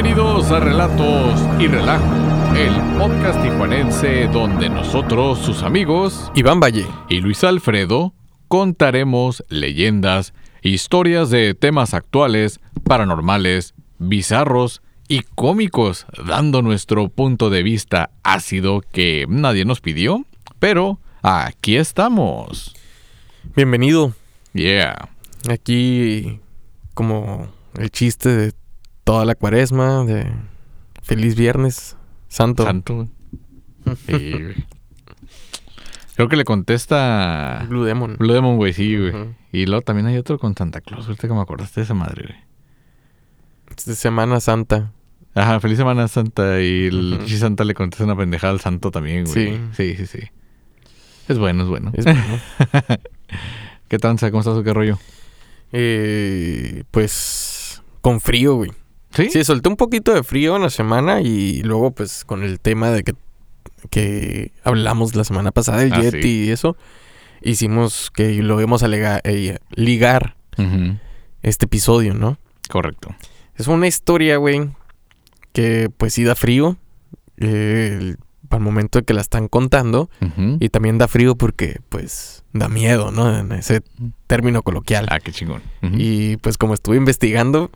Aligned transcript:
Bienvenidos 0.00 0.52
a 0.52 0.60
Relatos 0.60 1.40
y 1.58 1.66
Relajo, 1.66 2.54
el 2.56 2.72
podcast 2.96 3.42
tijuanense 3.42 4.28
donde 4.28 4.68
nosotros, 4.68 5.40
sus 5.40 5.64
amigos, 5.64 6.30
Iván 6.36 6.60
Valle 6.60 6.86
y 7.08 7.20
Luis 7.20 7.42
Alfredo, 7.42 8.14
contaremos 8.46 9.42
leyendas, 9.48 10.34
historias 10.62 11.30
de 11.30 11.54
temas 11.54 11.94
actuales, 11.94 12.60
paranormales, 12.84 13.74
bizarros 13.98 14.82
y 15.08 15.22
cómicos, 15.34 16.06
dando 16.24 16.62
nuestro 16.62 17.08
punto 17.08 17.50
de 17.50 17.64
vista 17.64 18.10
ácido 18.22 18.82
que 18.92 19.26
nadie 19.28 19.64
nos 19.64 19.80
pidió, 19.80 20.24
pero 20.60 21.00
aquí 21.22 21.74
estamos. 21.76 22.76
Bienvenido. 23.56 24.14
Yeah. 24.52 25.08
Aquí 25.50 26.38
como 26.94 27.48
el 27.76 27.90
chiste 27.90 28.28
de 28.28 28.52
toda 29.08 29.24
la 29.24 29.34
cuaresma, 29.34 30.04
de 30.04 30.26
feliz 31.02 31.34
viernes 31.34 31.96
santo. 32.28 32.64
Santo. 32.64 33.08
Sí, 34.06 34.32
güey. 34.32 34.66
Creo 36.14 36.28
que 36.28 36.36
le 36.36 36.44
contesta 36.44 37.64
Blue 37.70 37.84
Demon. 37.84 38.16
Blue 38.18 38.34
Demon, 38.34 38.56
güey, 38.58 38.74
sí, 38.74 38.98
güey. 38.98 39.14
Y 39.50 39.64
luego 39.64 39.80
también 39.80 40.08
hay 40.08 40.18
otro 40.18 40.38
con 40.38 40.54
Santa 40.54 40.82
Claus. 40.82 41.06
Ahorita 41.06 41.26
que 41.26 41.32
me 41.32 41.40
acordaste 41.40 41.80
de 41.80 41.84
esa 41.84 41.94
madre, 41.94 42.24
güey. 42.26 42.38
Es 43.74 43.86
de 43.86 43.94
Semana 43.94 44.40
Santa. 44.40 44.92
Ajá, 45.34 45.58
feliz 45.58 45.78
Semana 45.78 46.06
Santa. 46.06 46.60
Y 46.60 46.88
el 46.88 47.16
pinche 47.16 47.38
Santa 47.38 47.64
le 47.64 47.72
contesta 47.72 48.04
una 48.04 48.14
pendejada 48.14 48.52
al 48.52 48.60
santo 48.60 48.90
también, 48.90 49.24
güey. 49.24 49.56
Sí. 49.56 49.60
Sí, 49.72 49.96
sí, 49.96 50.06
sí. 50.06 50.28
Es 51.28 51.38
bueno, 51.38 51.62
es 51.62 51.68
bueno. 51.70 51.92
Es 51.94 52.04
bueno. 52.04 52.20
¿Qué 53.88 53.98
tranza? 53.98 54.30
¿Cómo 54.30 54.40
estás 54.40 54.58
o 54.58 54.62
qué 54.62 54.74
rollo? 54.74 54.98
Eh, 55.72 56.84
pues 56.90 57.82
con 58.02 58.20
frío, 58.20 58.56
güey. 58.56 58.70
¿Sí? 59.14 59.28
Sí, 59.30 59.44
solté 59.44 59.68
un 59.68 59.76
poquito 59.76 60.12
de 60.14 60.22
frío 60.22 60.56
en 60.56 60.62
la 60.62 60.70
semana 60.70 61.20
y 61.20 61.62
luego 61.62 61.90
pues 61.92 62.24
con 62.24 62.42
el 62.42 62.60
tema 62.60 62.90
de 62.90 63.04
que, 63.04 63.14
que 63.90 64.52
hablamos 64.64 65.14
la 65.14 65.24
semana 65.24 65.50
pasada 65.50 65.78
del 65.78 65.92
Ah, 65.92 66.02
Yeti 66.02 66.22
sí. 66.22 66.44
y 66.46 66.50
eso, 66.50 66.76
hicimos 67.42 68.10
que 68.14 68.42
lo 68.42 68.56
a 68.82 68.88
lega- 68.88 69.20
eh, 69.24 69.58
ligar 69.70 70.36
este 71.42 71.66
episodio, 71.66 72.12
¿no? 72.14 72.38
Correcto. 72.68 73.14
Es 73.56 73.66
una 73.68 73.86
historia, 73.86 74.36
güey, 74.36 74.70
que 75.52 75.88
pues 75.96 76.14
sí 76.14 76.24
da 76.24 76.34
frío 76.34 76.76
eh, 77.38 78.16
el 78.50 78.60
momento 78.60 78.98
de 78.98 79.04
que 79.04 79.14
la 79.14 79.20
están 79.20 79.48
contando 79.48 80.10
y 80.60 80.68
también 80.70 80.98
da 80.98 81.06
frío 81.08 81.36
porque 81.36 81.80
pues 81.88 82.44
da 82.52 82.68
miedo, 82.68 83.10
¿no? 83.12 83.36
En 83.38 83.52
ese 83.52 83.82
término 84.26 84.62
coloquial. 84.62 85.06
Ah, 85.10 85.20
qué 85.20 85.32
chingón. 85.32 85.62
Y 85.82 86.36
pues 86.38 86.58
como 86.58 86.74
estuve 86.74 86.96
investigando, 86.96 87.70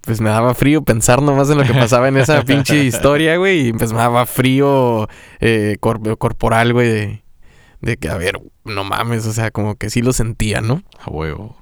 pues 0.00 0.20
me 0.20 0.30
daba 0.30 0.54
frío 0.54 0.82
pensar 0.82 1.22
nomás 1.22 1.50
en 1.50 1.58
lo 1.58 1.64
que 1.64 1.74
pasaba 1.74 2.08
en 2.08 2.16
esa 2.16 2.42
pinche 2.44 2.82
historia, 2.84 3.36
güey. 3.36 3.68
Y 3.68 3.72
pues 3.72 3.92
me 3.92 3.98
daba 3.98 4.26
frío 4.26 5.08
eh, 5.40 5.76
cor- 5.80 6.16
corporal, 6.18 6.72
güey, 6.72 6.88
de, 6.88 7.22
de 7.80 7.96
que, 7.96 8.08
a 8.08 8.16
ver, 8.16 8.40
no 8.64 8.84
mames, 8.84 9.26
o 9.26 9.32
sea, 9.32 9.50
como 9.50 9.76
que 9.76 9.90
sí 9.90 10.02
lo 10.02 10.12
sentía, 10.12 10.60
¿no? 10.60 10.82
A 11.04 11.10
huevo. 11.10 11.56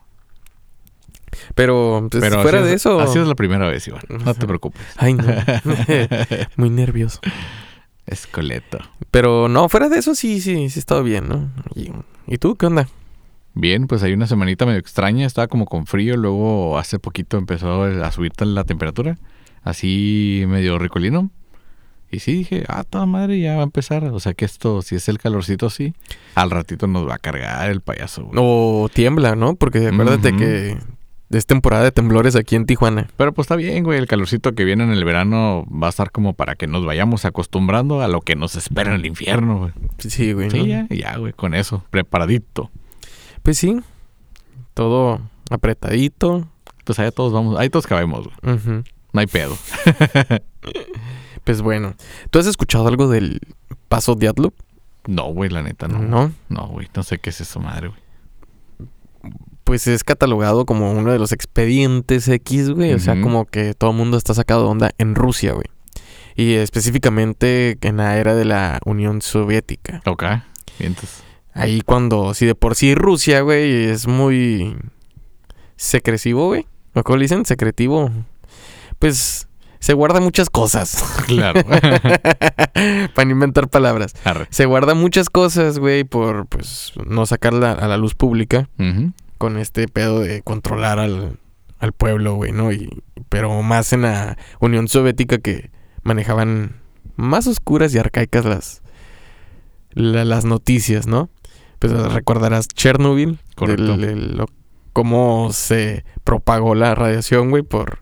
Pero, 1.54 2.06
pues, 2.10 2.22
Pero 2.22 2.42
fuera 2.42 2.58
así 2.58 2.68
de 2.68 2.74
es- 2.74 2.82
eso... 2.82 3.00
Así 3.00 3.18
es 3.18 3.26
la 3.26 3.34
primera 3.34 3.68
vez, 3.68 3.86
Iván. 3.88 4.02
No 4.08 4.34
te 4.34 4.46
preocupes. 4.46 4.82
Ay, 4.96 5.14
no. 5.14 5.24
Muy 6.56 6.70
nervioso. 6.70 7.20
Escoleto. 8.06 8.78
Pero 9.10 9.48
no, 9.48 9.68
fuera 9.68 9.88
de 9.88 9.98
eso 9.98 10.14
sí, 10.14 10.40
sí, 10.40 10.68
sí 10.70 10.78
estaba 10.78 11.02
bien, 11.02 11.28
¿no? 11.28 11.48
Y, 11.74 11.92
¿y 12.26 12.38
tú 12.38 12.56
qué 12.56 12.66
onda? 12.66 12.88
Bien, 13.54 13.86
pues 13.86 14.02
hay 14.02 14.12
una 14.12 14.26
semanita 14.26 14.64
medio 14.66 14.78
extraña, 14.78 15.26
estaba 15.26 15.48
como 15.48 15.66
con 15.66 15.86
frío, 15.86 16.16
luego 16.16 16.78
hace 16.78 16.98
poquito 16.98 17.36
empezó 17.36 17.82
a 17.84 18.12
subir 18.12 18.32
la 18.40 18.64
temperatura, 18.64 19.18
así 19.62 20.44
medio 20.48 20.78
ricolino. 20.78 21.30
Y 22.12 22.18
sí 22.20 22.32
dije, 22.32 22.64
ah, 22.68 22.82
toda 22.82 23.06
madre, 23.06 23.38
ya 23.38 23.54
va 23.54 23.60
a 23.60 23.64
empezar. 23.64 24.02
O 24.06 24.18
sea 24.18 24.34
que 24.34 24.44
esto, 24.44 24.82
si 24.82 24.96
es 24.96 25.08
el 25.08 25.18
calorcito 25.18 25.66
así, 25.66 25.94
al 26.34 26.50
ratito 26.50 26.88
nos 26.88 27.08
va 27.08 27.14
a 27.14 27.18
cargar 27.18 27.70
el 27.70 27.82
payaso. 27.82 28.24
güey. 28.24 28.34
O 28.36 28.88
tiembla, 28.92 29.36
¿no? 29.36 29.54
Porque 29.54 29.86
acuérdate 29.86 30.30
Ujú. 30.30 30.38
que 30.38 30.76
es 31.30 31.46
temporada 31.46 31.84
de 31.84 31.92
temblores 31.92 32.34
aquí 32.34 32.56
en 32.56 32.66
Tijuana. 32.66 33.06
Pero 33.16 33.32
pues 33.32 33.44
está 33.44 33.54
bien, 33.54 33.84
güey, 33.84 33.96
el 34.00 34.08
calorcito 34.08 34.56
que 34.56 34.64
viene 34.64 34.82
en 34.82 34.90
el 34.90 35.04
verano 35.04 35.64
va 35.70 35.86
a 35.86 35.90
estar 35.90 36.10
como 36.10 36.32
para 36.32 36.56
que 36.56 36.66
nos 36.66 36.84
vayamos 36.84 37.24
acostumbrando 37.24 38.00
a 38.02 38.08
lo 38.08 38.22
que 38.22 38.34
nos 38.34 38.56
espera 38.56 38.90
en 38.92 38.96
el 38.96 39.06
infierno, 39.06 39.58
güey. 39.58 39.72
Sí, 39.98 40.32
güey. 40.32 40.50
Sí, 40.50 40.58
¿no? 40.58 40.66
ya, 40.66 40.86
ya, 40.90 41.16
güey, 41.16 41.32
con 41.32 41.54
eso, 41.54 41.84
preparadito. 41.90 42.72
Pues 43.42 43.58
sí, 43.58 43.80
todo 44.74 45.20
apretadito. 45.50 46.48
Pues 46.84 46.98
allá 46.98 47.10
todos 47.10 47.32
vamos, 47.32 47.58
ahí 47.58 47.70
todos 47.70 47.86
cabemos, 47.86 48.28
güey. 48.42 48.56
Ujú. 48.56 48.84
No 49.12 49.20
hay 49.20 49.26
pedo. 49.26 49.56
Pues 51.44 51.62
bueno, 51.62 51.94
¿tú 52.30 52.38
has 52.38 52.46
escuchado 52.46 52.86
algo 52.86 53.08
del 53.08 53.40
paso 53.88 54.14
Diablo? 54.14 54.52
No, 55.06 55.24
güey, 55.32 55.50
la 55.50 55.62
neta, 55.62 55.88
no. 55.88 55.98
¿No? 55.98 56.32
No, 56.48 56.68
güey, 56.68 56.88
no 56.94 57.02
sé 57.02 57.18
qué 57.18 57.30
es 57.30 57.40
eso, 57.40 57.60
madre, 57.60 57.88
güey. 57.88 58.00
Pues 59.64 59.86
es 59.86 60.04
catalogado 60.04 60.66
como 60.66 60.92
uno 60.92 61.12
de 61.12 61.18
los 61.18 61.32
expedientes 61.32 62.28
X, 62.28 62.70
güey. 62.70 62.92
O 62.92 62.98
sea, 62.98 63.20
como 63.20 63.46
que 63.46 63.74
todo 63.74 63.90
el 63.90 63.96
mundo 63.96 64.16
está 64.16 64.34
sacado 64.34 64.64
de 64.64 64.68
onda 64.68 64.90
en 64.98 65.14
Rusia, 65.14 65.52
güey. 65.52 65.66
Y 66.36 66.54
específicamente 66.54 67.78
en 67.80 67.96
la 67.96 68.16
era 68.18 68.34
de 68.34 68.44
la 68.44 68.80
Unión 68.84 69.22
Soviética. 69.22 70.02
Ok. 70.06 70.24
Entonces, 70.78 71.22
Ahí 71.52 71.80
cuando, 71.82 72.32
si 72.34 72.46
de 72.46 72.54
por 72.54 72.74
sí 72.76 72.94
Rusia, 72.94 73.40
güey, 73.40 73.84
es 73.86 74.06
muy 74.06 74.76
secretivo, 75.76 76.46
güey. 76.46 76.66
¿O 76.94 77.02
cómo 77.02 77.16
le 77.16 77.24
dicen? 77.24 77.44
Secretivo. 77.46 78.10
Pues 78.98 79.48
se 79.78 79.94
guarda 79.94 80.20
muchas 80.20 80.50
cosas. 80.50 81.02
claro. 81.26 81.60
Para 83.14 83.30
inventar 83.30 83.68
palabras. 83.68 84.14
Arre. 84.24 84.46
Se 84.50 84.66
guarda 84.66 84.94
muchas 84.94 85.30
cosas, 85.30 85.78
güey, 85.78 86.04
por 86.04 86.46
pues 86.46 86.92
no 87.06 87.26
sacarla 87.26 87.72
a 87.72 87.88
la 87.88 87.96
luz 87.96 88.14
pública 88.14 88.68
con 89.38 89.56
este 89.58 89.88
pedo 89.88 90.20
de 90.20 90.42
controlar 90.42 90.98
al, 90.98 91.38
al 91.78 91.92
pueblo, 91.92 92.34
güey, 92.34 92.52
¿no? 92.52 92.72
Y, 92.72 93.02
pero 93.28 93.62
más 93.62 93.92
en 93.92 94.02
la 94.02 94.36
Unión 94.60 94.86
Soviética 94.88 95.38
que 95.38 95.70
manejaban 96.02 96.76
más 97.16 97.46
oscuras 97.46 97.94
y 97.94 97.98
arcaicas 97.98 98.44
las, 98.44 98.82
la- 99.92 100.24
las 100.24 100.44
noticias, 100.44 101.06
¿no? 101.06 101.30
Pues 101.80 101.92
recordarás 102.12 102.68
Chernobyl, 102.68 103.38
Correcto. 103.56 103.96
del- 103.96 104.00
del- 104.00 104.36
lo- 104.36 104.48
cómo 104.92 105.48
se 105.52 106.04
propagó 106.24 106.74
la 106.76 106.94
radiación, 106.94 107.50
güey, 107.50 107.62
por, 107.64 107.98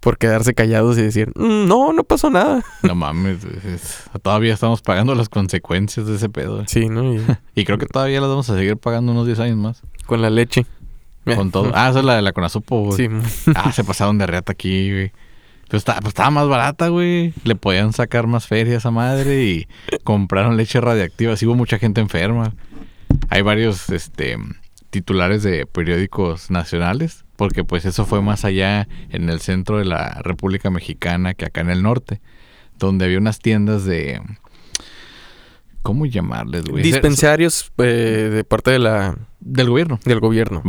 por 0.00 0.18
quedarse 0.18 0.52
callados 0.52 0.98
y 0.98 1.02
decir, 1.02 1.30
"Mm, 1.34 1.66
no, 1.66 1.92
no 1.94 2.04
pasó 2.04 2.28
nada. 2.28 2.62
No 2.82 2.94
mames, 2.94 3.44
es- 3.44 4.02
todavía 4.22 4.52
estamos 4.52 4.82
pagando 4.82 5.14
las 5.14 5.28
consecuencias 5.28 6.06
de 6.06 6.16
ese 6.16 6.28
pedo. 6.28 6.64
Sí, 6.66 6.88
¿no? 6.90 7.14
Y 7.14 7.20
Y 7.54 7.64
creo 7.64 7.78
que 7.78 7.86
todavía 7.86 8.20
las 8.20 8.28
vamos 8.28 8.50
a 8.50 8.56
seguir 8.56 8.76
pagando 8.76 9.12
unos 9.12 9.26
10 9.26 9.38
años 9.40 9.56
más. 9.56 9.82
con 10.06 10.20
la 10.20 10.28
leche. 10.28 10.66
Con 11.36 11.50
todo. 11.50 11.70
Ah, 11.74 11.88
esa 11.88 12.00
es 12.00 12.04
la 12.04 12.16
de 12.16 12.20
la 12.22 12.32
Conazupo, 12.32 12.82
güey. 12.84 12.96
Sí, 12.98 13.08
Ah, 13.54 13.72
se 13.72 13.82
pasaron 13.84 14.18
de 14.18 14.26
reata 14.26 14.52
aquí, 14.52 14.90
güey. 14.92 15.12
Pues, 15.70 15.82
pues 15.84 16.04
estaba 16.08 16.28
más 16.30 16.46
barata, 16.48 16.88
güey. 16.88 17.32
Le 17.44 17.54
podían 17.54 17.94
sacar 17.94 18.26
más 18.26 18.46
feria 18.46 18.78
a 18.84 18.90
madre 18.90 19.44
y 19.44 19.66
compraron 20.04 20.58
leche 20.58 20.80
radiactiva. 20.82 21.36
Sí 21.36 21.46
hubo 21.46 21.54
mucha 21.54 21.78
gente 21.78 22.02
enferma. 22.02 22.52
Hay 23.30 23.42
varios 23.42 23.90
este, 23.90 24.36
titulares 24.90 25.42
de 25.42 25.66
periódicos 25.66 26.50
nacionales, 26.50 27.24
porque 27.36 27.64
pues 27.64 27.84
eso 27.84 28.04
fue 28.04 28.22
más 28.22 28.44
allá 28.44 28.86
en 29.10 29.28
el 29.28 29.40
centro 29.40 29.78
de 29.78 29.84
la 29.84 30.20
República 30.22 30.70
Mexicana 30.70 31.34
que 31.34 31.46
acá 31.46 31.62
en 31.62 31.70
el 31.70 31.82
norte, 31.82 32.20
donde 32.78 33.04
había 33.04 33.18
unas 33.18 33.38
tiendas 33.40 33.84
de... 33.84 34.20
¿Cómo 35.82 36.06
llamarles, 36.06 36.64
güey? 36.64 36.82
Dispensarios 36.82 37.70
eh, 37.78 38.30
de 38.32 38.44
parte 38.44 38.70
de 38.70 38.78
la, 38.78 39.18
Del 39.40 39.68
gobierno. 39.68 40.00
del 40.04 40.20
gobierno. 40.20 40.62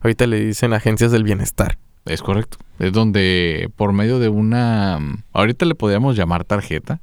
Ahorita 0.00 0.26
le 0.26 0.44
dicen 0.44 0.72
agencias 0.72 1.12
del 1.12 1.22
bienestar. 1.22 1.78
Es 2.04 2.22
correcto. 2.22 2.58
Es 2.78 2.92
donde 2.92 3.70
por 3.76 3.92
medio 3.92 4.18
de 4.18 4.28
una... 4.28 4.98
Ahorita 5.32 5.66
le 5.66 5.74
podríamos 5.74 6.16
llamar 6.16 6.44
tarjeta. 6.44 7.00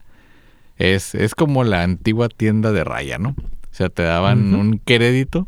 Es, 0.77 1.15
es 1.15 1.35
como 1.35 1.63
la 1.63 1.83
antigua 1.83 2.27
tienda 2.29 2.71
de 2.71 2.83
raya, 2.83 3.17
¿no? 3.17 3.35
O 3.73 3.75
sea, 3.75 3.89
te 3.89 4.03
daban 4.03 4.53
un 4.53 4.77
crédito 4.77 5.47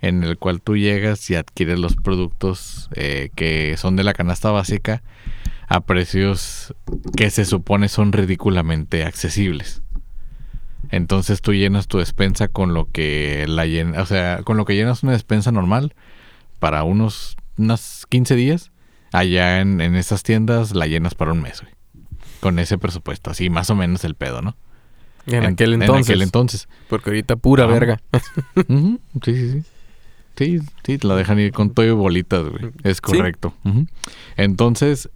en 0.00 0.24
el 0.24 0.38
cual 0.38 0.62
tú 0.62 0.78
llegas 0.78 1.28
y 1.28 1.34
adquieres 1.34 1.78
los 1.78 1.94
productos 1.94 2.88
eh, 2.94 3.28
que 3.34 3.76
son 3.76 3.96
de 3.96 4.02
la 4.02 4.14
canasta 4.14 4.50
básica 4.50 5.02
a 5.68 5.80
precios 5.80 6.74
que 7.18 7.28
se 7.28 7.44
supone 7.44 7.90
son 7.90 8.12
ridículamente 8.12 9.04
accesibles. 9.04 9.82
Entonces 10.90 11.42
tú 11.42 11.52
llenas 11.52 11.86
tu 11.86 11.98
despensa 11.98 12.48
con 12.48 12.72
lo 12.72 12.90
que 12.90 13.44
la 13.46 13.66
llena, 13.66 14.00
o 14.00 14.06
sea, 14.06 14.40
con 14.42 14.56
lo 14.56 14.64
que 14.64 14.74
llenas 14.74 15.02
una 15.02 15.12
despensa 15.12 15.52
normal 15.52 15.94
para 16.58 16.82
unos 16.82 17.36
unas 17.58 18.06
15 18.08 18.36
días. 18.36 18.72
Allá 19.12 19.60
en, 19.60 19.82
en 19.82 19.96
esas 19.96 20.22
tiendas 20.22 20.74
la 20.74 20.86
llenas 20.86 21.14
para 21.14 21.32
un 21.32 21.42
mes, 21.42 21.60
güey. 21.60 21.74
Con 22.40 22.58
ese 22.58 22.78
presupuesto, 22.78 23.30
así 23.30 23.50
más 23.50 23.68
o 23.68 23.76
menos 23.76 24.02
el 24.04 24.14
pedo, 24.14 24.40
¿no? 24.40 24.56
En, 25.26 25.44
aquel 25.44 25.74
entonces. 25.74 26.08
En 26.08 26.12
aquel 26.14 26.22
entonces. 26.22 26.68
Porque 26.88 27.10
ahorita 27.10 27.36
pura 27.36 27.64
Ah. 27.64 27.66
verga. 27.68 28.00
Ujú, 28.68 29.00
Sí, 29.24 29.34
sí, 29.34 29.50
sí. 29.52 29.62
Sí, 30.36 30.58
sí, 30.84 30.98
la 31.02 31.16
dejan 31.16 31.38
ir 31.40 31.52
con 31.52 31.70
todo 31.70 31.86
y 31.86 31.90
bolitas, 31.90 32.44
güey. 32.46 32.70
Es 32.84 33.00
correcto. 33.00 33.54
Entonces, 34.36 35.08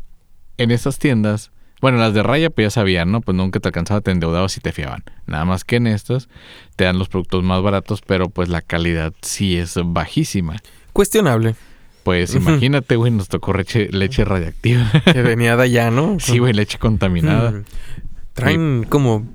en 0.57 0.71
esas 0.71 0.99
tiendas 0.99 1.51
Bueno, 1.83 1.97
las 1.97 2.13
de 2.13 2.23
raya 2.23 2.51
pues 2.51 2.67
ya 2.67 2.71
sabían, 2.71 3.11
¿no? 3.11 3.23
Pues 3.23 3.35
nunca 3.35 3.59
te 3.59 3.69
alcanzaba, 3.69 4.03
te 4.03 4.11
endeudabas 4.11 4.55
y 4.59 4.61
te 4.61 4.71
fiaban. 4.71 5.03
Nada 5.27 5.47
más 5.47 5.65
que 5.65 5.77
en 5.77 5.87
estas 5.87 6.29
te 6.77 6.85
dan 6.85 6.99
los 6.99 7.09
productos 7.09 7.43
más 7.43 7.63
baratos, 7.63 8.03
pero 8.07 8.29
pues 8.29 8.51
la 8.51 8.61
calidad 8.61 9.15
sí 9.23 9.57
es 9.57 9.79
bajísima. 9.83 10.57
Cuestionable. 10.93 11.55
Pues 12.05 12.35
imagínate, 12.35 12.97
güey, 12.97 13.11
nos 13.13 13.29
tocó 13.29 13.53
leche, 13.55 13.89
leche 13.93 14.25
radiactiva. 14.27 14.91
Que 15.11 15.23
venía 15.23 15.57
de 15.57 15.63
allá, 15.63 15.91
¿no? 15.91 16.17
sí, 16.21 16.39
güey, 16.39 16.53
leche 16.53 16.79
contaminada. 16.79 17.51
Mm. 17.53 17.65
Traen 18.35 18.87
como, 18.89 19.27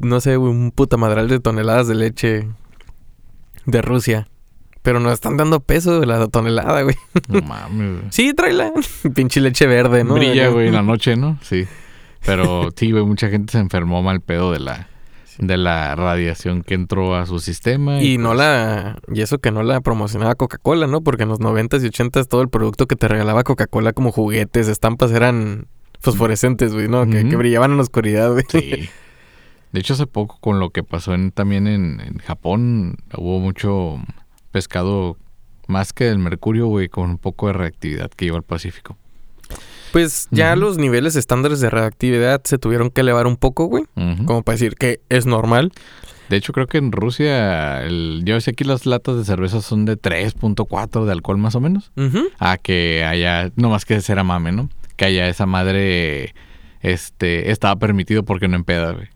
no 0.00 0.20
sé, 0.20 0.36
un 0.36 0.72
puta 0.72 0.96
madral 0.96 1.28
de 1.28 1.40
toneladas 1.40 1.86
de 1.86 1.94
leche 1.94 2.48
de 3.66 3.82
Rusia. 3.82 4.26
Pero 4.82 4.98
nos 4.98 5.12
están 5.12 5.36
dando 5.36 5.60
peso 5.60 6.00
de 6.00 6.06
la 6.06 6.26
tonelada, 6.28 6.82
güey. 6.82 6.96
No 7.28 7.42
mames. 7.42 7.98
güey. 7.98 8.10
Sí, 8.10 8.32
tráela. 8.32 8.72
Pinche 9.14 9.40
leche 9.40 9.66
verde, 9.66 10.04
¿no? 10.04 10.14
Brilla, 10.14 10.48
güey, 10.48 10.68
en 10.68 10.74
la 10.74 10.82
noche, 10.82 11.16
¿no? 11.16 11.38
Sí. 11.42 11.66
Pero 12.24 12.70
sí, 12.76 12.90
güey, 12.90 13.04
mucha 13.04 13.28
gente 13.28 13.52
se 13.52 13.58
enfermó 13.58 14.02
mal 14.02 14.22
pedo 14.22 14.52
de 14.52 14.60
la, 14.60 14.88
de 15.38 15.58
la 15.58 15.94
radiación 15.96 16.62
que 16.62 16.72
entró 16.72 17.14
a 17.14 17.26
su 17.26 17.40
sistema. 17.40 18.02
Y 18.02 18.16
no 18.16 18.30
pues, 18.30 18.38
la... 18.38 18.98
Y 19.12 19.20
eso 19.20 19.38
que 19.38 19.50
no 19.50 19.62
la 19.62 19.82
promocionaba 19.82 20.34
Coca-Cola, 20.34 20.86
¿no? 20.86 21.02
Porque 21.02 21.24
en 21.24 21.28
los 21.28 21.40
90s 21.40 21.84
y 21.84 21.90
80s 21.90 22.26
todo 22.26 22.40
el 22.40 22.48
producto 22.48 22.86
que 22.86 22.96
te 22.96 23.06
regalaba 23.06 23.44
Coca-Cola 23.44 23.92
como 23.92 24.12
juguetes, 24.12 24.66
estampas 24.66 25.10
eran 25.12 25.66
fosforescentes, 26.00 26.72
güey, 26.72 26.88
¿no? 26.88 27.06
Que, 27.06 27.28
que 27.28 27.36
brillaban 27.36 27.72
en 27.72 27.76
la 27.76 27.82
oscuridad, 27.82 28.32
güey. 28.32 28.44
Sí. 28.48 28.88
De 29.72 29.80
hecho, 29.80 29.94
hace 29.94 30.06
poco 30.06 30.38
con 30.40 30.58
lo 30.58 30.70
que 30.70 30.82
pasó 30.82 31.14
en, 31.14 31.30
también 31.30 31.66
en, 31.66 32.00
en 32.00 32.18
Japón, 32.18 32.96
hubo 33.16 33.38
mucho 33.38 34.00
pescado 34.50 35.16
más 35.68 35.92
que 35.92 36.04
del 36.04 36.18
mercurio, 36.18 36.66
güey, 36.66 36.88
con 36.88 37.10
un 37.10 37.18
poco 37.18 37.46
de 37.46 37.54
reactividad 37.54 38.10
que 38.10 38.26
iba 38.26 38.36
al 38.36 38.42
Pacífico. 38.42 38.96
Pues 39.92 40.28
ya 40.30 40.54
los 40.54 40.78
niveles 40.78 41.16
estándares 41.16 41.60
de 41.60 41.70
reactividad 41.70 42.42
se 42.44 42.58
tuvieron 42.58 42.90
que 42.90 43.00
elevar 43.00 43.26
un 43.26 43.36
poco, 43.36 43.64
güey. 43.64 43.84
Como 44.24 44.42
para 44.42 44.54
decir 44.54 44.76
que 44.76 45.00
es 45.08 45.26
normal. 45.26 45.72
De 46.28 46.36
hecho, 46.36 46.52
creo 46.52 46.68
que 46.68 46.78
en 46.78 46.92
Rusia, 46.92 47.82
el, 47.82 48.22
yo 48.24 48.40
sé 48.40 48.52
aquí 48.52 48.62
las 48.62 48.86
latas 48.86 49.16
de 49.16 49.24
cerveza 49.24 49.60
son 49.60 49.84
de 49.84 49.98
3.4 49.98 51.04
de 51.04 51.12
alcohol 51.12 51.38
más 51.38 51.56
o 51.56 51.60
menos. 51.60 51.90
A 52.38 52.56
que 52.56 53.04
haya, 53.04 53.50
no 53.56 53.70
más 53.70 53.84
que 53.84 54.00
ser 54.00 54.22
mame, 54.22 54.52
¿no? 54.52 54.70
Que 54.94 55.06
haya 55.06 55.26
esa 55.26 55.46
madre, 55.46 56.34
este, 56.82 57.50
estaba 57.50 57.74
permitido 57.76 58.22
porque 58.22 58.46
no 58.46 58.54
empeda, 58.54 58.92
güey. 58.92 59.08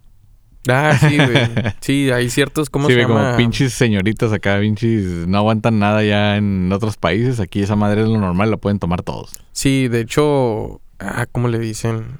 Ah, 0.68 0.96
sí, 0.98 1.16
güey. 1.16 1.50
Sí, 1.80 2.10
hay 2.10 2.30
ciertos, 2.30 2.70
¿cómo 2.70 2.88
sí, 2.88 2.94
se 2.94 3.00
llama? 3.02 3.14
como 3.26 3.36
pinches 3.36 3.72
señoritas 3.74 4.32
acá, 4.32 4.58
pinches, 4.60 5.26
no 5.26 5.38
aguantan 5.38 5.78
nada 5.78 6.02
ya 6.02 6.36
en 6.36 6.72
otros 6.72 6.96
países. 6.96 7.40
Aquí 7.40 7.60
esa 7.62 7.76
madre 7.76 8.02
es 8.02 8.08
lo 8.08 8.18
normal, 8.18 8.50
la 8.50 8.56
pueden 8.56 8.78
tomar 8.78 9.02
todos. 9.02 9.32
Sí, 9.52 9.88
de 9.88 10.00
hecho, 10.00 10.80
ah, 10.98 11.26
¿cómo 11.30 11.48
le 11.48 11.58
dicen? 11.58 12.18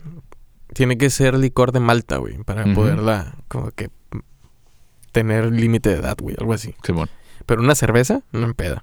Tiene 0.73 0.99
que 0.99 1.09
ser 1.11 1.39
licor 1.39 1.73
de 1.73 1.81
Malta, 1.81 2.17
güey, 2.17 2.37
para 2.45 2.65
Ujú. 2.65 2.75
poderla, 2.75 3.37
como 3.49 3.71
que, 3.71 3.91
tener 5.13 5.53
límite 5.53 5.91
de 5.91 5.97
edad, 5.97 6.17
güey, 6.21 6.35
algo 6.39 6.53
así. 6.53 6.75
Simón. 6.83 7.09
Pero 7.47 7.63
una 7.63 7.75
cerveza, 7.75 8.23
no 8.33 8.45
empeda. 8.45 8.83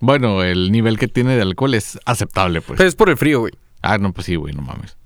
Bueno, 0.00 0.42
el 0.42 0.70
nivel 0.70 0.98
que 0.98 1.08
tiene 1.08 1.34
de 1.34 1.42
alcohol 1.42 1.74
es 1.74 1.98
aceptable, 2.04 2.60
pues. 2.60 2.76
Pero 2.76 2.88
es 2.88 2.94
por 2.94 3.08
el 3.08 3.16
frío, 3.16 3.40
güey. 3.40 3.54
Ah, 3.82 3.96
no, 3.98 4.12
pues 4.12 4.26
sí, 4.26 4.36
güey, 4.36 4.54
no 4.54 4.60
mames. 4.62 4.97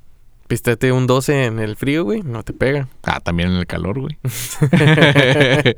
Pístate 0.52 0.92
un 0.92 1.06
12 1.06 1.46
en 1.46 1.60
el 1.60 1.76
frío, 1.76 2.04
güey, 2.04 2.20
no 2.20 2.42
te 2.42 2.52
pega. 2.52 2.86
Ah, 3.04 3.20
también 3.20 3.52
en 3.52 3.56
el 3.56 3.66
calor, 3.66 3.98
güey. 3.98 4.18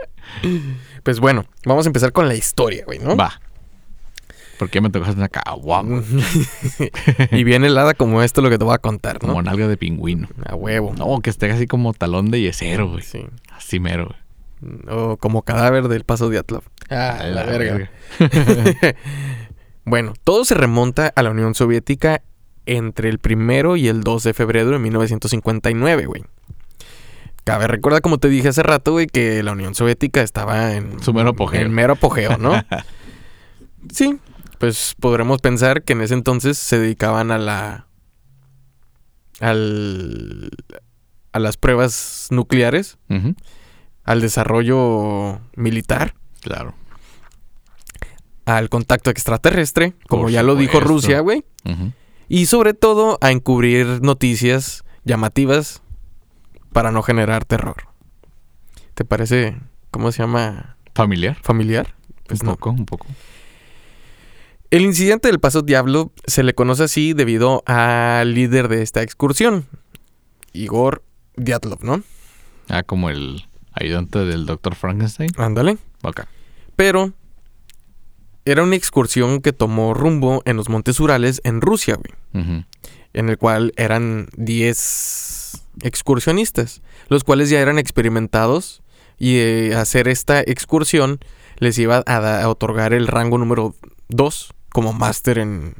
Pues 1.05 1.21
bueno, 1.21 1.45
vamos 1.65 1.87
a 1.87 1.91
empezar 1.91 2.11
con 2.11 2.27
la 2.27 2.35
historia, 2.35 2.85
güey, 2.85 2.99
¿no? 2.99 3.15
Va. 3.15 3.41
Porque 4.59 4.81
me 4.81 4.91
tocaste 4.91 5.15
una 5.15 5.29
caguama, 5.29 6.03
y 7.31 7.45
bien 7.45 7.65
helada 7.65 7.95
como 7.95 8.21
esto 8.21 8.43
lo 8.43 8.51
que 8.51 8.59
te 8.59 8.65
voy 8.65 8.75
a 8.75 8.79
contar, 8.79 9.23
¿no? 9.23 9.29
como 9.29 9.43
nalga 9.43 9.69
de 9.69 9.77
pingüino. 9.77 10.27
A 10.45 10.57
huevo. 10.57 10.93
No, 10.99 11.21
que 11.21 11.31
esté 11.31 11.53
así 11.53 11.69
como 11.69 11.95
talón 11.95 12.33
de 12.33 12.41
yesero, 12.41 12.89
güey. 12.89 13.05
Sí. 13.05 13.25
Así 13.53 13.79
mero, 13.79 14.09
güey. 14.61 14.81
O 14.89 15.19
como 15.19 15.43
cadáver 15.43 15.87
del 15.87 16.03
paso 16.03 16.31
de 16.31 16.39
Atlov. 16.39 16.65
Ah, 16.91 17.19
A 17.21 17.27
la, 17.29 17.45
verga. 17.45 17.93
bueno, 19.85 20.15
todo 20.25 20.45
se 20.45 20.57
remonta 20.57 21.13
a 21.15 21.23
la 21.23 21.31
Unión 21.31 21.55
Soviética 21.55 22.23
entre 22.67 23.09
el 23.09 23.19
primero 23.19 23.77
y 23.77 23.89
el 23.89 24.03
2 24.03 24.23
de 24.23 24.35
febrero 24.35 24.71
de 24.71 24.79
1959, 24.79 26.07
güey. 26.07 26.25
Cabe 27.45 27.67
recuerda, 27.69 28.01
como 28.01 28.19
te 28.19 28.29
dije 28.29 28.49
hace 28.49 28.63
rato, 28.63 28.93
güey, 28.93 29.07
que 29.07 29.43
la 29.43 29.53
Unión 29.53 29.75
Soviética 29.75 30.23
estaba 30.23 30.73
en 30.75 31.03
Su 31.03 31.13
mero 31.13 31.31
apogeo. 31.31 31.61
En 31.61 31.73
mero 31.73 31.93
apogeo, 31.93 32.39
¿no? 32.39 32.55
sí, 33.93 34.19
pues 34.59 34.95
podremos 34.99 35.41
pensar 35.43 35.83
que 35.83 35.93
en 35.93 36.01
ese 36.01 36.15
entonces 36.15 36.57
se 36.57 36.79
dedicaban 36.79 37.31
a 37.31 37.37
la. 37.39 37.87
al. 39.41 40.51
a 41.33 41.39
las 41.39 41.57
pruebas 41.59 42.29
nucleares, 42.31 42.97
al 44.05 44.21
desarrollo 44.23 45.41
militar, 45.57 46.15
Claro. 46.41 46.75
al 48.47 48.69
contacto 48.71 49.11
extraterrestre, 49.11 49.95
como 50.09 50.23
Por 50.25 50.31
ya 50.33 50.43
lo 50.43 50.57
dijo. 50.57 50.81
Rusia, 50.81 51.21
güey. 51.21 51.45
Ujú. 51.65 51.93
Y 52.29 52.47
sobre 52.47 52.75
todo 52.75 53.19
a 53.21 53.31
encubrir 53.31 54.03
noticias 54.03 54.85
llamativas 55.05 55.83
para 56.73 56.91
no 56.91 57.03
generar 57.03 57.45
terror. 57.45 57.77
¿Te 58.95 59.05
parece, 59.05 59.57
cómo 59.91 60.13
se 60.13 60.23
llama, 60.23 60.77
¿Familiar? 60.95 61.37
familiar? 61.43 61.95
Pues 62.27 62.41
un 62.41 62.47
no. 62.47 62.53
poco, 62.55 62.71
un 62.71 62.87
poco. 62.87 63.07
El 64.71 64.83
incidente 64.83 65.29
del 65.29 65.41
Paso 65.41 65.63
Diablo 65.63 66.13
se 66.27 66.43
le 66.43 66.55
conoce 66.55 66.85
así 66.85 67.13
debido 67.13 67.63
al 67.67 68.35
líder 68.35 68.69
de 68.69 68.83
esta 68.83 69.03
excursión, 69.03 69.67
Igor 70.53 71.05
Dyatlov, 71.37 71.85
¿no? 71.85 72.03
Ah, 72.69 72.83
como 72.83 73.11
el 73.11 73.47
ayudante 73.73 74.21
del 74.21 74.47
Dr. 74.47 74.75
Frankenstein. 74.75 75.31
Ándale. 75.37 75.79
Ok. 76.03 76.23
Pero 76.77 77.13
era 78.45 78.63
una 78.63 78.77
excursión 78.77 79.41
que 79.41 79.53
tomó 79.53 79.95
rumbo 79.95 80.43
en 80.45 80.57
los 80.57 80.69
Montes 80.69 81.01
Urales 81.01 81.41
en 81.45 81.61
Rusia, 81.61 81.97
güey. 81.97 82.65
En 83.13 83.29
el 83.29 83.39
cual 83.39 83.73
eran 83.77 84.29
10 84.37 85.67
excursionistas, 85.83 86.83
los 87.09 87.25
cuales 87.25 87.49
ya 87.51 87.61
eran 87.61 87.79
experimentados 87.79 88.83
y 89.19 89.37
eh, 89.39 89.75
hacer 89.77 90.09
esta 90.09 90.41
excursión 90.41 91.21
les 91.59 91.79
iba 91.79 92.03
a, 92.07 92.41
a 92.43 92.49
otorgar 92.49 92.93
el 92.93 93.07
rango 93.07 93.39
número 93.39 93.75
2 94.09 94.53
como 94.71 94.93
máster 94.93 95.39
en 95.39 95.75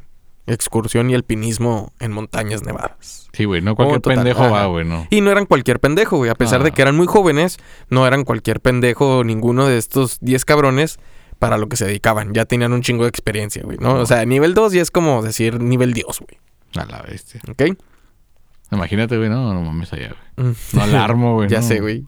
excursión 0.47 1.09
y 1.09 1.15
alpinismo 1.15 1.91
en 1.99 2.11
montañas 2.11 2.63
nevadas. 2.63 3.27
Sí, 3.33 3.45
güey, 3.45 3.61
no 3.61 3.75
cualquier 3.75 3.99
total, 4.01 4.17
pendejo 4.17 4.43
ajá. 4.43 4.51
va, 4.51 4.65
güey, 4.67 4.85
no. 4.85 5.07
Y 5.09 5.19
no 5.21 5.31
eran 5.31 5.45
cualquier 5.47 5.79
pendejo, 5.79 6.17
güey, 6.17 6.29
a 6.29 6.35
pesar 6.35 6.63
de 6.63 6.69
Ah. 6.69 6.73
que 6.73 6.81
eran 6.83 6.95
muy 6.95 7.07
jóvenes, 7.07 7.57
no 7.89 8.07
eran 8.07 8.23
cualquier 8.23 8.61
pendejo 8.61 9.23
ninguno 9.23 9.65
de 9.67 9.77
estos 9.77 10.19
10 10.21 10.45
cabrones 10.45 10.99
para 11.39 11.57
lo 11.57 11.67
que 11.67 11.75
se 11.77 11.85
dedicaban, 11.85 12.33
ya 12.33 12.45
tenían 12.45 12.73
un 12.73 12.81
chingo 12.81 13.03
de 13.03 13.09
experiencia, 13.09 13.61
güey, 13.63 13.77
¿no? 13.79 13.95
O 13.95 14.05
sea, 14.05 14.25
nivel 14.25 14.53
2 14.53 14.73
ya 14.73 14.81
es 14.81 14.91
como 14.91 15.21
decir 15.21 15.59
nivel 15.61 15.93
Dios, 15.93 16.19
güey, 16.19 16.39
A 16.75 16.85
la 16.89 17.01
bestia. 17.01 17.41
¿ok? 17.49 17.77
Imagínate, 18.71 19.17
güey, 19.17 19.29
no, 19.29 19.53
no 19.53 19.61
mames 19.61 19.93
allá, 19.93 20.15
güey. 20.37 20.47
Mm. 20.49 20.55
No 20.73 20.83
alarmo, 20.83 21.33
güey. 21.35 21.49
Ya 21.49 21.61
no. 21.61 21.67
sé, 21.67 21.79
güey. 21.79 22.05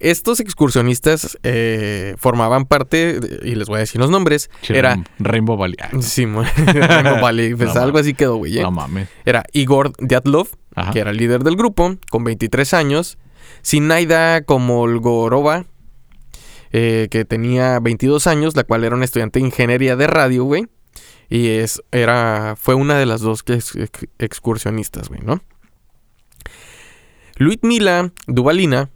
Estos 0.00 0.40
excursionistas 0.40 1.38
eh, 1.44 2.14
formaban 2.18 2.66
parte, 2.66 3.20
de- 3.20 3.48
y 3.48 3.54
les 3.54 3.68
voy 3.68 3.76
a 3.76 3.80
decir 3.80 4.00
los 4.00 4.10
nombres, 4.10 4.50
era... 4.68 5.02
Rainbow 5.18 5.56
Valley. 5.56 5.76
Sí, 6.00 6.26
mo- 6.26 6.42
Rainbow 6.56 7.20
Valley, 7.22 7.54
pues 7.54 7.74
No 7.74 7.80
algo 7.80 7.98
así 7.98 8.12
quedó, 8.12 8.36
güey. 8.36 8.58
¿eh? 8.58 8.62
no 8.62 8.70
mames. 8.72 9.08
Era 9.24 9.44
Igor 9.52 9.92
Dyatlov, 9.98 10.48
Ajá. 10.74 10.90
que 10.92 10.98
era 10.98 11.10
el 11.10 11.16
líder 11.16 11.42
del 11.44 11.56
grupo, 11.56 11.96
con 12.10 12.24
23 12.24 12.74
años. 12.74 13.18
Sinaida 13.62 14.42
Komolgorova, 14.42 15.64
eh, 16.76 17.06
que 17.08 17.24
tenía 17.24 17.78
22 17.78 18.26
años, 18.26 18.56
la 18.56 18.64
cual 18.64 18.82
era 18.82 18.96
una 18.96 19.04
estudiante 19.04 19.38
de 19.38 19.46
ingeniería 19.46 19.94
de 19.94 20.08
radio, 20.08 20.42
güey. 20.42 20.66
Y 21.30 21.50
es, 21.50 21.80
era, 21.92 22.56
fue 22.58 22.74
una 22.74 22.98
de 22.98 23.06
las 23.06 23.20
dos 23.20 23.44
que 23.44 23.52
ex- 23.54 23.76
ex- 23.76 24.08
excursionistas, 24.18 25.08
güey, 25.08 25.20
¿no? 25.22 25.40
Luitmila 27.36 28.10
Duvalina. 28.26 28.90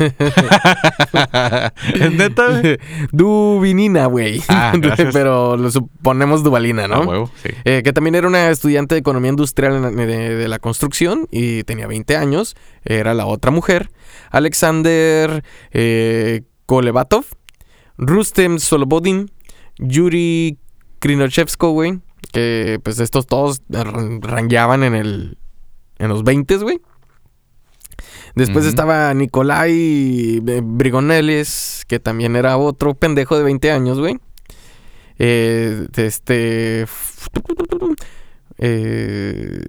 neta? 2.12 2.62
Duvinina, 3.12 4.06
güey. 4.06 4.42
Ah. 4.48 4.72
Pero 5.12 5.56
lo 5.56 5.70
suponemos 5.70 6.42
Duvalina, 6.42 6.84
A 6.84 6.88
¿no? 6.88 7.00
huevo, 7.02 7.30
sí. 7.42 7.50
Eh, 7.64 7.82
que 7.84 7.92
también 7.92 8.14
era 8.14 8.26
una 8.26 8.50
estudiante 8.50 8.94
de 8.94 9.00
economía 9.00 9.30
industrial 9.30 9.94
de, 9.96 10.06
de 10.06 10.48
la 10.48 10.58
construcción 10.58 11.28
y 11.30 11.64
tenía 11.64 11.86
20 11.86 12.16
años. 12.16 12.56
Era 12.84 13.14
la 13.14 13.26
otra 13.26 13.50
mujer. 13.50 13.90
Alexander 14.30 15.44
eh, 15.72 16.42
Kolevatov, 16.70 17.24
Rustem 17.98 18.60
Solobodin, 18.60 19.28
Yuri 19.78 20.56
Krinochevsko, 21.00 21.72
güey. 21.72 21.98
Que 22.32 22.78
pues 22.84 23.00
estos 23.00 23.26
todos 23.26 23.62
ran- 23.68 24.22
rangueaban 24.22 24.84
en 24.84 24.94
el. 24.94 25.36
en 25.98 26.08
los 26.08 26.22
20, 26.22 26.58
güey. 26.58 26.80
Después 28.36 28.66
estaba 28.66 29.12
Nikolai 29.14 29.72
eh, 30.46 30.60
Brigoneles, 30.62 31.82
que 31.88 31.98
también 31.98 32.36
era 32.36 32.56
otro 32.56 32.94
pendejo 32.94 33.36
de 33.36 33.42
20 33.42 33.72
años, 33.72 33.98
güey. 33.98 34.20
Eh, 35.18 35.88
este. 35.96 36.86
eh, 38.58 39.60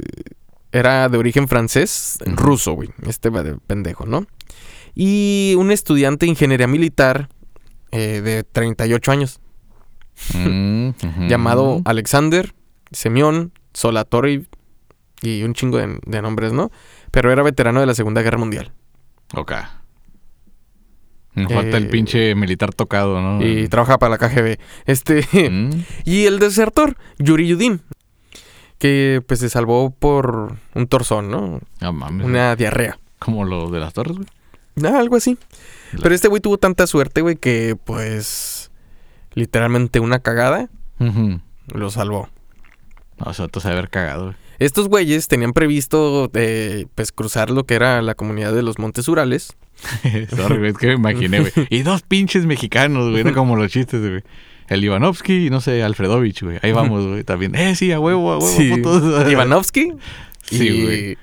era 0.72 1.10
de 1.10 1.18
origen 1.18 1.48
francés, 1.48 2.20
ruso, 2.28 2.74
güey. 2.74 2.90
Este 3.08 3.30
va 3.32 3.42
de 3.42 3.56
pendejo, 3.58 4.06
¿no? 4.06 4.28
Y 4.96 5.56
un 5.58 5.72
estudiante 5.72 6.26
de 6.26 6.32
ingeniería 6.32 6.68
militar 6.68 7.30
eh, 7.92 8.22
de 8.22 8.44
38 8.44 9.12
años, 9.12 9.40
Mm, 10.36 10.90
ujú. 11.04 11.28
llamado 11.28 11.82
Alexander 11.86 12.54
Semyon 12.92 13.52
Solatori 13.74 14.46
y 15.24 15.42
un 15.44 15.54
chingo 15.54 15.78
de, 15.78 16.00
de 16.06 16.22
nombres, 16.22 16.54
¿no? 16.54 16.70
Pero 17.12 17.32
era 17.32 17.42
veterano 17.44 17.80
de 17.80 17.86
la 17.88 17.96
Segunda 17.96 18.22
Guerra 18.22 18.38
Mundial. 18.38 18.72
Ok. 19.36 19.54
Falta 21.34 21.78
el 21.78 21.86
Eh, 21.86 21.90
pinche 21.90 22.36
militar 22.36 22.74
tocado, 22.74 23.22
¿no? 23.22 23.42
Y 23.46 23.68
trabaja 23.70 23.98
para 23.98 24.12
la 24.12 24.18
KGB. 24.18 24.60
Este. 24.86 25.26
Mm, 25.50 25.84
y 26.06 26.26
el 26.26 26.40
desertor, 26.40 26.98
Yuri 27.18 27.48
Yudin. 27.48 27.82
Que 28.78 29.24
pues 29.26 29.40
se 29.40 29.50
salvó 29.50 29.92
por 29.92 30.58
un 30.76 30.88
torzón, 30.88 31.32
¿no? 31.32 31.62
No 31.80 31.94
mames. 31.94 32.26
Una 32.26 32.56
diarrea. 32.56 33.00
Como 33.20 33.46
lo 33.46 33.70
de 33.70 33.80
las 33.80 33.94
torres, 33.94 34.18
güey. 34.18 34.28
Ah, 34.84 35.00
algo 35.00 35.16
así. 35.16 35.38
Pero 36.02 36.16
este 36.16 36.28
güey 36.28 36.42
tuvo 36.42 36.58
tanta 36.58 36.88
suerte, 36.88 37.22
güey, 37.22 37.36
que 37.36 37.76
pues. 37.84 38.72
Literalmente 39.34 40.00
una 40.02 40.20
cagada 40.20 40.70
lo 41.74 41.90
salvó. 41.90 42.30
No, 43.18 43.34
se 43.34 43.44
va 43.44 43.50
a 43.64 43.68
haber 43.70 43.90
cagado, 43.90 44.24
güey. 44.26 44.36
Estos 44.60 44.90
güeyes 44.90 45.28
tenían 45.28 45.54
previsto 45.54 46.30
eh, 46.36 46.86
pues 46.94 47.12
cruzar 47.12 47.50
lo 47.50 47.64
que 47.66 47.74
era 47.76 48.02
la 48.04 48.14
comunidad 48.14 48.54
de 48.54 48.62
los 48.62 48.78
Montes 48.78 49.08
Urales. 49.08 49.56
Sorry, 50.36 50.58
güey, 50.58 50.72
es 50.72 50.78
que 50.78 50.88
me 50.88 50.94
imaginé, 50.94 51.40
güey. 51.40 51.52
Y 51.70 51.82
dos 51.82 52.04
pinches 52.04 52.46
mexicanos, 52.46 53.10
güey. 53.10 53.22
Era 53.22 53.34
como 53.34 53.56
los 53.56 53.72
chistes, 53.72 54.02
güey. 54.02 54.22
El 54.68 54.84
Ivanovsky 54.84 55.48
y 55.48 55.50
no 55.50 55.62
sé, 55.62 55.82
Alfredovich, 55.82 56.44
güey. 56.44 56.60
Ahí 56.62 56.72
vamos, 56.74 57.08
güey. 57.08 57.24
También. 57.24 57.56
Eh, 57.56 57.76
sí, 57.76 57.92
a 57.92 58.00
huevo, 58.00 58.34
a 58.34 58.38
huevo, 58.38 58.56
Sí. 58.58 58.70
putos. 58.70 59.30
Ivanovsky 59.32 59.94
Sí, 60.44 60.68
y 60.68 60.84
güey. 60.84 61.18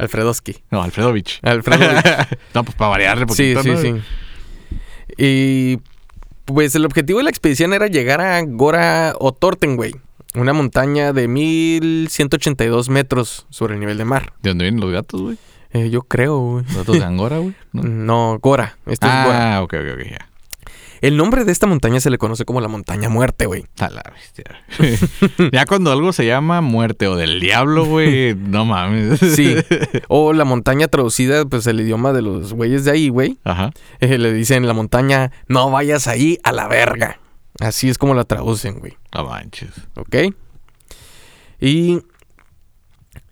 Alfredowski. 0.00 0.56
No, 0.70 0.82
Alfredovich. 0.82 1.40
Alfredovich. 1.42 2.04
no, 2.54 2.64
pues 2.64 2.76
para 2.76 2.90
variarle 2.90 3.26
Sí, 3.30 3.54
poquito, 3.54 3.62
sí, 3.62 3.90
¿no? 3.92 3.98
sí. 3.98 4.02
Y 5.16 5.78
pues 6.46 6.74
el 6.74 6.84
objetivo 6.84 7.18
de 7.18 7.24
la 7.24 7.30
expedición 7.30 7.72
era 7.72 7.86
llegar 7.86 8.20
a 8.20 8.42
Gora 8.42 9.14
Otorten, 9.18 9.76
güey. 9.76 9.94
Una 10.34 10.52
montaña 10.52 11.12
de 11.12 11.26
1182 11.28 12.88
metros 12.88 13.46
sobre 13.50 13.74
el 13.74 13.80
nivel 13.80 13.98
de 13.98 14.04
mar. 14.04 14.32
¿De 14.42 14.50
dónde 14.50 14.64
vienen 14.64 14.80
los 14.80 14.92
gatos, 14.92 15.20
güey? 15.20 15.38
Eh, 15.72 15.90
yo 15.90 16.02
creo, 16.02 16.38
güey. 16.38 16.64
¿Los 16.66 16.76
gatos 16.78 16.98
de 16.98 17.04
Angora, 17.04 17.38
güey? 17.38 17.54
¿No? 17.72 17.82
No, 17.82 18.38
Gora. 18.40 18.76
Esto 18.86 19.06
es 19.06 19.12
Gora. 19.24 19.56
Ah, 19.56 19.62
ok, 19.62 19.74
ok, 19.74 20.00
ok. 20.00 20.29
El 21.00 21.16
nombre 21.16 21.44
de 21.44 21.52
esta 21.52 21.66
montaña 21.66 22.00
se 22.00 22.10
le 22.10 22.18
conoce 22.18 22.44
como 22.44 22.60
la 22.60 22.68
montaña 22.68 23.08
muerte, 23.08 23.46
güey. 23.46 23.64
A 23.78 23.88
la 23.88 24.02
bestia. 24.14 24.44
ya 25.52 25.64
cuando 25.64 25.92
algo 25.92 26.12
se 26.12 26.26
llama 26.26 26.60
muerte 26.60 27.06
o 27.08 27.16
del 27.16 27.40
diablo, 27.40 27.86
güey, 27.86 28.34
no 28.38 28.64
mames. 28.64 29.20
Sí. 29.20 29.56
O 30.08 30.32
la 30.32 30.44
montaña 30.44 30.88
traducida, 30.88 31.44
pues 31.44 31.66
el 31.66 31.80
idioma 31.80 32.12
de 32.12 32.22
los 32.22 32.52
güeyes 32.52 32.84
de 32.84 32.90
ahí, 32.90 33.08
güey. 33.08 33.38
Ajá. 33.44 33.70
Eh, 34.00 34.18
le 34.18 34.32
dicen 34.32 34.66
la 34.66 34.74
montaña, 34.74 35.30
no 35.46 35.70
vayas 35.70 36.06
ahí 36.06 36.38
a 36.42 36.52
la 36.52 36.68
verga. 36.68 37.20
Así 37.60 37.88
es 37.88 37.98
como 37.98 38.14
la 38.14 38.24
traducen, 38.24 38.78
güey. 38.78 38.96
No 39.14 39.24
manches. 39.24 39.70
¿Ok? 39.94 40.34
Y 41.60 42.00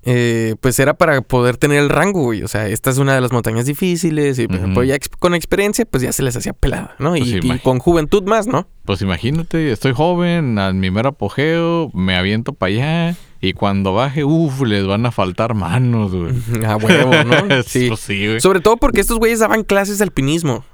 eh, 0.05 0.55
pues 0.61 0.79
era 0.79 0.95
para 0.95 1.21
poder 1.23 1.57
tener 1.57 1.79
el 1.79 1.89
rango, 1.89 2.23
güey. 2.23 2.43
O 2.43 2.49
sea, 2.49 2.69
esta 2.69 2.91
es 2.91 2.99
una 2.99 3.15
de 3.15 3.21
las 3.21 3.33
montañas 3.33 3.67
difíciles 3.67 4.39
y 4.39 4.47
pues, 4.49 4.89
ya 4.89 4.95
ex- 4.95 5.09
con 5.09 5.35
experiencia 5.35 5.85
pues 5.85 6.03
ya 6.03 6.13
se 6.13 6.23
les 6.23 6.37
hacía 6.37 6.53
pelada, 6.53 6.95
¿no? 6.99 7.11
Pues 7.11 7.27
y, 7.27 7.59
con 7.59 7.79
juventud 7.79 8.23
más, 8.25 8.47
¿no? 8.47 8.69
Pues 8.85 9.03
imagínate, 9.03 9.71
estoy 9.73 9.93
joven, 9.93 10.59
a 10.59 10.73
mi 10.73 10.91
mero 10.91 11.11
apogeo, 11.11 11.91
me 11.95 12.17
aviento 12.17 12.53
para 12.53 12.73
allá 12.73 13.17
y 13.41 13.53
cuando 13.53 13.93
baje, 13.93 14.25
uff, 14.25 14.63
les 14.63 14.87
van 14.87 15.05
a 15.07 15.11
faltar 15.13 15.55
manos, 15.55 16.13
güey. 16.15 16.33
A 16.65 16.77
huevo, 16.77 17.13
¿no? 17.25 17.63
Sí. 17.67 17.89
Pues 17.89 18.01
sí, 18.01 18.27
güey. 18.27 18.41
Sobre 18.41 18.61
todo 18.61 18.77
porque 18.79 19.01
estos 19.01 19.19
güeyes 19.19 19.41
daban 19.41 19.63
clases 19.65 19.99
de 19.99 20.05
alpinismo. 20.05 20.65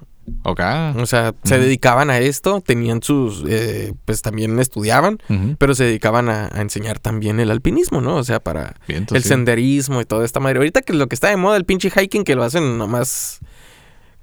Ok. 0.42 0.60
O 0.96 1.06
sea, 1.06 1.34
se 1.44 1.58
dedicaban 1.58 2.10
a 2.10 2.18
esto, 2.18 2.60
tenían 2.60 3.02
sus, 3.02 3.44
eh, 3.48 3.94
pues 4.04 4.22
también 4.22 4.58
estudiaban, 4.58 5.18
pero 5.58 5.74
se 5.74 5.84
dedicaban 5.84 6.28
a, 6.28 6.48
a 6.52 6.60
enseñar 6.60 6.98
también 6.98 7.40
el 7.40 7.50
alpinismo, 7.50 8.00
¿no? 8.00 8.16
O 8.16 8.24
sea, 8.24 8.40
para 8.40 8.76
el 8.88 9.06
sí. 9.22 9.28
senderismo 9.28 10.00
y 10.00 10.04
toda 10.04 10.24
esta 10.24 10.40
madre. 10.40 10.58
Ahorita 10.58 10.82
que 10.82 10.92
lo 10.92 11.06
que 11.06 11.14
está 11.14 11.28
de 11.28 11.36
moda, 11.36 11.56
el 11.56 11.64
pinche 11.64 11.90
hiking, 11.90 12.24
que 12.24 12.34
lo 12.34 12.42
hacen 12.42 12.78
nomás. 12.78 13.40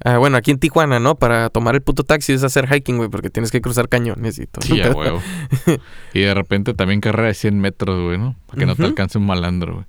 ah, 0.03 0.17
bueno, 0.17 0.37
aquí 0.37 0.51
en 0.51 0.59
Tijuana, 0.59 0.99
¿no? 0.99 1.15
Para 1.15 1.49
tomar 1.49 1.75
el 1.75 1.81
puto 1.81 2.03
taxi 2.03 2.33
es 2.33 2.43
hacer 2.43 2.67
hiking, 2.67 2.97
güey, 2.97 3.09
porque 3.09 3.29
tienes 3.29 3.51
que 3.51 3.61
cruzar 3.61 3.89
cañones 3.89 4.39
y 4.39 4.47
todo. 4.47 4.61
Sí, 4.65 4.81
a 4.81 4.91
huevo. 4.91 5.21
y 6.13 6.21
de 6.21 6.33
repente 6.33 6.73
también 6.73 7.01
carrera 7.01 7.27
de 7.27 7.33
100 7.33 7.59
metros, 7.59 8.01
güey, 8.01 8.17
¿no? 8.17 8.35
Para 8.47 8.59
que 8.59 8.65
no 8.65 8.75
te 8.75 8.83
alcance 8.83 9.17
un 9.17 9.25
malandro, 9.25 9.73
güey. 9.73 9.85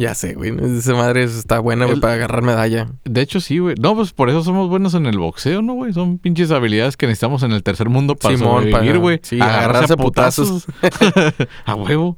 Ya 0.00 0.14
sé, 0.14 0.32
güey. 0.34 0.54
Esa 0.78 0.94
madre 0.94 1.24
está 1.24 1.58
buena, 1.58 1.84
güey, 1.84 1.96
El- 1.96 2.00
para 2.00 2.14
agarrar 2.14 2.40
medalla. 2.42 2.88
De 3.04 3.20
hecho, 3.20 3.38
sí, 3.40 3.58
güey. 3.58 3.74
No, 3.78 3.94
pues 3.94 4.12
por 4.14 4.30
eso 4.30 4.42
somos 4.42 4.70
buenos 4.70 4.94
en 4.94 5.04
el 5.04 5.18
boxeo, 5.18 5.60
¿no, 5.60 5.74
güey? 5.74 5.92
Son 5.92 6.16
pinches 6.18 6.50
habilidades 6.50 6.96
que 6.96 7.06
necesitamos 7.06 7.42
en 7.42 7.52
el 7.52 7.62
tercer 7.62 7.90
mundo 7.90 8.16
para 8.16 8.34
Simón, 8.34 8.62
sobrevivir, 8.62 8.92
para- 8.92 8.98
güey. 8.98 9.20
sí, 9.22 9.38
agarrarse 9.40 9.92
a 9.92 9.96
putazos. 9.98 10.66
a 11.66 11.74
huevo. 11.74 12.16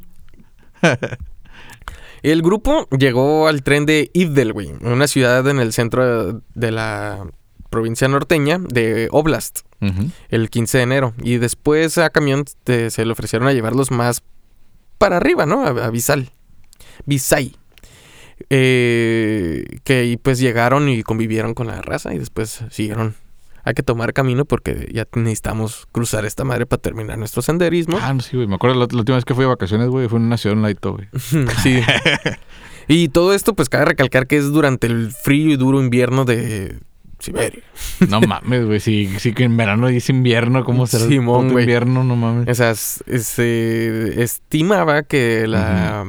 El 2.23 2.43
grupo 2.43 2.87
llegó 2.97 3.49
al 3.49 3.63
tren 3.65 3.85
de 3.85 4.11
Ivdel, 4.15 4.53
güey, 4.53 4.71
una 4.83 5.09
ciudad 5.09 5.47
en 5.49 5.59
el 5.59 5.73
centro 5.73 6.41
de 6.55 6.71
la 6.71 7.27
provincia 7.69 8.07
norteña 8.07 8.59
de 8.59 9.09
Oblast, 9.11 9.61
el 10.29 10.51
15 10.51 10.79
de 10.79 10.85
enero. 10.85 11.15
Y 11.21 11.39
después 11.39 11.99
a 11.99 12.11
camión 12.11 12.45
te- 12.63 12.91
se 12.91 13.05
le 13.05 13.11
ofrecieron 13.13 13.49
a 13.49 13.53
llevarlos 13.53 13.91
más 13.91 14.23
para 14.99 15.17
arriba, 15.17 15.47
¿no? 15.47 15.65
A, 15.65 15.71
a 15.87 15.91
Visal. 15.91 16.31
Visay. 17.07 17.57
Eh, 18.51 19.79
que 19.85 20.19
pues 20.23 20.39
llegaron 20.39 20.89
y 20.89 21.03
convivieron 21.03 21.55
con 21.55 21.67
la 21.67 21.81
raza 21.83 22.15
y 22.15 22.19
después 22.19 22.65
siguieron. 22.71 23.15
Hay 23.65 23.75
que 23.75 23.83
tomar 23.83 24.13
camino 24.13 24.45
porque 24.45 24.89
ya 24.93 25.07
necesitamos 25.15 25.87
cruzar 25.93 26.25
esta 26.25 26.43
madre 26.43 26.67
para 26.67 26.83
terminar 26.83 27.17
nuestro 27.19 27.43
senderismo. 27.43 27.99
Ah, 28.01 28.13
no, 28.13 28.21
sí, 28.21 28.37
güey. 28.37 28.49
Me 28.49 28.57
acuerdo 28.57 28.77
la, 28.77 28.89
la 28.91 28.99
última 28.99 29.17
vez 29.17 29.25
que 29.25 29.35
fui 29.35 29.45
de 29.45 29.49
vacaciones, 29.49 29.89
güey, 29.89 30.09
fue 30.09 30.19
en 30.19 30.27
una 30.27 30.37
ciudad 30.37 30.57
en 30.57 30.63
Laito, 30.63 30.95
güey. 30.95 31.09
sí. 31.63 31.81
Y 32.89 33.09
todo 33.09 33.35
esto, 33.35 33.55
pues 33.55 33.69
cabe 33.69 33.87
recalcar 33.87 34.27
que 34.27 34.37
es 34.37 34.51
durante 34.51 34.87
el 34.87 35.13
frío 35.13 35.53
y 35.53 35.57
duro 35.57 35.81
invierno 35.81 36.25
de 36.25 36.81
Siberia. 37.19 37.63
No 38.09 38.21
mames, 38.21 38.67
güey. 38.67 38.81
Sí, 38.81 39.09
sí 39.19 39.33
que 39.33 39.45
en 39.45 39.57
verano 39.57 39.89
y 39.91 39.99
es 39.99 40.09
invierno, 40.09 40.65
¿cómo 40.65 40.87
será 40.87 41.07
Simón, 41.07 41.53
el 41.53 41.61
invierno? 41.61 42.03
No 42.03 42.17
mames. 42.17 42.49
O 42.49 42.55
sea, 42.55 42.75
se 42.75 44.23
estimaba 44.23 45.05
que 45.05 45.47
la. 45.47 46.05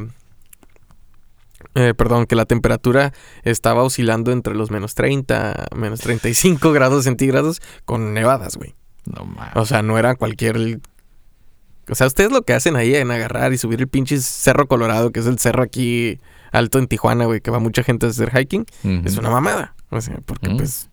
Eh, 1.76 1.94
perdón, 1.96 2.26
que 2.26 2.36
la 2.36 2.46
temperatura 2.46 3.14
estaba 3.44 3.84
oscilando 3.84 4.32
entre 4.32 4.56
los 4.56 4.72
menos 4.72 4.96
30, 4.96 5.68
menos 5.76 6.00
35 6.02 6.72
grados 6.72 7.04
centígrados 7.06 7.62
con 7.86 8.14
nevadas, 8.14 8.58
güey. 8.58 8.76
No 9.06 9.26
mames. 9.26 9.56
O 9.56 9.66
sea, 9.66 9.82
no 9.82 9.98
era 9.98 10.16
cualquier. 10.16 10.80
O 11.90 11.96
sea, 11.96 12.08
ustedes 12.08 12.32
lo 12.32 12.44
que 12.44 12.54
hacen 12.54 12.76
ahí 12.76 12.96
en 12.96 13.12
agarrar 13.12 13.52
y 13.52 13.58
subir 13.58 13.80
el 13.82 13.88
pinche 13.90 14.18
Cerro 14.20 14.68
Colorado, 14.68 15.12
que 15.12 15.20
es 15.20 15.26
el 15.26 15.38
cerro 15.40 15.64
aquí 15.64 16.20
alto 16.52 16.80
en 16.80 16.88
Tijuana, 16.88 17.26
güey, 17.26 17.42
que 17.42 17.52
va 17.52 17.60
mucha 17.60 17.84
gente 17.84 18.06
a 18.06 18.10
hacer 18.10 18.32
hiking, 18.38 18.66
es 19.06 19.18
una 19.18 19.30
mamada. 19.30 19.76
O 19.90 20.00
sea, 20.00 20.20
porque 20.26 20.50
Mm. 20.50 20.58
pues 20.58 20.90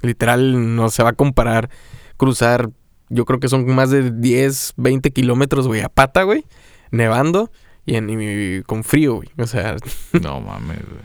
literal 0.00 0.74
no 0.74 0.90
se 0.90 1.02
va 1.04 1.10
a 1.10 1.12
comparar 1.12 1.70
cruzar, 2.16 2.70
yo 3.08 3.24
creo 3.24 3.38
que 3.38 3.48
son 3.48 3.66
más 3.72 3.90
de 3.90 4.10
10, 4.10 4.72
20 4.76 5.10
kilómetros, 5.12 5.68
güey, 5.68 5.82
a 5.82 5.88
pata, 5.88 6.22
güey, 6.24 6.44
nevando 6.90 7.50
y, 7.86 7.96
en, 7.96 8.08
y 8.10 8.62
con 8.62 8.84
frío, 8.84 9.14
güey. 9.16 9.28
O 9.38 9.46
sea, 9.46 9.76
No 10.20 10.40
mames, 10.40 10.78
güey. 10.88 11.02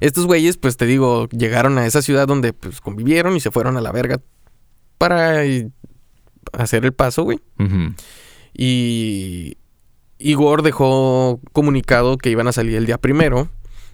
estos 0.00 0.26
güeyes, 0.26 0.56
pues 0.56 0.76
te 0.76 0.86
digo, 0.86 1.28
llegaron 1.30 1.78
a 1.78 1.86
esa 1.86 2.02
ciudad 2.02 2.26
donde 2.26 2.52
pues 2.52 2.80
convivieron 2.80 3.36
y 3.36 3.40
se 3.40 3.50
fueron 3.50 3.76
a 3.76 3.80
la 3.80 3.92
verga 3.92 4.20
para 4.98 5.44
eh, 5.44 5.70
hacer 6.52 6.84
el 6.84 6.92
paso, 6.92 7.24
güey. 7.24 7.40
Y 8.52 9.56
Igor 10.18 10.62
dejó 10.62 11.40
comunicado 11.52 12.18
que 12.18 12.30
iban 12.30 12.46
a 12.48 12.52
salir 12.52 12.76
el 12.76 12.86
día 12.86 12.98
primero 12.98 13.48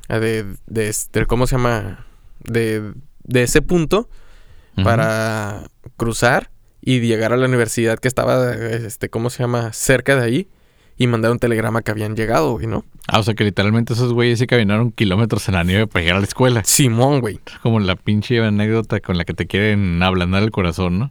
eh, 0.09 0.19
de, 0.21 0.45
de 0.67 0.89
este- 0.89 1.27
¿cómo 1.27 1.47
se 1.47 1.57
llama? 1.57 2.07
De, 2.41 2.93
de 3.25 3.43
ese 3.43 3.63
punto 3.63 4.09
para 4.85 5.65
cruzar 5.99 6.51
y 6.81 7.01
llegar 7.01 7.33
a 7.35 7.37
la 7.37 7.47
universidad 7.47 7.99
que 7.99 8.09
estaba, 8.09 8.55
este, 8.55 9.11
¿cómo 9.11 9.29
se 9.29 9.43
llama? 9.43 9.73
Cerca 9.75 10.17
de 10.17 10.25
ahí 10.25 10.49
y 11.01 11.07
mandar 11.07 11.33
un 11.33 11.39
telegrama 11.39 11.81
que 11.81 11.91
habían 11.91 12.15
llegado, 12.15 12.53
güey, 12.53 12.67
¿no? 12.67 12.85
Ah, 13.09 13.21
o 13.21 13.23
sea 13.23 13.33
que 13.33 13.43
literalmente 13.43 13.95
esos 13.95 14.13
güeyes 14.13 14.39
sí 14.39 14.47
caminaron 14.47 14.93
kilómetros 14.93 15.49
en 15.49 15.55
la 15.55 15.65
nieve 15.65 15.87
para 15.87 16.03
llegar 16.03 16.19
a 16.19 16.21
la 16.21 16.27
escuela. 16.27 16.63
Simón, 16.63 17.23
güey. 17.23 17.41
Como 17.63 17.81
la 17.81 17.97
pinche 17.97 18.39
anécdota 18.45 19.01
con 19.01 19.17
la 19.17 19.25
que 19.25 19.33
te 19.33 19.47
quieren 19.47 20.03
ablandar 20.03 20.43
el 20.43 20.51
corazón, 20.51 20.99
¿no? 20.99 21.11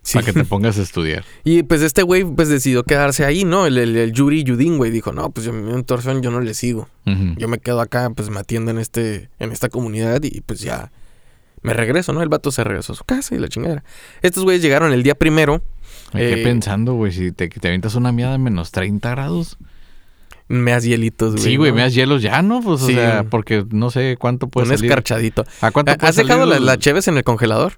Sí. 0.00 0.14
Para 0.14 0.24
que 0.24 0.32
te 0.32 0.44
pongas 0.48 0.78
a 0.78 0.82
estudiar. 0.82 1.26
Y 1.44 1.64
pues 1.64 1.82
este 1.82 2.02
güey 2.02 2.24
pues 2.24 2.48
decidió 2.48 2.84
quedarse 2.84 3.26
ahí, 3.26 3.44
¿no? 3.44 3.66
El, 3.66 3.76
el, 3.76 3.94
el 3.94 4.12
Yuri 4.14 4.42
Yudin, 4.42 4.78
güey, 4.78 4.90
dijo, 4.90 5.12
no, 5.12 5.28
pues 5.28 5.44
yo 5.44 5.52
mi 5.52 5.82
torsión 5.82 6.22
yo 6.22 6.30
no 6.30 6.40
le 6.40 6.54
sigo. 6.54 6.88
Yo 7.36 7.46
me 7.46 7.58
quedo 7.58 7.82
acá, 7.82 8.08
pues 8.16 8.30
me 8.30 8.40
atiendo 8.40 8.70
en 8.70 8.78
este, 8.78 9.28
en 9.38 9.52
esta 9.52 9.68
comunidad 9.68 10.22
y 10.22 10.40
pues 10.40 10.60
ya 10.60 10.90
me 11.60 11.74
regreso, 11.74 12.12
¿no? 12.12 12.22
El 12.22 12.28
vato 12.30 12.50
se 12.50 12.64
regresó 12.64 12.94
a 12.94 12.96
su 12.96 13.04
casa 13.04 13.34
y 13.34 13.38
la 13.38 13.48
chingada. 13.48 13.84
Estos 14.22 14.44
güeyes 14.44 14.62
llegaron 14.62 14.94
el 14.94 15.02
día 15.02 15.14
primero. 15.14 15.62
Me 16.16 16.22
quedé 16.22 16.40
Eh, 16.40 16.44
pensando, 16.44 16.94
güey, 16.94 17.12
si 17.12 17.32
te, 17.32 17.48
te 17.48 17.68
avientas 17.68 17.94
una 17.94 18.12
miada 18.12 18.32
de 18.32 18.38
menos 18.38 18.70
30 18.72 19.10
grados. 19.10 19.56
me 20.48 20.70
das 20.72 20.84
hielitos, 20.84 21.32
güey. 21.32 21.44
Sí, 21.44 21.56
güey, 21.56 21.70
¿no? 21.72 21.76
me 21.76 21.82
das 21.82 21.94
hielos 21.94 22.22
ya, 22.22 22.40
¿no? 22.42 22.60
Pues, 22.60 22.82
o 22.82 22.86
sea, 22.86 23.24
porque 23.28 23.64
no 23.70 23.90
sé 23.90 24.16
cuánto 24.18 24.48
puede 24.48 24.68
Un 24.68 24.76
salir. 24.76 24.90
escarchadito. 24.90 25.44
¿A 25.60 25.70
cuánto 25.72 25.92
¿Has 26.00 26.16
dejado 26.16 26.46
las 26.46 26.60
las 26.60 26.78
cheves 26.78 27.08
en 27.08 27.16
el 27.16 27.24
congelador? 27.24 27.74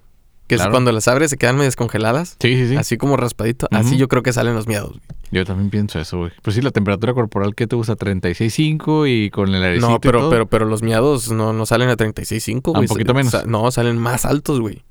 Que 0.47 0.55
es 0.55 0.65
cuando 0.65 0.91
las 0.91 1.07
abres 1.07 1.29
se 1.29 1.37
quedan 1.37 1.55
medio 1.57 1.65
descongeladas. 1.67 2.35
Sí, 2.41 2.55
sí, 2.55 2.69
sí. 2.69 2.75
Así 2.75 2.97
como 2.97 3.17
raspadito. 3.17 3.67
Así 3.69 3.97
yo 3.97 4.07
creo 4.07 4.23
que 4.23 4.33
salen 4.33 4.55
los 4.55 4.65
miedos. 4.67 4.89
güey. 4.89 5.01
Yo 5.31 5.45
también 5.45 5.69
pienso 5.69 5.99
eso, 5.99 6.17
güey. 6.17 6.31
Pues 6.41 6.55
sí, 6.55 6.63
la 6.63 6.71
temperatura 6.71 7.13
corporal 7.13 7.53
que 7.53 7.67
te 7.67 7.75
gusta 7.75 7.95
36.5 7.95 9.05
y 9.07 9.29
con 9.29 9.53
el 9.53 9.61
airecito 9.63 9.89
No, 9.89 9.95
y 9.97 9.99
pero, 9.99 10.19
todo. 10.21 10.29
pero, 10.31 10.45
pero 10.47 10.65
los 10.65 10.81
miados 10.81 11.31
no, 11.31 11.53
no 11.53 11.67
salen 11.67 11.89
a 11.89 11.95
36.5, 11.97 12.61
Ah, 12.65 12.69
güey. 12.71 12.81
un 12.81 12.87
poquito 12.87 13.13
menos. 13.13 13.45
no, 13.45 13.69
salen 13.69 13.99
más 13.99 14.25
altos, 14.25 14.59
güey. 14.59 14.83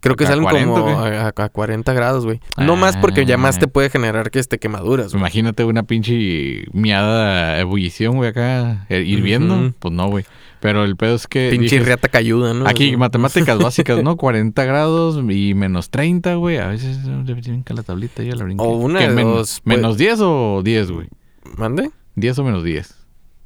Creo 0.00 0.16
que 0.16 0.24
¿A 0.24 0.28
salen 0.28 0.44
40 0.44 0.80
como 0.80 0.98
a, 0.98 1.08
a- 1.26 1.28
a 1.44 1.48
40 1.50 1.92
grados, 1.92 2.24
güey. 2.24 2.40
No 2.56 2.74
más 2.76 2.96
porque 2.96 3.26
ya 3.26 3.36
más 3.36 3.56
Ah. 3.56 3.60
te 3.60 3.68
puede 3.68 3.90
generar 3.90 4.30
que 4.30 4.38
este 4.38 4.58
quemaduras, 4.58 5.12
güey. 5.12 5.20
Imagínate 5.20 5.64
una 5.64 5.82
pinche 5.82 6.64
miada 6.72 7.58
ebullición, 7.60 8.16
güey, 8.16 8.30
acá 8.30 8.86
eh, 8.88 9.02
hirviendo. 9.06 9.56
Ujú. 9.58 9.74
Pues 9.78 9.94
no, 9.94 10.08
güey. 10.08 10.24
Pero 10.60 10.84
el 10.84 10.96
pedo 10.96 11.14
es 11.14 11.26
que. 11.26 11.48
Pinche 11.50 11.64
dices, 11.76 11.84
riata 11.86 12.08
cayuda, 12.08 12.52
¿no? 12.54 12.66
Aquí, 12.66 12.96
matemáticas 12.96 13.58
básicas, 13.62 14.02
¿no? 14.02 14.16
40 14.16 14.64
grados 14.64 15.18
y 15.30 15.54
menos 15.54 15.90
30, 15.90 16.34
güey. 16.34 16.58
A 16.58 16.68
veces 16.68 16.98
se 17.02 17.34
brinca 17.34 17.74
la 17.74 17.82
tablita, 17.82 18.22
ya 18.22 18.34
la 18.34 18.44
brinqué. 18.44 18.62
O 18.64 18.70
una 18.72 18.98
¿Qué, 19.00 19.08
de 19.08 19.14
menos, 19.14 19.34
dos, 19.36 19.60
pues. 19.64 19.76
¿Menos 19.76 19.96
10 19.98 20.18
o 20.22 20.60
10, 20.64 20.90
güey? 20.90 21.08
¿Mande? 21.56 21.90
10 22.16 22.38
o 22.38 22.44
menos 22.44 22.62
10. 22.64 22.94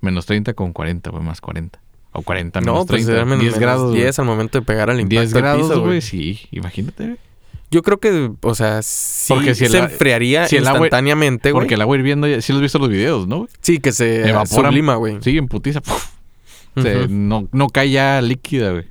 Menos 0.01 0.27
30 0.27 0.55
con 0.55 0.73
40, 0.73 1.11
güey, 1.11 1.23
más 1.23 1.41
40. 1.41 1.81
O 2.15 2.23
40 2.23 2.61
No, 2.61 2.73
menos 2.73 2.87
pues 2.87 3.03
30. 3.05 3.13
era 3.13 3.25
menos 3.25 3.41
10 3.43 3.59
grados. 3.59 3.91
güey. 3.91 4.03
10 4.03 4.19
al 4.21 4.25
momento 4.25 4.59
de 4.59 4.65
pegar 4.65 4.89
al 4.89 5.01
impacto 5.01 5.21
10 5.21 5.35
al 5.35 5.41
grados, 5.43 5.79
güey, 5.81 6.01
sí. 6.01 6.41
Imagínate, 6.53 7.05
güey. 7.05 7.17
Yo 7.71 7.83
creo 7.83 7.99
que, 7.99 8.31
o 8.41 8.55
sea, 8.55 8.83
sí 8.83 9.33
Porque 9.35 9.55
si 9.57 9.65
el 9.65 9.71
se 9.73 9.81
a- 9.81 9.85
enfriaría 9.85 10.47
si 10.47 10.57
el 10.57 10.63
instantáneamente, 10.63 11.51
güey. 11.51 11.63
Porque 11.63 11.75
el 11.75 11.81
agua 11.83 11.97
hirviendo, 11.97 12.29
ya- 12.29 12.41
sí 12.41 12.53
los 12.53 12.59
has 12.61 12.63
visto 12.63 12.79
los 12.79 12.89
videos, 12.89 13.27
¿no? 13.27 13.39
güey? 13.39 13.49
Sí, 13.63 13.79
que 13.81 13.91
se 13.91 14.29
Evapora. 14.29 14.69
sublima, 14.69 14.95
güey. 14.95 15.19
Sí, 15.23 15.37
en 15.37 15.49
putiza. 15.49 15.81
se- 16.81 17.09
no, 17.09 17.49
no 17.53 17.69
cae 17.69 17.91
ya 17.91 18.21
líquida, 18.23 18.71
güey. 18.73 18.85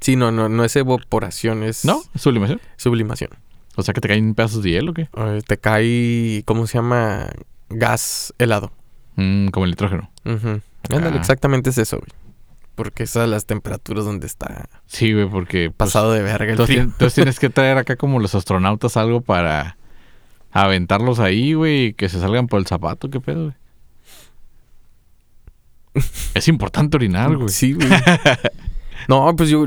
Sí, 0.00 0.16
no, 0.16 0.30
no, 0.32 0.48
no 0.48 0.64
es 0.64 0.74
evaporación, 0.76 1.62
es 1.62 1.84
¿No? 1.84 2.00
¿Es 2.14 2.22
sublimación? 2.22 2.60
sublimación. 2.76 3.30
O 3.74 3.82
sea 3.82 3.92
que 3.92 4.00
te 4.00 4.08
caen 4.08 4.34
pedazos 4.34 4.62
de 4.62 4.70
hielo, 4.70 4.92
¿o 4.92 4.94
¿qué? 4.94 5.08
Eh, 5.14 5.42
te 5.46 5.58
cae, 5.58 6.42
¿cómo 6.46 6.66
se 6.66 6.78
llama? 6.78 7.26
Gas 7.68 8.32
helado. 8.38 8.72
Mm, 9.16 9.48
como 9.48 9.64
el 9.66 9.72
nitrógeno. 9.72 10.10
Ándale, 10.24 11.16
Ah. 11.16 11.20
exactamente 11.20 11.70
es 11.70 11.78
eso, 11.78 11.98
güey. 11.98 12.08
Porque 12.76 13.02
esas 13.04 13.22
son 13.24 13.30
las 13.32 13.46
temperaturas 13.46 14.04
donde 14.04 14.26
está 14.26 14.68
Sí, 14.86 15.12
güey, 15.12 15.28
porque... 15.28 15.70
pues, 15.70 15.76
pasado 15.76 16.12
de 16.12 16.22
verga 16.22 16.52
el 16.52 16.58
frío. 16.58 16.82
entonces 16.82 17.14
tienes 17.14 17.40
que 17.40 17.50
traer 17.50 17.78
acá 17.78 17.96
como 17.96 18.20
los 18.20 18.34
astronautas 18.34 18.96
algo 18.96 19.22
para 19.22 19.76
aventarlos 20.52 21.18
ahí, 21.18 21.54
güey, 21.54 21.86
y 21.86 21.92
que 21.94 22.08
se 22.08 22.20
salgan 22.20 22.46
por 22.46 22.60
el 22.60 22.66
zapato, 22.66 23.10
¿qué 23.10 23.18
pedo, 23.20 23.44
güey? 23.44 23.54
Es 26.34 26.48
importante 26.48 26.96
orinar, 26.96 27.34
güey. 27.36 27.48
Sí, 27.48 27.72
güey. 27.72 27.88
no, 29.08 29.34
pues 29.34 29.48
yo, 29.48 29.64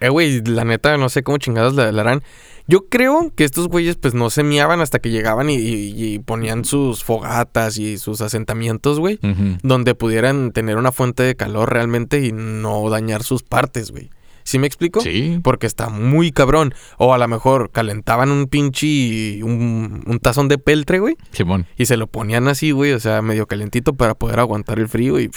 eh, 0.00 0.08
güey, 0.10 0.42
la 0.44 0.64
neta, 0.64 0.96
no 0.98 1.08
sé 1.08 1.22
cómo 1.22 1.38
chingados 1.38 1.74
la, 1.74 1.90
la 1.90 2.02
harán. 2.02 2.22
Yo 2.68 2.86
creo 2.88 3.32
que 3.36 3.44
estos 3.44 3.68
güeyes, 3.68 3.96
pues 3.96 4.14
no 4.14 4.28
se 4.30 4.42
miaban 4.42 4.80
hasta 4.80 4.98
que 4.98 5.10
llegaban 5.10 5.50
y, 5.50 5.54
y- 5.56 6.14
y 6.14 6.18
ponían 6.18 6.64
sus 6.64 7.04
fogatas 7.04 7.78
y 7.78 7.96
sus 7.98 8.20
asentamientos, 8.20 8.98
güey. 8.98 9.18
Donde 9.62 9.94
pudieran 9.94 10.50
tener 10.52 10.76
una 10.76 10.90
fuente 10.92 11.22
de 11.22 11.36
calor 11.36 11.72
realmente 11.72 12.20
y 12.24 12.32
no 12.32 12.88
dañar 12.90 13.22
sus 13.22 13.42
partes, 13.44 13.90
güey. 13.92 14.10
¿Sí 14.42 14.60
me 14.60 14.66
explico? 14.68 15.00
Sí. 15.00 15.40
Porque 15.42 15.66
está 15.66 15.88
muy 15.88 16.30
cabrón. 16.30 16.72
O 16.98 17.12
a 17.12 17.18
lo 17.18 17.26
mejor 17.26 17.70
calentaban 17.72 18.30
un 18.30 18.46
pinche. 18.46 19.42
Un, 19.42 20.04
un 20.06 20.18
tazón 20.20 20.46
de 20.46 20.56
peltre, 20.58 21.00
güey. 21.00 21.16
Simón. 21.32 21.66
Y 21.76 21.86
se 21.86 21.96
lo 21.96 22.06
ponían 22.06 22.46
así, 22.46 22.70
güey. 22.70 22.92
O 22.92 23.00
sea, 23.00 23.22
medio 23.22 23.46
calentito 23.46 23.94
para 23.94 24.14
poder 24.14 24.38
aguantar 24.38 24.78
el 24.78 24.88
frío 24.88 25.18
y. 25.18 25.30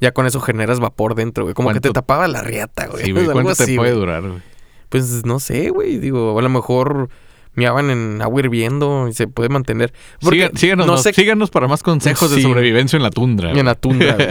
Ya 0.00 0.12
con 0.12 0.26
eso 0.26 0.40
generas 0.40 0.78
vapor 0.80 1.14
dentro, 1.14 1.44
güey. 1.44 1.54
Como 1.54 1.68
que 1.68 1.74
te 1.76 1.88
¿Cuánto- 1.88 2.00
tapaba 2.00 2.28
la 2.28 2.42
riata, 2.42 2.86
güey. 2.86 3.04
Sí, 3.04 3.12
güey. 3.12 3.26
¿Cuánto 3.32 3.54
te 3.54 3.62
así, 3.64 3.76
puede 3.76 3.90
güey. 3.92 4.00
durar, 4.00 4.22
güey? 4.22 4.42
Pues 4.88 5.24
no 5.24 5.38
sé, 5.40 5.70
güey. 5.70 5.98
Digo, 5.98 6.38
a 6.38 6.42
lo 6.42 6.48
mejor 6.48 7.08
miaban 7.54 7.88
en 7.90 8.20
agua 8.20 8.40
hirviendo 8.40 9.08
y 9.08 9.14
se 9.14 9.28
puede 9.28 9.48
mantener. 9.48 9.92
Porque 10.20 10.50
síganos, 10.54 10.86
no 10.86 10.92
no- 10.92 10.98
sé 10.98 11.12
síganos 11.14 11.50
para 11.50 11.66
más 11.68 11.82
consejos 11.82 12.30
de 12.30 12.42
sobrevivencia 12.42 12.96
en 12.98 13.02
la 13.02 13.10
tundra. 13.10 13.50
en 13.52 13.64
la 13.64 13.74
tundra, 13.74 14.14
güey. 14.16 14.28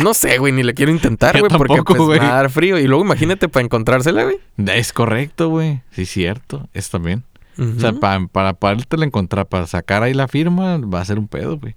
No 0.00 0.12
sé, 0.12 0.38
güey, 0.38 0.52
ni 0.52 0.62
le 0.64 0.74
quiero 0.74 0.90
intentar, 0.90 1.38
güey, 1.38 1.50
porque 1.56 1.82
pues, 1.84 2.00
güey. 2.00 2.18
va 2.18 2.30
a 2.32 2.34
dar 2.34 2.50
frío. 2.50 2.78
Y 2.78 2.86
luego 2.88 3.04
imagínate 3.04 3.48
para 3.48 3.64
encontrársela, 3.64 4.24
güey. 4.24 4.38
Es 4.66 4.92
correcto, 4.92 5.48
güey. 5.50 5.82
Sí, 5.92 6.04
cierto. 6.04 6.68
Es 6.74 6.90
también. 6.90 7.22
O 7.56 7.80
sea, 7.80 7.90
Ujú, 7.90 8.00
pa- 8.00 8.26
para 8.32 8.54
podértela 8.54 9.04
encontrar, 9.04 9.46
para 9.46 9.68
sacar 9.68 10.02
ahí 10.02 10.12
la 10.12 10.26
firma, 10.26 10.78
va 10.78 11.00
a 11.00 11.04
ser 11.04 11.20
un 11.20 11.28
pedo, 11.28 11.56
güey. 11.58 11.76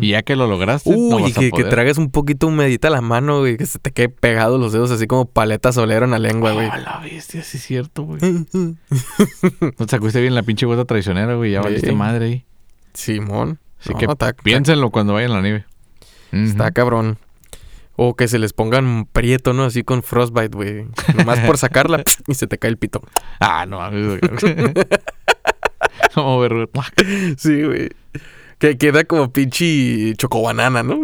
Y 0.00 0.10
ya 0.10 0.22
que 0.22 0.36
lo 0.36 0.46
lograste, 0.46 0.90
no 0.90 1.16
Uy, 1.16 1.30
a 1.30 1.34
que, 1.34 1.40
que 1.46 1.50
poder. 1.50 1.68
tragues 1.68 1.98
un 1.98 2.10
poquito 2.10 2.46
humedita 2.46 2.90
la 2.90 3.00
mano, 3.00 3.40
güey. 3.40 3.56
Que 3.56 3.66
se 3.66 3.78
te 3.78 3.90
quede 3.92 4.08
pegado 4.08 4.58
los 4.58 4.72
dedos 4.72 4.90
así 4.90 5.06
como 5.06 5.24
paleta 5.26 5.72
solero 5.72 6.04
en 6.04 6.10
la 6.12 6.18
lengua, 6.18 6.52
güey. 6.52 6.68
Ah, 6.70 6.78
la 6.78 6.98
bestia, 7.00 7.42
sí 7.42 7.56
es 7.58 7.62
cierto, 7.64 8.02
güey. 8.04 8.20
No 8.52 9.72
te 9.86 9.88
sacudiste 9.88 10.20
bien 10.20 10.34
la 10.34 10.42
pinche 10.42 10.66
gota 10.66 10.84
traicionera, 10.84 11.34
güey. 11.34 11.52
Ya 11.52 11.60
Sí. 11.62 11.64
valiste 11.68 11.92
madre 11.92 12.24
ahí. 12.26 12.44
Simón. 12.94 13.58
Así 13.80 13.92
No, 13.92 13.98
que 13.98 14.06
está- 14.06 14.32
piénsenlo 14.32 14.90
cuando 14.90 15.12
vayan 15.14 15.32
a 15.32 15.34
la 15.36 15.42
nieve. 15.42 15.64
Está 16.32 16.70
cabrón. 16.70 17.18
O 17.96 18.16
que 18.16 18.26
se 18.26 18.40
les 18.40 18.52
pongan 18.52 19.06
prieto, 19.12 19.52
¿no? 19.52 19.64
Así 19.64 19.84
con 19.84 20.02
frostbite, 20.02 20.56
güey. 20.56 20.86
Nomás 21.16 21.38
por 21.40 21.58
sacarla 21.58 22.02
y 22.26 22.34
se 22.34 22.46
te 22.48 22.58
cae 22.58 22.70
el 22.70 22.76
pito. 22.76 23.00
Ah, 23.38 23.66
no. 23.66 23.78
Como. 26.14 26.42
Sí, 27.36 27.62
güey. 27.62 27.90
Que 28.64 28.78
queda 28.78 29.04
como 29.04 29.30
pinche 29.30 30.14
chocobanana, 30.16 30.82
¿no? 30.82 30.98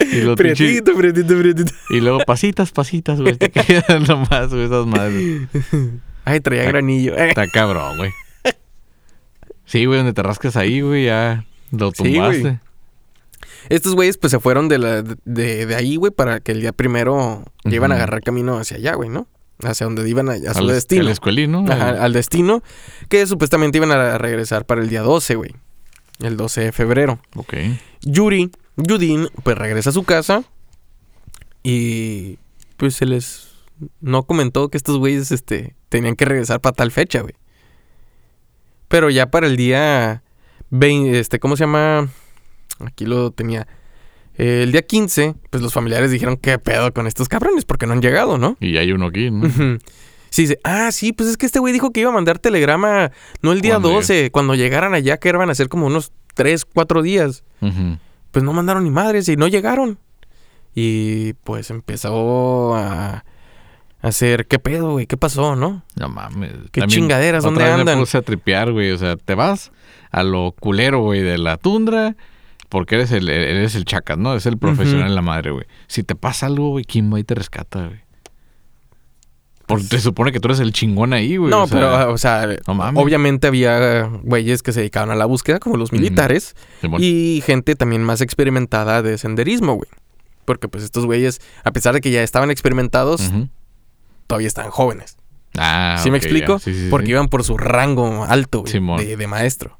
Y, 0.00 0.04
pinche- 0.04 0.36
prietito, 0.36 0.94
prietito, 0.94 1.38
prietito. 1.38 1.72
y 1.90 2.00
luego 2.00 2.18
pasitas, 2.20 2.70
pasitas, 2.72 3.18
güey. 3.20 3.36
Te 3.36 3.50
quedan 3.50 4.02
nomás, 4.08 4.48
güey, 4.50 4.64
esas 4.64 4.86
madres. 4.86 5.42
Ay, 6.24 6.40
traía 6.40 6.64
granillo. 6.64 7.16
Eh. 7.16 7.28
Está 7.28 7.46
cabrón, 7.48 7.96
güey. 7.96 8.10
Sí, 9.64 9.84
güey, 9.86 9.98
donde 9.98 10.12
te 10.12 10.22
rascas 10.22 10.56
ahí, 10.56 10.80
güey, 10.82 11.06
ya 11.06 11.46
lo 11.70 11.92
Sí, 11.92 12.02
güey. 12.02 12.14
tumbaste. 12.14 12.60
Estos 13.70 13.94
güeyes 13.94 14.18
pues 14.18 14.32
se 14.32 14.38
fueron 14.40 14.68
de, 14.68 14.78
la, 14.78 15.02
de, 15.02 15.64
de 15.66 15.74
ahí, 15.76 15.96
güey, 15.96 16.12
para 16.12 16.40
que 16.40 16.52
el 16.52 16.60
día 16.60 16.72
primero 16.72 17.44
ya 17.64 17.76
iban 17.76 17.92
a 17.92 17.94
agarrar 17.94 18.20
camino 18.22 18.58
hacia 18.58 18.76
allá, 18.78 18.94
güey, 18.96 19.08
¿no? 19.08 19.28
Hacia 19.62 19.86
donde 19.86 20.08
iban 20.08 20.28
a, 20.28 20.32
a 20.32 20.54
su 20.54 20.60
al, 20.60 20.68
destino. 20.68 21.02
Al 21.02 21.08
escuelín, 21.08 21.52
¿no? 21.52 21.64
Ajá, 21.68 22.02
al 22.02 22.12
destino, 22.12 22.62
que 23.08 23.26
supuestamente 23.26 23.78
iban 23.78 23.92
a 23.92 24.18
regresar 24.18 24.64
para 24.64 24.80
el 24.80 24.88
día 24.88 25.02
12, 25.02 25.34
güey. 25.34 25.54
El 26.20 26.36
12 26.36 26.60
de 26.62 26.72
febrero. 26.72 27.18
Ok. 27.34 27.54
Yuri, 28.02 28.50
Yudin, 28.76 29.28
pues 29.42 29.56
regresa 29.56 29.90
a 29.90 29.92
su 29.92 30.04
casa 30.04 30.44
y 31.62 32.38
pues 32.76 32.96
se 32.96 33.06
les 33.06 33.50
no 34.00 34.24
comentó 34.24 34.68
que 34.68 34.76
estos 34.76 34.98
güeyes 34.98 35.32
este 35.32 35.74
tenían 35.88 36.16
que 36.16 36.24
regresar 36.24 36.60
para 36.60 36.74
tal 36.74 36.90
fecha, 36.90 37.20
güey. 37.20 37.34
Pero 38.88 39.10
ya 39.10 39.30
para 39.30 39.46
el 39.46 39.56
día 39.56 40.22
20, 40.70 41.18
este, 41.18 41.38
¿cómo 41.38 41.56
se 41.56 41.64
llama? 41.64 42.08
Aquí 42.80 43.04
lo 43.06 43.30
tenía. 43.30 43.66
Eh, 44.40 44.62
el 44.62 44.72
día 44.72 44.80
15, 44.80 45.34
pues 45.50 45.62
los 45.62 45.74
familiares 45.74 46.10
dijeron, 46.10 46.38
¿qué 46.38 46.58
pedo 46.58 46.94
con 46.94 47.06
estos 47.06 47.28
cabrones? 47.28 47.66
Porque 47.66 47.86
no 47.86 47.92
han 47.92 48.00
llegado, 48.00 48.38
¿no? 48.38 48.56
Y 48.58 48.78
hay 48.78 48.90
uno 48.90 49.08
aquí, 49.08 49.30
¿no? 49.30 49.46
Sí, 50.30 50.42
dice, 50.42 50.58
ah, 50.64 50.90
sí, 50.92 51.12
pues 51.12 51.28
es 51.28 51.36
que 51.36 51.44
este 51.44 51.58
güey 51.58 51.74
dijo 51.74 51.92
que 51.92 52.00
iba 52.00 52.08
a 52.08 52.14
mandar 52.14 52.38
telegrama, 52.38 53.10
no 53.42 53.52
el 53.52 53.60
día 53.60 53.72
¿Cuándo? 53.72 53.90
12, 53.90 54.30
cuando 54.30 54.54
llegaran 54.54 54.94
allá, 54.94 55.18
que 55.18 55.28
iban 55.28 55.50
a 55.50 55.54
ser 55.54 55.68
como 55.68 55.86
unos 55.86 56.12
3, 56.34 56.64
4 56.64 57.02
días. 57.02 57.44
Pues 58.30 58.42
no 58.42 58.54
mandaron 58.54 58.84
ni 58.84 58.90
madres 58.90 59.28
y 59.28 59.36
no 59.36 59.46
llegaron. 59.46 59.98
Y 60.74 61.34
pues 61.44 61.68
empezó 61.68 62.74
a 62.76 63.26
hacer, 64.00 64.46
¿qué 64.46 64.58
pedo, 64.58 64.92
güey? 64.92 65.06
¿Qué 65.06 65.18
pasó, 65.18 65.54
no? 65.54 65.82
No 65.96 66.08
mames. 66.08 66.52
¿Qué 66.72 66.80
También 66.80 67.02
chingaderas? 67.02 67.44
otra 67.44 67.50
¿Dónde 67.50 67.64
vez 67.64 67.80
andan? 67.80 67.98
Me 67.98 68.02
puse 68.02 68.16
a 68.16 68.22
tripear, 68.22 68.72
güey. 68.72 68.90
O 68.92 68.96
sea, 68.96 69.16
te 69.16 69.34
vas 69.34 69.70
a 70.10 70.22
lo 70.22 70.54
culero, 70.58 71.00
güey, 71.02 71.20
de 71.20 71.36
la 71.36 71.58
tundra. 71.58 72.16
Porque 72.70 72.94
eres 72.94 73.10
el, 73.10 73.28
eres 73.28 73.74
el 73.74 73.84
chacas, 73.84 74.16
¿no? 74.16 74.34
Es 74.34 74.46
el 74.46 74.56
profesional 74.56 75.08
en 75.08 75.14
la 75.16 75.22
madre, 75.22 75.50
güey. 75.50 75.66
Si 75.88 76.04
te 76.04 76.14
pasa 76.14 76.46
algo, 76.46 76.70
güey, 76.70 76.84
¿quién 76.84 77.12
va 77.12 77.18
y 77.18 77.24
te 77.24 77.34
rescata, 77.34 77.86
güey? 77.86 78.00
Porque 79.66 79.84
se 79.84 80.00
supone 80.00 80.32
que 80.32 80.40
tú 80.40 80.48
eres 80.48 80.60
el 80.60 80.72
chingón 80.72 81.12
ahí, 81.12 81.36
güey. 81.36 81.50
no, 81.50 81.64
o 81.64 81.66
sea, 81.66 81.76
pero, 81.78 82.12
o 82.12 82.18
sea, 82.18 82.48
no 82.66 82.74
mames. 82.74 83.02
obviamente 83.02 83.48
había 83.48 84.04
güeyes 84.22 84.62
que 84.62 84.72
se 84.72 84.80
dedicaban 84.80 85.10
a 85.10 85.16
la 85.16 85.26
búsqueda, 85.26 85.58
como 85.58 85.76
los 85.76 85.92
militares, 85.92 86.54
y 86.98 87.42
gente 87.44 87.74
también 87.74 88.02
más 88.02 88.20
experimentada 88.20 89.02
de 89.02 89.18
senderismo, 89.18 89.74
güey. 89.74 89.88
Porque 90.44 90.68
pues 90.68 90.84
estos 90.84 91.06
güeyes, 91.06 91.40
a 91.64 91.72
pesar 91.72 91.94
de 91.94 92.00
que 92.00 92.10
ya 92.10 92.22
estaban 92.22 92.50
experimentados, 92.50 93.30
todavía 94.28 94.48
estaban 94.48 94.70
jóvenes. 94.70 95.16
Ah, 95.56 95.98
¿Sí 96.00 96.10
me 96.10 96.18
ok, 96.18 96.24
explico? 96.24 96.58
Sí, 96.60 96.72
sí, 96.72 96.82
sí. 96.82 96.88
Porque 96.88 97.10
iban 97.10 97.28
por 97.28 97.42
su 97.42 97.58
rango 97.58 98.24
alto, 98.24 98.62
güey, 98.62 99.06
de, 99.06 99.16
de 99.16 99.26
maestro. 99.26 99.78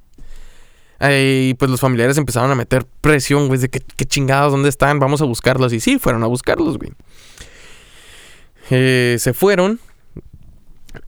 Eh, 1.01 1.49
Y 1.51 1.55
pues 1.55 1.71
los 1.71 1.81
familiares 1.81 2.17
empezaron 2.19 2.51
a 2.51 2.55
meter 2.55 2.87
presión, 3.01 3.49
güey, 3.49 3.59
de 3.61 3.69
que 3.71 3.81
qué 3.81 4.05
chingados, 4.05 4.53
¿dónde 4.53 4.69
están? 4.69 4.99
Vamos 4.99 5.23
a 5.23 5.25
buscarlos. 5.25 5.73
Y 5.73 5.81
sí, 5.81 5.99
fueron 5.99 6.23
a 6.23 6.27
buscarlos, 6.27 6.77
güey. 6.79 6.93
Eh, 8.71 9.17
se 9.19 9.33
fueron 9.33 9.81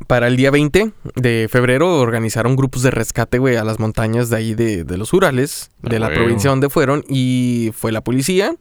Para 0.06 0.26
el 0.28 0.36
día 0.36 0.50
20 0.50 0.92
de 1.16 1.48
febrero 1.50 1.98
organizaron 2.00 2.54
grupos 2.56 2.82
de 2.82 2.90
rescate, 2.92 3.38
güey, 3.38 3.56
a 3.56 3.64
las 3.64 3.80
montañas 3.80 4.30
de 4.30 4.36
ahí 4.36 4.54
de, 4.54 4.84
de 4.84 4.96
los 4.96 5.12
Urales, 5.12 5.70
de 5.82 5.96
Ah, 5.96 6.00
la 6.00 6.06
huevo. 6.08 6.20
provincia 6.20 6.50
donde 6.50 6.70
fueron, 6.70 7.04
y 7.08 7.72
fue 7.76 7.90
la 7.92 8.00
policía. 8.02 8.54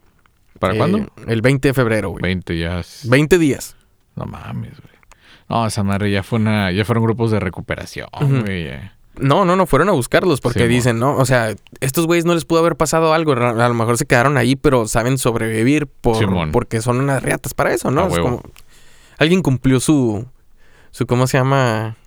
¿Para 0.59 0.73
eh, 0.73 0.77
cuándo? 0.77 1.07
El 1.27 1.41
20 1.43 1.67
de 1.69 1.73
febrero, 1.75 2.09
güey. 2.09 2.21
20 2.23 2.57
ya. 2.57 2.79
es- 2.79 3.07
20 3.07 3.37
días. 3.37 3.75
No 4.15 4.25
mames, 4.25 4.71
güey. 4.81 4.93
No, 5.47 5.67
esa 5.67 5.83
madre 5.83 6.09
ya 6.11 6.23
fue 6.23 6.39
una, 6.39 6.71
ya 6.71 6.85
fueron 6.85 7.03
grupos 7.03 7.29
de 7.31 7.39
recuperación, 7.39 8.07
Ujú. 8.19 8.41
güey. 8.41 8.69
No, 9.19 9.43
no, 9.45 9.55
no, 9.55 9.65
fueron 9.65 9.89
a 9.89 9.91
buscarlos 9.91 10.39
porque 10.41 10.59
Sí, 10.61 10.67
dicen, 10.67 10.99
¿no? 10.99 11.17
O 11.17 11.25
sea, 11.25 11.53
estos 11.81 12.05
güeyes 12.07 12.25
no 12.25 12.33
les 12.33 12.45
pudo 12.45 12.59
haber 12.59 12.75
pasado 12.77 13.13
algo. 13.13 13.33
A 13.33 13.67
lo 13.67 13.73
mejor 13.73 13.97
se 13.97 14.05
quedaron 14.05 14.37
ahí, 14.37 14.55
pero 14.55 14.87
saben 14.87 15.17
sobrevivir 15.17 15.87
por, 15.87 16.17
porque 16.51 16.81
son 16.81 16.99
unas 16.99 17.21
riatas 17.21 17.53
para 17.53 17.73
eso, 17.73 17.91
¿no? 17.91 18.07
Es 18.07 18.13
como- 18.23 18.41
alguien 19.17 19.41
cumplió 19.41 19.79
su, 19.79 20.25
su, 20.91 21.05
¿cómo 21.05 21.27
se 21.27 21.37
llama? 21.37 21.97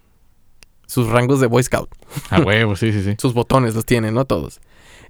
Sus 0.87 1.09
rangos 1.09 1.41
de 1.41 1.47
Boy 1.47 1.63
Scout. 1.63 1.91
A 2.31 2.41
huevo, 2.41 2.75
sí, 2.77 2.93
sí, 2.93 3.03
sí. 3.03 3.15
Sus 3.19 3.35
botones 3.35 3.75
los 3.75 3.85
tienen, 3.85 4.15
¿no? 4.15 4.25
Todos. 4.25 4.61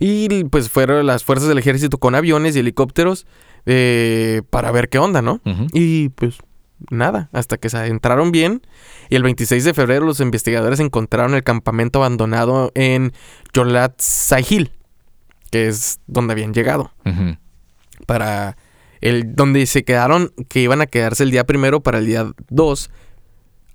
Y 0.00 0.44
pues 0.44 0.70
fueron 0.70 1.06
las 1.06 1.22
fuerzas 1.24 1.48
del 1.48 1.58
ejército 1.58 1.98
con 1.98 2.14
aviones 2.14 2.56
y 2.56 2.58
helicópteros 2.60 3.26
eh, 3.66 4.42
para 4.50 4.70
ver 4.72 4.88
qué 4.88 4.98
onda, 4.98 5.22
¿no? 5.22 5.40
Y 5.72 6.08
pues 6.10 6.38
nada, 6.90 7.28
hasta 7.32 7.56
que 7.56 7.68
se 7.68 7.76
adentraron 7.76 8.32
bien. 8.32 8.62
Y 9.08 9.16
el 9.16 9.22
26 9.22 9.64
de 9.64 9.74
febrero 9.74 10.06
los 10.06 10.20
investigadores 10.20 10.80
encontraron 10.80 11.34
el 11.34 11.42
campamento 11.42 12.00
abandonado 12.00 12.72
en 12.74 13.12
Yolat 13.52 14.00
Sahil, 14.00 14.72
que 15.50 15.68
es 15.68 16.00
donde 16.06 16.32
habían 16.32 16.54
llegado. 16.54 16.92
Para 18.06 18.56
el 19.00 19.34
donde 19.34 19.66
se 19.66 19.84
quedaron, 19.84 20.32
que 20.48 20.60
iban 20.60 20.80
a 20.80 20.86
quedarse 20.86 21.22
el 21.22 21.30
día 21.30 21.44
primero 21.44 21.82
para 21.82 21.98
el 21.98 22.06
día 22.06 22.32
2 22.48 22.90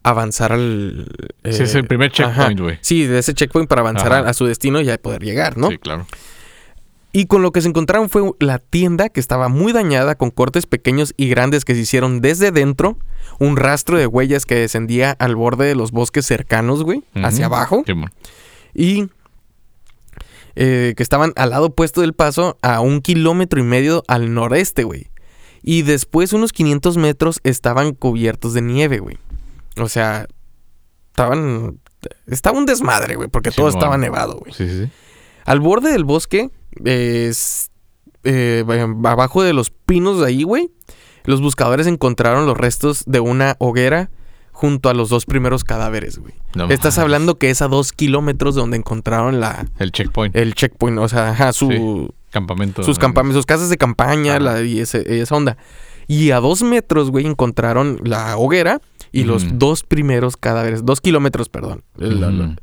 avanzar 0.04 0.54
al... 0.54 1.08
Sí, 1.44 1.64
es 1.64 1.76
eh, 1.76 1.80
el 1.80 1.88
primer 1.88 2.12
ajá. 2.12 2.24
checkpoint, 2.24 2.60
güey. 2.60 2.78
Sí, 2.82 3.06
de 3.06 3.20
ese 3.20 3.34
checkpoint 3.34 3.70
para 3.70 3.82
avanzar 3.82 4.12
a 4.14 4.34
su 4.34 4.46
destino 4.46 4.82
y 4.82 4.86
ya 4.86 4.98
poder 4.98 5.24
llegar, 5.24 5.58
¿no? 5.58 5.70
Sí, 5.70 5.78
claro. 5.78 6.08
Y 7.12 7.26
con 7.26 7.42
lo 7.42 7.52
que 7.52 7.62
se 7.62 7.68
encontraron 7.68 8.10
fue 8.10 8.22
la 8.40 8.60
tienda 8.60 9.10
que 9.10 9.20
estaba 9.20 9.48
muy 9.48 9.74
dañada 9.74 10.16
con 10.16 10.30
cortes 10.30 10.68
pequeños 10.68 11.14
y 11.18 11.28
grandes 11.28 11.66
que 11.66 11.74
se 11.74 11.82
hicieron 11.82 12.22
desde 12.22 12.52
dentro, 12.52 12.98
un 13.40 13.58
rastro 13.58 13.98
de 13.98 14.06
huellas 14.06 14.46
que 14.46 14.56
descendía 14.56 15.12
al 15.12 15.36
borde 15.36 15.66
de 15.66 15.76
los 15.76 15.92
bosques 15.92 16.26
cercanos, 16.26 16.84
güey, 16.84 17.04
hacia 17.16 17.48
abajo, 17.48 17.84
Simón. 17.86 18.12
y 18.76 19.10
eh, 20.56 20.94
que 20.98 21.04
estaban 21.04 21.34
al 21.36 21.52
lado 21.52 21.68
opuesto 21.68 22.02
del 22.02 22.14
paso 22.14 22.58
a 22.62 22.82
un 22.82 23.02
kilómetro 23.02 23.60
y 23.60 23.64
medio 23.64 24.04
al 24.08 24.34
noreste, 24.34 24.84
güey. 24.84 25.08
Y 25.64 25.84
después 25.84 26.34
unos 26.34 26.52
500 26.52 26.98
metros 26.98 27.40
estaban 27.44 27.94
cubiertos 27.94 28.54
de 28.54 28.62
nieve, 28.62 29.00
güey. 29.00 29.18
O 29.78 29.88
sea, 29.88 30.28
estaban... 31.12 31.80
Estaba 32.28 32.58
un 32.58 32.66
desmadre, 32.66 33.16
güey, 33.16 33.30
porque 33.30 33.52
todo 33.52 33.70
estaba 33.70 33.98
nevado, 33.98 34.38
güey. 34.38 34.54
Sí, 34.54 34.68
sí. 34.68 34.90
Al 35.46 35.60
borde 35.60 35.92
del 35.92 36.06
bosque, 36.06 36.50
es, 36.86 37.72
eh, 38.24 38.64
abajo 39.06 39.44
de 39.44 39.54
los 39.54 39.70
pinos 39.72 40.20
de 40.20 40.28
ahí, 40.28 40.44
güey, 40.44 40.70
los 41.26 41.42
buscadores 41.42 41.88
encontraron 41.88 42.46
los 42.46 42.58
restos 42.58 43.04
de 43.06 43.20
una 43.20 43.56
hoguera 43.60 44.10
junto 44.52 44.90
a 44.90 44.94
los 44.94 45.10
dos 45.10 45.26
primeros 45.26 45.64
cadáveres, 45.64 46.18
güey. 46.20 46.34
No 46.56 46.68
Estás 46.70 46.98
hablando 46.98 47.38
que 47.38 47.50
es 47.50 47.62
a 47.62 47.68
dos 47.68 47.94
kilómetros 47.94 48.56
de 48.56 48.62
donde 48.62 48.78
encontraron 48.78 49.40
la, 49.40 49.66
El 49.78 49.92
checkpoint. 49.92 50.36
el 50.36 50.54
checkpoint, 50.54 50.98
o 51.00 51.08
sea, 51.08 51.30
ajá, 51.30 51.54
su, 51.54 51.70
Sí. 51.70 52.16
Campamento. 52.32 52.84
sus 52.84 53.00
campamentos, 53.00 53.38
sus 53.40 53.46
casas 53.46 53.70
de 53.70 53.78
campaña 53.78 54.40
la- 54.40 54.62
y 54.62 54.80
ese- 54.82 55.20
esa 55.22 55.36
onda. 55.36 55.58
Y 56.08 56.32
a 56.32 56.40
dos 56.40 56.62
metros, 56.64 57.10
güey, 57.12 57.26
encontraron 57.26 58.00
la 58.04 58.36
hoguera 58.38 58.82
y 59.12 59.24
los 59.24 59.58
dos 59.60 59.84
primeros 59.84 60.38
cadáveres, 60.38 60.84
dos 60.86 61.02
kilómetros, 61.02 61.50
perdón. 61.50 61.84
La- 61.96 62.30
la-. 62.30 62.56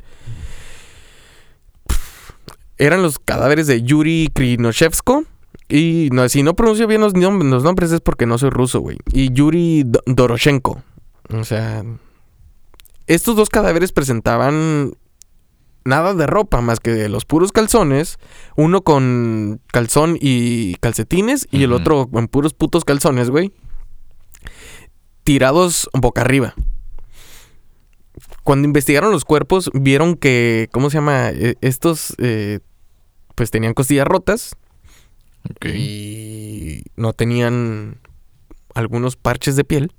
Eran 2.78 3.02
los 3.02 3.18
cadáveres 3.18 3.66
de 3.66 3.82
Yuri 3.82 4.28
Krinoshevsko. 4.34 5.24
Y 5.68 6.10
no, 6.12 6.28
si 6.28 6.42
no 6.44 6.54
pronuncio 6.54 6.86
bien 6.86 7.00
los, 7.00 7.14
nom- 7.14 7.42
los 7.50 7.64
nombres 7.64 7.90
es 7.90 8.00
porque 8.00 8.26
no 8.26 8.38
soy 8.38 8.50
ruso, 8.50 8.80
güey. 8.80 8.98
Y 9.12 9.32
Yuri 9.32 9.82
Do- 9.84 10.02
Doroshenko. 10.06 10.82
O 11.34 11.42
sea, 11.44 11.82
estos 13.08 13.34
dos 13.34 13.48
cadáveres 13.48 13.90
presentaban 13.90 14.92
nada 15.84 16.14
de 16.14 16.26
ropa 16.26 16.60
más 16.60 16.78
que 16.78 17.08
los 17.08 17.24
puros 17.24 17.50
calzones. 17.50 18.18
Uno 18.56 18.82
con 18.82 19.60
calzón 19.72 20.16
y 20.20 20.76
calcetines 20.76 21.48
y 21.50 21.64
el 21.64 21.72
otro 21.72 22.06
con 22.08 22.28
puros 22.28 22.54
putos 22.54 22.84
calzones, 22.84 23.30
güey. 23.30 23.52
Tirados 25.24 25.88
boca 25.92 26.20
arriba. 26.20 26.54
Cuando 28.46 28.66
investigaron 28.66 29.11
los 29.11 29.24
cuerpos, 29.24 29.70
vieron 29.74 30.14
que, 30.14 30.68
¿cómo 30.70 30.88
se 30.88 30.98
llama? 30.98 31.30
Eh, 31.30 31.56
Estos, 31.62 32.14
eh, 32.18 32.61
pues 33.35 33.50
tenían 33.50 33.74
costillas 33.74 34.06
rotas 34.06 34.54
Ok. 35.50 35.66
y 35.74 36.82
no 36.94 37.12
tenían 37.12 37.98
algunos 38.72 39.16
parches 39.16 39.56
de 39.56 39.64
piel 39.64 39.92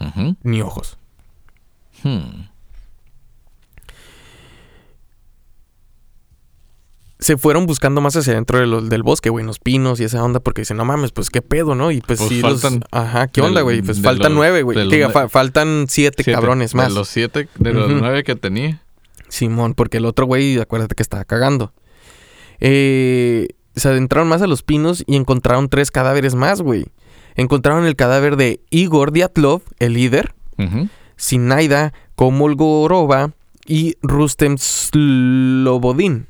Ujú. 0.00 0.34
ni 0.42 0.60
ojos. 0.60 0.98
Hmm. 2.02 2.48
Se 7.18 7.38
fueron 7.38 7.64
buscando 7.64 8.00
más 8.02 8.14
hacia 8.14 8.34
adentro 8.34 8.58
de 8.58 8.66
lo- 8.66 8.82
del 8.82 9.02
bosque, 9.02 9.30
güey, 9.30 9.42
en 9.42 9.46
los 9.46 9.58
pinos 9.58 10.00
y 10.00 10.04
esa 10.04 10.22
onda, 10.22 10.40
porque 10.40 10.60
dicen, 10.62 10.76
no 10.76 10.84
mames, 10.84 11.12
pues 11.12 11.30
qué 11.30 11.40
pedo, 11.40 11.74
¿no? 11.74 11.90
Y 11.90 12.00
pues, 12.02 12.18
Pues 12.18 12.28
sí, 12.28 12.42
los- 12.42 12.60
faltan 12.60 12.84
Ajá, 12.90 13.26
¿qué 13.28 13.40
onda, 13.40 13.62
güey? 13.62 13.80
Pues 13.80 14.02
faltan 14.02 14.32
los- 14.32 14.36
nueve, 14.38 14.62
güey. 14.62 14.76
los 14.76 14.90
Diga, 14.90 15.08
fa- 15.10 15.28
faltan 15.30 15.86
siete, 15.88 16.22
Siete. 16.22 16.32
cabrones 16.38 16.74
más. 16.74 16.88
De 16.88 16.94
los 16.94 17.08
siete, 17.08 17.48
de 17.58 17.72
los 17.72 17.90
nueve 17.90 18.22
que 18.22 18.36
tenía. 18.36 18.82
Simón, 19.28 19.72
porque 19.74 19.96
el 19.96 20.04
otro 20.04 20.26
güey, 20.26 20.58
acuérdate 20.60 20.94
que 20.94 21.02
estaba 21.02 21.24
cagando. 21.24 21.72
Eh, 22.60 23.48
se 23.74 23.88
adentraron 23.88 24.28
más 24.28 24.42
a 24.42 24.46
los 24.46 24.62
pinos 24.62 25.02
y 25.06 25.16
encontraron 25.16 25.68
tres 25.68 25.90
cadáveres 25.90 26.34
más, 26.34 26.60
güey. 26.62 26.86
Encontraron 27.34 27.86
el 27.86 27.96
cadáver 27.96 28.36
de 28.36 28.60
Igor 28.70 29.12
Diatlov, 29.12 29.62
el 29.78 29.94
líder, 29.94 30.34
Ujú. 30.58 30.88
Sinaida 31.16 31.92
Komolgorova 32.14 33.32
y 33.66 33.96
Rustem 34.02 34.56
Slobodin, 34.58 36.26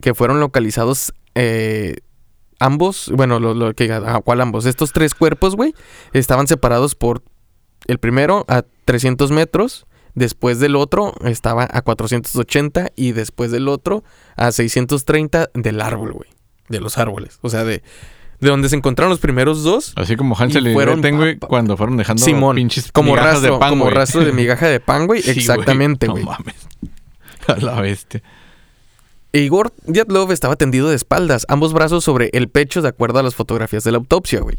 que 0.00 0.14
fueron 0.14 0.40
localizados 0.40 1.12
eh, 1.34 1.96
ambos, 2.58 3.10
bueno, 3.14 3.40
lo, 3.40 3.54
lo 3.54 3.74
que, 3.74 3.90
ah, 3.92 4.20
¿cuál 4.24 4.40
ambos? 4.40 4.66
Estos 4.66 4.92
tres 4.92 5.14
cuerpos, 5.14 5.56
güey, 5.56 5.74
estaban 6.12 6.46
separados 6.46 6.94
por 6.94 7.22
el 7.86 7.98
primero 7.98 8.44
a 8.48 8.62
300 8.84 9.30
metros, 9.30 9.86
después 10.14 10.60
del 10.60 10.76
otro 10.76 11.14
estaba 11.24 11.66
a 11.70 11.82
480 11.82 12.90
y 12.94 13.12
después 13.12 13.50
del 13.50 13.68
otro 13.68 14.04
a 14.36 14.52
630 14.52 15.50
del 15.54 15.80
árbol, 15.80 16.12
güey, 16.12 16.30
de 16.68 16.80
los 16.80 16.98
árboles, 16.98 17.38
o 17.40 17.48
sea, 17.48 17.64
de, 17.64 17.82
de 18.40 18.48
donde 18.48 18.68
se 18.68 18.76
encontraron 18.76 19.10
los 19.10 19.20
primeros 19.20 19.62
dos. 19.62 19.92
Así 19.96 20.16
como 20.16 20.36
Hansel 20.38 20.66
Y 20.66 20.72
fueron 20.74 21.00
Gretel, 21.00 21.18
güey, 21.18 21.38
cuando 21.38 21.76
fueron 21.76 21.96
dejando 21.96 22.22
Simón, 22.22 22.56
pinches 22.56 22.92
Como 22.92 23.12
migajas 23.12 23.34
rastro, 23.34 23.54
de 23.54 23.58
pan, 23.58 23.70
como 23.70 23.90
rastro 23.90 24.24
de 24.24 24.32
migaja 24.32 24.68
de 24.68 24.80
pan, 24.80 25.06
güey. 25.06 25.22
Sí, 25.22 25.28
güey. 25.28 25.38
Exactamente, 25.38 26.06
güey. 26.08 26.24
No 26.24 26.30
mames. 26.30 26.56
A 27.46 27.56
la 27.56 27.80
bestia. 27.80 28.22
Igor 29.32 29.72
Dyatlov 29.86 30.32
estaba 30.32 30.56
tendido 30.56 30.88
de 30.88 30.96
espaldas, 30.96 31.46
ambos 31.48 31.72
brazos 31.72 32.02
sobre 32.02 32.30
el 32.32 32.48
pecho 32.48 32.82
de 32.82 32.88
acuerdo 32.88 33.20
a 33.20 33.22
las 33.22 33.34
fotografías 33.34 33.84
de 33.84 33.92
la 33.92 33.98
autopsia, 33.98 34.40
güey. 34.40 34.56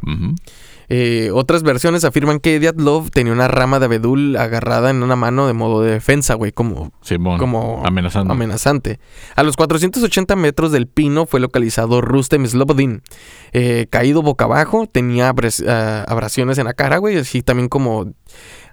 Eh, 0.88 1.30
otras 1.34 1.64
versiones 1.64 2.04
afirman 2.04 2.40
que 2.40 2.60
Dyatlov 2.60 3.12
tenía 3.12 3.34
una 3.34 3.48
rama 3.48 3.80
de 3.80 3.86
abedul 3.86 4.36
agarrada 4.36 4.90
en 4.90 5.04
una 5.04 5.16
mano 5.16 5.48
de 5.48 5.54
modo 5.54 5.82
de 5.82 5.92
defensa, 5.92 6.36
güey, 6.36 6.52
como. 6.52 6.92
Como 7.40 7.82
amenazando. 7.86 8.34
amenazante. 8.34 9.00
A 9.36 9.44
los 9.44 9.56
480 9.56 10.36
metros 10.36 10.72
del 10.72 10.88
pino 10.88 11.26
fue 11.26 11.40
localizado 11.40 12.02
Rustem 12.02 12.46
Slobodin. 12.46 13.04
Eh, 13.54 13.88
caído 13.90 14.22
boca 14.22 14.46
abajo, 14.46 14.88
tenía 14.88 15.34
ah, 15.68 16.06
abrasiones 16.08 16.58
en 16.58 16.66
la 16.66 16.74
cara, 16.74 16.98
güey, 16.98 17.18
así 17.18 17.42
también 17.42 17.70
como... 17.70 18.14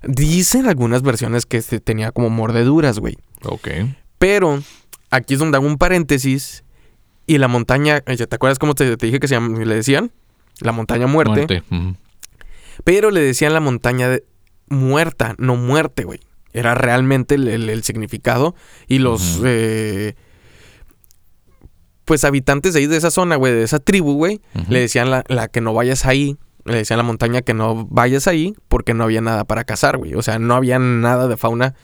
Dicen 0.04 0.68
algunas 0.68 1.02
versiones 1.02 1.44
que 1.44 1.56
este, 1.56 1.80
tenía 1.80 2.12
como 2.12 2.30
mordeduras, 2.30 3.00
güey. 3.00 3.16
ok. 3.44 3.68
Pero 4.18 4.60
aquí 5.10 5.34
es 5.34 5.40
donde 5.40 5.56
hago 5.56 5.66
un 5.66 5.78
paréntesis 5.78 6.64
y 7.26 7.38
la 7.38 7.48
montaña, 7.48 8.02
eh, 8.06 8.16
¿te 8.16 8.34
acuerdas 8.34 8.58
cómo 8.58 8.74
te, 8.74 8.96
te 8.96 9.06
dije 9.06 9.20
que 9.20 9.28
se 9.28 9.34
llama- 9.34 9.58
le 9.64 9.74
decían? 9.74 10.12
La 10.60 10.72
montaña 10.72 11.06
muerte. 11.06 11.62
Pero 12.84 13.10
le 13.10 13.20
decían 13.20 13.52
la 13.52 13.60
montaña 13.60 14.08
de- 14.08 14.24
muerta, 14.68 15.34
no 15.38 15.56
muerte, 15.56 16.04
güey. 16.04 16.20
Era 16.52 16.74
realmente 16.74 17.34
el, 17.34 17.48
el- 17.48 17.68
el 17.70 17.82
significado. 17.82 18.54
Y 18.86 18.98
los, 18.98 19.40
eh, 19.44 20.14
pues, 22.04 22.24
habitantes 22.24 22.72
de 22.74 22.80
ahí, 22.80 22.86
de 22.86 22.96
esa 22.96 23.10
zona, 23.10 23.36
güey, 23.36 23.52
de 23.52 23.62
esa 23.62 23.78
tribu, 23.78 24.14
güey, 24.14 24.40
le 24.68 24.80
decían 24.80 25.10
la, 25.10 25.24
la 25.28 25.48
que 25.48 25.60
no 25.60 25.74
vayas 25.74 26.06
ahí. 26.06 26.36
Le 26.64 26.76
decían 26.78 26.98
a 26.98 27.02
la 27.02 27.06
montaña 27.06 27.42
que 27.42 27.54
no 27.54 27.86
vayas 27.90 28.26
ahí 28.26 28.54
porque 28.68 28.92
no 28.94 29.04
había 29.04 29.20
nada 29.20 29.44
para 29.44 29.64
cazar, 29.64 29.96
güey. 29.96 30.14
O 30.14 30.22
sea, 30.22 30.38
no 30.38 30.54
había 30.54 30.78
nada 30.78 31.28
de 31.28 31.36
fauna 31.36 31.74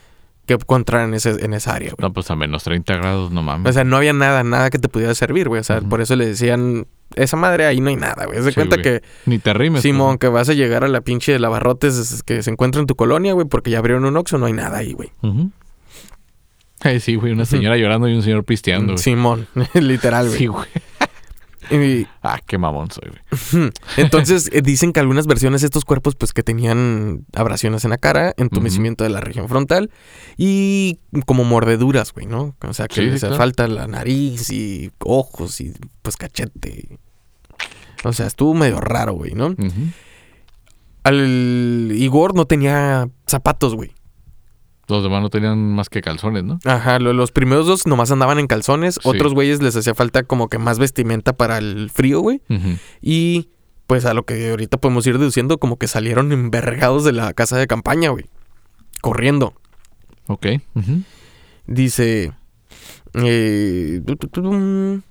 que 0.45 0.53
encontraran 0.53 1.09
en, 1.09 1.15
ese- 1.15 1.43
en 1.43 1.53
esa 1.53 1.73
área, 1.75 1.89
güey. 1.97 2.07
No, 2.07 2.13
pues 2.13 2.29
a 2.31 2.35
menos 2.35 2.63
30 2.63 2.95
grados, 2.97 3.31
no 3.31 3.41
mames. 3.41 3.69
O 3.69 3.73
sea, 3.73 3.83
no 3.83 3.97
había 3.97 4.13
nada, 4.13 4.43
nada 4.43 4.69
que 4.69 4.79
te 4.79 4.87
pudiera 4.89 5.13
servir, 5.15 5.47
güey. 5.49 5.61
O 5.61 5.63
sea, 5.63 5.81
por 5.81 6.01
eso 6.01 6.15
le 6.15 6.25
decían, 6.27 6.87
esa 7.15 7.37
madre 7.37 7.65
ahí 7.65 7.81
no 7.81 7.89
hay 7.89 7.95
nada, 7.95 8.25
güey. 8.25 8.41
De 8.41 8.49
Sí, 8.51 8.55
cuenta 8.55 8.75
güey. 8.77 8.83
que, 8.83 9.01
Ni 9.25 9.39
te 9.39 9.53
rimes. 9.53 9.81
Simón, 9.81 10.17
que 10.17 10.27
vas 10.27 10.47
a 10.49 10.53
llegar 10.53 10.83
a 10.83 10.87
la 10.87 11.01
pinche 11.01 11.31
de 11.31 11.39
lavarrotes 11.39 12.23
que 12.23 12.43
se 12.43 12.51
encuentra 12.51 12.81
en 12.81 12.87
tu 12.87 12.95
colonia, 12.95 13.33
güey, 13.33 13.47
porque 13.47 13.69
ya 13.71 13.79
abrieron 13.79 14.05
un 14.05 14.15
Oxxo, 14.17 14.37
no 14.37 14.45
hay 14.45 14.53
nada 14.53 14.77
ahí, 14.79 14.93
güey. 14.93 15.11
pues. 15.21 15.33
Ay, 16.81 16.99
sí, 16.99 17.15
güey. 17.15 17.31
Una 17.31 17.45
señora 17.45 17.77
llorando 17.77 18.07
y 18.07 18.13
un 18.13 18.21
señor 18.21 18.43
pisteando, 18.43 18.93
güey. 18.93 18.97
Simón, 19.03 19.47
literal, 19.73 20.27
güey. 20.27 20.37
Sí, 20.37 20.45
güey. 20.47 20.67
Y- 21.71 22.07
Ah, 22.21 22.39
qué 22.45 22.57
mamón 22.57 22.89
soy, 22.91 23.09
güey. 23.09 23.71
Entonces 23.97 24.49
eh, 24.53 24.61
dicen 24.61 24.93
que 24.93 24.99
algunas 24.99 25.27
versiones 25.27 25.61
de 25.61 25.65
estos 25.67 25.85
cuerpos 25.85 26.15
pues 26.15 26.33
que 26.33 26.43
tenían 26.43 27.25
abrasiones 27.35 27.83
en 27.85 27.91
la 27.91 27.97
cara, 27.97 28.33
entumecimiento 28.37 29.03
de 29.03 29.09
la 29.09 29.21
región 29.21 29.47
frontal 29.49 29.91
y 30.37 30.99
como 31.25 31.43
mordeduras, 31.43 32.13
güey, 32.13 32.25
¿no? 32.25 32.55
O 32.67 32.73
sea, 32.73 32.87
que 32.87 32.95
Sí, 32.95 33.01
les 33.01 33.19
claro. 33.21 33.35
falta 33.37 33.67
la 33.67 33.87
nariz 33.87 34.49
y 34.51 34.91
ojos 34.99 35.61
y 35.61 35.73
pues 36.01 36.17
cachete. 36.17 36.99
O 38.03 38.13
sea, 38.13 38.27
estuvo 38.27 38.53
medio 38.53 38.79
raro, 38.81 39.13
güey, 39.13 39.33
¿no? 39.33 39.55
Al 41.03 41.91
Igor 41.93 42.35
no 42.35 42.45
tenía 42.45 43.07
zapatos, 43.27 43.75
güey. 43.75 43.91
Los 44.87 45.01
demás 45.03 45.21
no 45.21 45.29
tenían 45.29 45.73
más 45.73 45.89
que 45.89 46.01
calzones, 46.01 46.43
¿no? 46.43 46.59
Ajá, 46.63 46.99
lo- 46.99 47.11
los 47.13 47.31
primeros 47.31 47.65
dos 47.65 47.87
nomás 47.87 48.11
andaban 48.11 48.37
en 48.39 48.47
calzones, 48.47 48.95
Sí. 49.01 49.09
otros 49.09 49.33
güeyes 49.33 49.61
les 49.61 49.75
hacía 49.75 49.95
falta 49.95 50.23
como 50.23 50.47
que 50.47 50.57
más 50.59 50.77
vestimenta 50.79 51.33
para 51.33 51.57
el 51.57 51.89
frío, 51.89 52.19
güey. 52.21 52.41
Ujú. 52.49 52.77
Y 53.01 53.49
pues 53.87 54.05
a 54.05 54.13
lo 54.13 54.25
que 54.25 54.49
ahorita 54.51 54.77
podemos 54.77 55.05
ir 55.07 55.17
deduciendo, 55.17 55.57
como 55.57 55.77
que 55.77 55.87
salieron 55.87 56.31
envergados 56.31 57.03
de 57.03 57.11
la 57.13 57.33
casa 57.33 57.57
de 57.57 57.67
campaña, 57.67 58.09
güey. 58.09 58.25
Corriendo. 59.01 59.53
Ok. 60.27 60.47
Dice. 61.67 62.33
eh, 63.15 64.01
tu, 64.05 64.15
tu, 64.17 64.27
tu, 64.27 64.41
tum. 64.41 65.01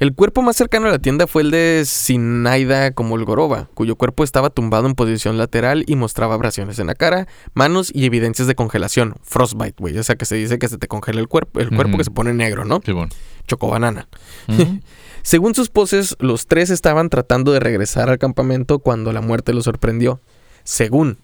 El 0.00 0.14
cuerpo 0.14 0.40
más 0.40 0.56
cercano 0.56 0.88
a 0.88 0.90
la 0.90 0.98
tienda 0.98 1.26
fue 1.26 1.42
el 1.42 1.50
de 1.50 1.82
Sinaida 1.84 2.92
Komolgorova, 2.92 3.68
cuyo 3.74 3.96
cuerpo 3.96 4.24
estaba 4.24 4.48
tumbado 4.48 4.86
en 4.86 4.94
posición 4.94 5.36
lateral 5.36 5.84
y 5.86 5.94
mostraba 5.94 6.34
abrasiones 6.34 6.78
en 6.78 6.86
la 6.86 6.94
cara, 6.94 7.28
manos 7.52 7.92
y 7.94 8.06
evidencias 8.06 8.48
de 8.48 8.54
congelación. 8.54 9.16
Frostbite, 9.22 9.74
güey. 9.78 9.98
O 9.98 10.02
sea 10.02 10.16
que 10.16 10.24
se 10.24 10.36
dice 10.36 10.58
que 10.58 10.68
se 10.68 10.78
te 10.78 10.88
congela 10.88 11.20
el 11.20 11.28
cuerpo, 11.28 11.60
el 11.60 11.68
cuerpo 11.68 11.98
que 11.98 12.04
se 12.04 12.10
pone 12.10 12.32
negro, 12.32 12.64
¿no? 12.64 12.80
Sí, 12.82 12.92
bueno. 12.92 13.10
Chocobanana. 13.46 14.08
Según 15.22 15.54
sus 15.54 15.68
poses, 15.68 16.16
los 16.18 16.46
tres 16.46 16.70
estaban 16.70 17.10
tratando 17.10 17.52
de 17.52 17.60
regresar 17.60 18.08
al 18.08 18.18
campamento 18.18 18.78
cuando 18.78 19.12
la 19.12 19.20
muerte 19.20 19.52
los 19.52 19.64
sorprendió. 19.64 20.18
Según. 20.64 21.18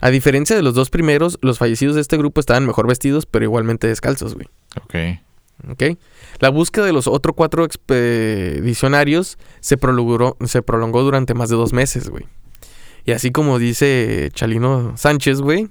A 0.00 0.10
diferencia 0.10 0.54
de 0.54 0.62
los 0.62 0.74
dos 0.74 0.90
primeros, 0.90 1.40
los 1.42 1.58
fallecidos 1.58 1.96
de 1.96 2.02
este 2.02 2.16
grupo 2.16 2.38
estaban 2.38 2.64
mejor 2.64 2.86
vestidos, 2.86 3.26
pero 3.26 3.44
igualmente 3.44 3.88
descalzos, 3.88 4.36
güey. 4.36 4.46
ok. 4.80 5.18
¿Ok? 5.70 5.98
La 6.38 6.50
búsqueda 6.50 6.84
de 6.86 6.92
los 6.92 7.06
otros 7.08 7.34
cuatro 7.36 7.64
expedicionarios 7.64 9.38
se 9.60 9.76
prolongó, 9.76 10.36
se 10.46 10.62
prolongó 10.62 11.02
durante 11.02 11.34
más 11.34 11.48
de 11.48 11.56
dos 11.56 11.72
meses, 11.72 12.08
güey. 12.08 12.26
Y 13.04 13.12
así 13.12 13.30
como 13.32 13.58
dice 13.58 14.30
Chalino 14.34 14.96
Sánchez, 14.96 15.40
güey. 15.40 15.68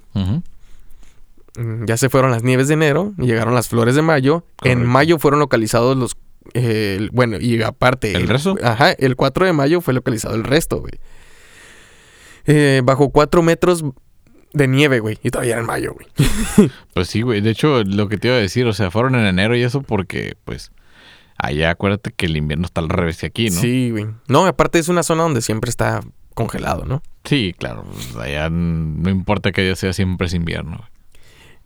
Mm, 1.56 1.84
Ya 1.86 1.96
se 1.96 2.08
fueron 2.08 2.30
las 2.30 2.42
nieves 2.42 2.68
de 2.68 2.74
enero, 2.74 3.14
llegaron 3.18 3.54
las 3.54 3.68
flores 3.68 3.94
de 3.94 4.02
mayo. 4.02 4.44
En 4.62 4.84
mayo 4.84 5.18
fueron 5.18 5.40
localizados 5.40 5.96
los. 5.96 6.16
eh, 6.54 7.08
bueno, 7.12 7.38
y 7.40 7.62
aparte. 7.62 8.12
¿El 8.16 8.28
resto? 8.28 8.56
Ajá, 8.62 8.92
el 8.92 9.16
4 9.16 9.46
de 9.46 9.52
mayo 9.52 9.80
fue 9.80 9.94
localizado 9.94 10.34
el 10.34 10.44
resto, 10.44 10.80
güey. 10.80 10.92
Eh, 12.46 12.80
bajo 12.84 13.10
4 13.10 13.42
metros 13.42 13.84
de 14.52 14.68
nieve, 14.68 15.00
güey. 15.00 15.18
Y 15.22 15.30
todavía 15.30 15.52
era 15.52 15.60
en 15.60 15.66
mayo, 15.66 15.94
güey. 15.94 16.70
Pues 16.94 17.08
sí, 17.08 17.22
güey. 17.22 17.40
De 17.40 17.50
hecho, 17.50 17.82
lo 17.84 18.08
que 18.08 18.18
te 18.18 18.28
iba 18.28 18.36
a 18.36 18.40
decir, 18.40 18.66
o 18.66 18.72
sea, 18.72 18.90
fueron 18.90 19.14
en 19.14 19.26
enero 19.26 19.56
y 19.56 19.62
eso 19.62 19.82
porque, 19.82 20.36
pues, 20.44 20.72
allá 21.36 21.70
acuérdate 21.70 22.10
que 22.12 22.26
el 22.26 22.36
invierno 22.36 22.66
está 22.66 22.80
al 22.80 22.88
revés 22.88 23.20
de 23.20 23.28
aquí, 23.28 23.50
¿no? 23.50 23.60
Sí, 23.60 23.90
güey. 23.90 24.06
No, 24.26 24.46
aparte 24.46 24.78
es 24.78 24.88
una 24.88 25.02
zona 25.02 25.22
donde 25.22 25.42
siempre 25.42 25.70
está 25.70 26.00
congelado, 26.34 26.84
¿no? 26.84 27.02
Sí, 27.24 27.54
claro. 27.56 27.84
pues, 27.84 28.16
allá 28.16 28.48
no 28.50 29.10
importa 29.10 29.52
que 29.52 29.60
allá 29.62 29.76
sea 29.76 29.92
siempre 29.92 30.26
es 30.26 30.34
invierno. 30.34 30.78
güey. 30.78 30.88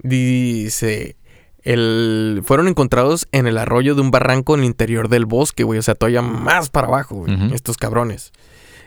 Dice. 0.03 1.16
El, 1.64 2.42
fueron 2.45 2.66
encontrados 2.66 3.29
en 3.31 3.47
el 3.47 3.57
arroyo 3.57 3.95
de 3.95 4.01
un 4.01 4.11
barranco 4.11 4.55
en 4.55 4.61
el 4.61 4.66
interior 4.66 5.09
del 5.09 5.27
bosque, 5.27 5.62
güey. 5.62 5.79
O 5.79 5.83
sea, 5.83 5.95
todavía 5.95 6.21
más 6.21 6.71
para 6.71 6.88
abajo, 6.88 7.14
güey. 7.14 7.55
Estos 7.55 7.77
cabrones. 7.77 8.33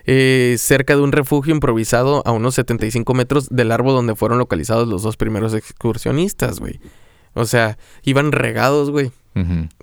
Eh, 0.07 0.55
cerca 0.59 0.95
de 0.95 1.01
un 1.01 1.11
refugio 1.11 1.53
improvisado 1.53 2.21
a 2.25 2.31
unos 2.31 2.55
75 2.55 3.13
metros 3.13 3.49
del 3.49 3.71
árbol 3.71 3.95
donde 3.95 4.15
fueron 4.15 4.37
localizados 4.37 4.87
los 4.87 5.01
dos 5.01 5.17
primeros 5.17 5.53
excursionistas, 5.53 6.59
güey. 6.59 6.79
O 7.33 7.45
sea, 7.45 7.77
iban 8.03 8.31
regados, 8.31 8.91
güey. 8.91 9.11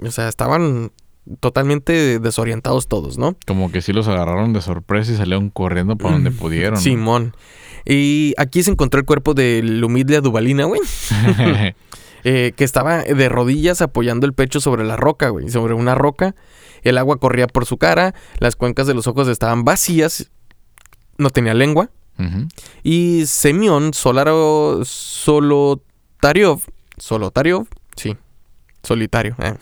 O 0.01 0.11
sea, 0.11 0.29
estaban 0.29 0.93
totalmente 1.41 2.19
desorientados 2.19 2.89
todos, 2.89 3.19
¿no? 3.19 3.37
Como 3.47 3.71
que 3.71 3.83
sí 3.83 3.93
los 3.93 4.09
agarraron 4.09 4.53
de 4.53 4.61
sorpresa 4.61 5.13
y 5.13 5.17
salieron 5.17 5.51
corriendo 5.51 5.97
para 5.97 6.15
donde 6.15 6.31
pudieron. 6.31 6.81
Simón. 6.81 7.35
Y 7.85 8.35
aquí 8.39 8.63
se 8.63 8.71
encontró 8.71 9.01
el 9.01 9.07
cuerpo 9.07 9.35
de 9.35 9.61
Lumidlia 9.63 10.21
Duvalina, 10.21 10.65
güey. 10.65 10.81
eh, 12.25 12.53
que 12.57 12.65
estaba 12.65 13.03
de 13.03 13.29
rodillas 13.29 13.83
apoyando 13.83 14.27
el 14.27 14.33
pecho 14.35 14.61
sobre 14.61 14.85
la 14.85 14.97
roca, 14.97 15.29
güey, 15.29 15.49
sobre 15.49 15.75
una 15.75 15.95
roca. 15.95 16.35
El 16.83 16.99
agua 16.99 17.19
corría 17.19 17.47
por 17.47 17.65
su 17.67 17.79
cara, 17.79 18.15
las 18.39 18.57
cuencas 18.57 18.87
de 18.87 18.95
los 18.95 19.07
ojos 19.07 19.29
estaban 19.29 19.65
vacías, 19.65 20.31
no 21.19 21.31
tenía 21.31 21.55
lengua. 21.55 21.91
Y 22.85 23.25
Semión 23.27 23.95
Solaro 23.95 24.85
Solotariov, 24.85 26.61
Solotariov, 26.97 27.67
sí, 27.97 28.17
solitario, 28.83 29.35
eh, 29.39 29.55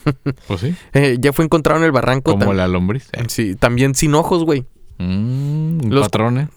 Pues 0.46 0.60
sí. 0.60 0.74
eh, 0.92 1.16
ya 1.20 1.32
fue 1.32 1.44
encontrado 1.46 1.78
en 1.80 1.86
el 1.86 1.92
barranco. 1.92 2.32
Como 2.38 2.52
la 2.52 2.68
lombriz. 2.68 3.08
Eh. 3.12 3.24
Sí, 3.28 3.54
también 3.54 3.94
sin 3.94 4.14
ojos, 4.14 4.44
güey. 4.44 4.66
Mm, 4.98 5.88
Los- 5.90 6.02
patrón, 6.06 6.38
¿eh? 6.38 6.48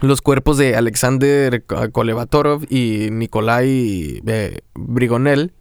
Los 0.00 0.22
cuerpos 0.22 0.56
de 0.58 0.74
Alexander 0.74 1.64
Ko- 1.64 1.90
Kolevatorov 1.92 2.64
y 2.70 3.08
Nikolai 3.10 4.22
eh, 4.26 4.60
Brigonel, 4.74 5.52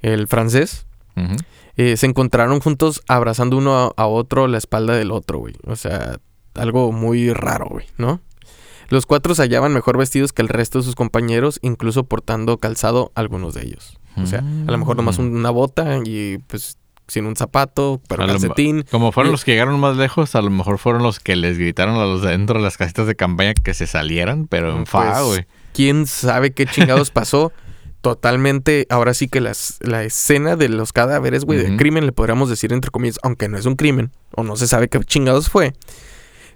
el 0.00 0.26
francés, 0.26 0.86
Ujú. 1.16 1.36
Eh, 1.82 1.96
se 1.96 2.06
encontraron 2.06 2.60
juntos 2.60 3.02
abrazando 3.08 3.56
uno 3.56 3.76
a, 3.76 3.92
a 3.96 4.06
otro 4.06 4.46
la 4.48 4.58
espalda 4.58 4.94
del 4.94 5.10
otro, 5.12 5.38
güey. 5.38 5.54
O 5.66 5.76
sea, 5.76 6.18
algo 6.54 6.92
muy 6.92 7.32
raro, 7.32 7.66
güey, 7.70 7.86
¿no? 7.96 8.20
Los 8.88 9.06
cuatro 9.06 9.34
se 9.34 9.42
hallaban 9.42 9.72
mejor 9.72 9.96
vestidos 9.96 10.32
que 10.32 10.42
el 10.42 10.48
resto 10.48 10.78
de 10.78 10.84
sus 10.84 10.96
compañeros, 10.96 11.58
incluso 11.62 12.04
portando 12.04 12.58
calzado 12.58 13.12
algunos 13.14 13.54
de 13.54 13.62
ellos. 13.66 13.96
O 14.16 14.26
sea, 14.26 14.40
a 14.40 14.70
lo 14.70 14.76
mejor 14.76 14.96
nomás 14.96 15.18
un- 15.18 15.34
una 15.36 15.50
bota 15.50 16.00
y 16.04 16.38
pues 16.48 16.76
sin 17.06 17.24
un 17.26 17.36
zapato, 17.36 18.00
pero 18.08 18.26
calcetín. 18.26 18.84
Como 18.90 19.10
fueron 19.12 19.32
los 19.32 19.44
que 19.44 19.52
llegaron 19.52 19.78
más 19.80 19.96
lejos, 19.96 20.34
a 20.34 20.42
lo 20.42 20.50
mejor 20.50 20.78
fueron 20.78 21.02
los 21.02 21.18
que 21.20 21.34
les 21.36 21.56
gritaron 21.58 21.94
a 21.96 22.04
los 22.04 22.20
de 22.22 22.30
dentro 22.30 22.58
de 22.58 22.64
las 22.64 22.76
casitas 22.76 23.06
de 23.06 23.14
campaña 23.16 23.54
que 23.54 23.72
se 23.74 23.86
salieran, 23.86 24.46
pero 24.48 24.76
en 24.76 24.86
fa, 24.86 25.12
Pues, 25.12 25.24
güey. 25.26 25.46
¿Quién 25.72 26.06
sabe 26.06 26.52
qué 26.52 26.66
chingados 26.66 27.10
pasó? 27.10 27.52
Totalmente, 28.00 28.86
ahora 28.88 29.12
sí 29.12 29.28
que 29.28 29.40
las, 29.40 29.78
la 29.82 30.04
escena 30.04 30.56
de 30.56 30.70
los 30.70 30.92
cadáveres, 30.92 31.44
güey, 31.44 31.58
de 31.58 31.76
crimen, 31.76 32.06
le 32.06 32.12
podríamos 32.12 32.48
decir 32.48 32.72
entre 32.72 32.90
comillas, 32.90 33.18
aunque 33.22 33.48
no 33.48 33.58
es 33.58 33.66
un 33.66 33.76
crimen, 33.76 34.10
o 34.34 34.42
no 34.42 34.56
se 34.56 34.66
sabe 34.66 34.88
qué 34.88 34.98
chingados 35.00 35.50
fue, 35.50 35.74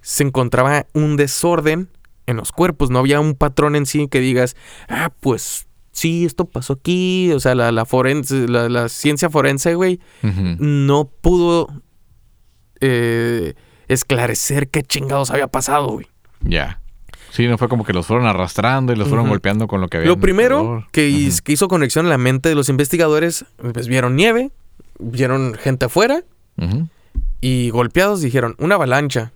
se 0.00 0.22
encontraba 0.22 0.86
un 0.94 1.16
desorden 1.16 1.90
en 2.26 2.38
los 2.38 2.50
cuerpos, 2.50 2.88
no 2.88 2.98
había 2.98 3.20
un 3.20 3.34
patrón 3.34 3.76
en 3.76 3.84
sí 3.84 4.08
que 4.08 4.20
digas, 4.20 4.56
ah, 4.88 5.12
pues 5.20 5.66
sí, 5.92 6.24
esto 6.24 6.46
pasó 6.46 6.74
aquí, 6.74 7.30
o 7.32 7.40
sea, 7.40 7.54
la, 7.54 7.72
la 7.72 7.84
forense, 7.84 8.48
la, 8.48 8.70
la 8.70 8.88
ciencia 8.88 9.28
forense, 9.28 9.74
güey, 9.74 10.00
no 10.22 11.10
pudo 11.20 11.68
eh, 12.80 13.54
esclarecer 13.88 14.68
qué 14.68 14.82
chingados 14.82 15.30
había 15.30 15.48
pasado, 15.48 15.88
güey. 15.88 16.06
Ya. 16.40 16.80
Sí, 17.34 17.48
no 17.48 17.58
fue 17.58 17.68
como 17.68 17.84
que 17.84 17.92
los 17.92 18.06
fueron 18.06 18.26
arrastrando 18.26 18.92
y 18.92 18.96
los 18.96 19.08
fueron 19.08 19.28
golpeando 19.28 19.66
con 19.66 19.80
lo 19.80 19.88
que 19.88 19.96
había. 19.96 20.08
Lo 20.08 20.18
primero 20.18 20.86
que, 20.92 21.08
hiz- 21.10 21.40
que 21.42 21.52
hizo 21.52 21.66
conexión 21.66 22.06
en 22.06 22.10
la 22.10 22.18
mente 22.18 22.48
de 22.48 22.54
los 22.54 22.68
investigadores, 22.68 23.44
pues 23.72 23.88
vieron 23.88 24.14
nieve, 24.14 24.52
vieron 25.00 25.54
gente 25.54 25.86
afuera 25.86 26.22
y 27.40 27.70
golpeados 27.70 28.20
dijeron, 28.20 28.54
una 28.58 28.76
avalancha. 28.76 29.32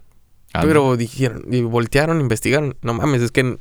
Pero 0.62 0.96
dijeron, 0.96 1.42
y 1.50 1.60
voltearon, 1.62 2.20
investigaron. 2.20 2.76
No 2.82 2.94
mames, 2.94 3.20
es 3.22 3.32
que 3.32 3.58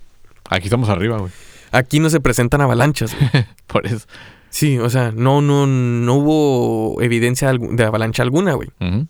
Aquí 0.49 0.67
estamos 0.67 0.87
arriba, 0.89 1.17
güey. 1.17 1.31
aquí 1.71 1.99
no 1.99 2.09
se 2.09 2.19
presentan 2.21 2.61
avalanchas. 2.61 3.15
Por 3.67 3.87
eso. 3.87 4.05
Sí, 4.49 4.77
o 4.77 4.89
sea, 4.89 5.11
no, 5.13 5.41
no, 5.41 5.67
no 5.67 6.13
hubo 6.13 7.01
evidencia 7.01 7.51
de 7.53 7.83
avalancha 7.83 8.23
alguna, 8.23 8.53
güey. 8.53 8.69
Ujú. 8.79 9.07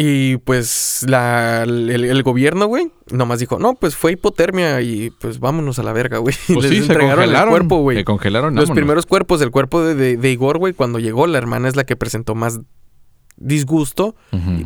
Y 0.00 0.36
pues 0.38 1.04
la, 1.08 1.64
el, 1.64 1.90
el 1.90 2.22
gobierno, 2.22 2.66
güey, 2.66 2.92
nomás 3.10 3.40
dijo, 3.40 3.58
no, 3.58 3.74
pues 3.74 3.96
fue 3.96 4.12
hipotermia 4.12 4.80
y 4.80 5.10
pues 5.10 5.40
vámonos 5.40 5.78
a 5.80 5.82
la 5.82 5.92
verga, 5.92 6.18
güey. 6.18 6.36
Pues 6.46 6.62
les 6.62 6.70
sí, 6.70 6.76
se 6.76 6.82
entregaron 6.82 7.10
el 7.24 7.30
congelaron. 7.30 7.50
cuerpo, 7.50 7.78
güey. 7.80 7.96
Se 7.98 8.04
congelaron. 8.04 8.54
Los 8.54 8.66
vámonos. 8.68 8.76
primeros 8.80 9.06
cuerpos, 9.06 9.40
el 9.42 9.50
cuerpo 9.50 9.82
de, 9.82 9.94
de- 9.96 10.16
de 10.16 10.30
Igor, 10.30 10.58
güey, 10.58 10.72
cuando 10.72 11.00
llegó, 11.00 11.26
la 11.26 11.38
hermana 11.38 11.66
es 11.68 11.74
la 11.74 11.82
que 11.84 11.96
presentó 11.96 12.34
más 12.36 12.60
disgusto, 13.40 14.16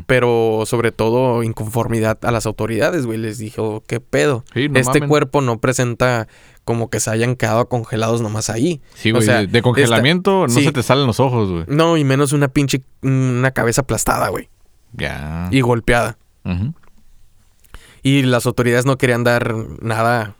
pero 0.07 0.63
sobre 0.67 0.93
todo 0.93 1.43
inconformidad 1.43 2.19
a 2.25 2.31
las 2.31 2.47
autoridades, 2.47 3.05
güey. 3.07 3.19
Les 3.19 3.37
dijo, 3.39 3.83
¿qué 3.87 4.01
pedo? 4.01 4.45
Sí, 4.55 4.69
no 4.69 4.79
este 4.81 5.01
mamen. 5.01 5.09
cuerpo 5.09 5.41
no 5.43 5.61
presenta 5.61 6.27
como 6.65 6.89
que 6.89 6.99
se 7.01 7.11
hayan 7.11 7.37
quedado 7.37 7.69
congelados 7.69 8.23
nomás 8.23 8.49
ahí. 8.49 8.81
Sí, 8.95 9.11
o 9.11 9.15
güey. 9.17 9.27
sea, 9.27 9.45
de, 9.47 9.63
congelamiento 9.63 10.47
no 10.47 10.49
sí. 10.49 10.65
se 10.65 10.73
te 10.73 10.83
salen 10.83 11.07
los 11.07 11.21
ojos, 11.21 11.51
güey. 11.51 11.65
No, 11.69 11.97
y 11.99 12.05
menos 12.05 12.33
una 12.33 12.49
pinche, 12.49 12.83
una 13.03 13.51
cabeza 13.51 13.83
aplastada, 13.83 14.29
güey. 14.29 14.49
Ya. 14.93 15.49
Y 15.51 15.61
golpeada. 15.61 16.19
Y 18.03 18.23
las 18.23 18.47
autoridades 18.47 18.85
no 18.85 18.99
querían 18.99 19.23
dar 19.23 19.55
nada, 19.81 20.35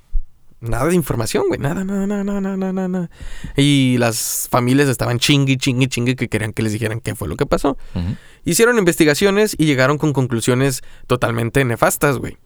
nada 0.61 0.87
de 0.87 0.95
información, 0.95 1.45
güey. 1.49 1.61
Nada, 1.61 1.85
nada, 1.85 2.07
nada, 2.07 2.25
nada, 2.25 2.57
nada, 2.57 2.89
nada. 2.89 3.11
Y 3.57 3.97
las 3.99 4.49
familias 4.51 4.89
estaban 4.89 5.19
chingue, 5.19 5.57
chingue, 5.57 5.87
chingue 5.89 6.17
que 6.17 6.29
querían 6.29 6.53
que 6.53 6.63
les 6.63 6.73
dijeran 6.73 7.01
qué 7.01 7.15
fue 7.15 7.29
lo 7.29 7.37
que 7.37 7.47
pasó. 7.47 7.77
Hicieron 8.45 8.79
investigaciones 8.79 9.55
y 9.57 9.67
llegaron 9.67 9.99
con 9.99 10.13
conclusiones 10.13 10.83
totalmente 11.07 11.65
nefastas, 11.65 12.19
güey. 12.19 12.37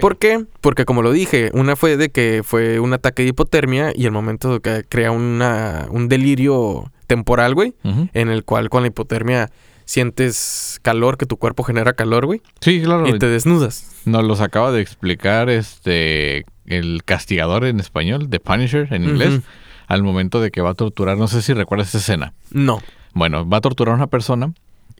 ¿Por 0.00 0.18
qué? 0.18 0.44
Porque 0.60 0.84
como 0.84 1.02
lo 1.02 1.12
dije, 1.12 1.50
una 1.54 1.76
fue 1.76 1.96
de 1.96 2.10
que 2.10 2.42
fue 2.44 2.80
un 2.80 2.92
ataque 2.92 3.22
de 3.22 3.28
hipotermia 3.28 3.92
y 3.94 4.06
el 4.06 4.12
momento 4.12 4.54
de 4.54 4.60
que 4.60 4.84
crea 4.88 5.10
una, 5.10 5.86
un 5.90 6.08
delirio 6.08 6.92
temporal, 7.06 7.54
güey, 7.54 7.74
en 7.84 8.28
el 8.28 8.44
cual 8.44 8.70
con 8.70 8.82
la 8.82 8.88
hipotermia 8.88 9.50
sientes 9.88 10.80
calor, 10.82 11.16
que 11.16 11.24
tu 11.24 11.38
cuerpo 11.38 11.64
genera 11.64 11.94
calor, 11.94 12.26
güey, 12.26 12.42
Sí, 12.60 12.82
claro. 12.82 13.08
y 13.08 13.18
te 13.18 13.26
desnudas. 13.26 13.90
Nos 14.04 14.22
los 14.22 14.42
acaba 14.42 14.70
de 14.70 14.82
explicar 14.82 15.48
este 15.48 16.44
el 16.66 17.02
castigador 17.06 17.64
en 17.64 17.80
español, 17.80 18.28
The 18.28 18.38
Punisher 18.38 18.92
en 18.92 19.04
inglés, 19.04 19.40
al 19.86 20.02
momento 20.02 20.42
de 20.42 20.50
que 20.50 20.60
va 20.60 20.70
a 20.70 20.74
torturar, 20.74 21.16
no 21.16 21.26
sé 21.26 21.40
si 21.40 21.54
recuerdas 21.54 21.88
esa 21.88 21.98
escena. 21.98 22.34
No. 22.50 22.82
Bueno, 23.14 23.48
va 23.48 23.56
a 23.56 23.60
torturar 23.62 23.94
a 23.94 23.96
una 23.96 24.08
persona 24.08 24.52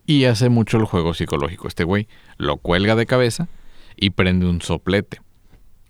y 0.07 0.23
hace 0.25 0.49
mucho 0.49 0.77
el 0.77 0.85
juego 0.85 1.13
psicológico. 1.13 1.67
Este 1.67 1.83
güey 1.83 2.07
lo 2.37 2.57
cuelga 2.57 2.95
de 2.95 3.05
cabeza 3.05 3.47
y 3.95 4.09
prende 4.09 4.47
un 4.47 4.59
soplete. 4.63 5.21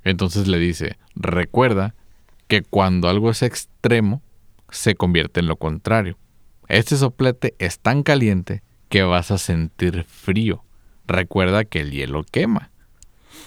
Entonces 0.03 0.47
le 0.47 0.59
dice, 0.59 0.97
recuerda 1.15 1.95
que 2.49 2.63
cuando 2.63 3.07
algo 3.07 3.29
es 3.31 3.43
extremo, 3.43 4.21
se 4.69 4.95
convierte 4.95 5.39
en 5.39 5.47
lo 5.47 5.55
contrario. 5.55 6.17
Este 6.67 6.97
soplete 6.97 7.55
es 7.59 7.79
tan 7.79 8.03
caliente 8.03 8.62
que 8.89 9.04
vas 9.04 9.32
a 9.32 9.38
sentir 9.38 10.06
frío. 10.08 10.63
Recuerda 11.08 11.63
que 11.65 11.80
el 11.82 11.91
hielo 11.91 12.23
quema. 12.30 12.69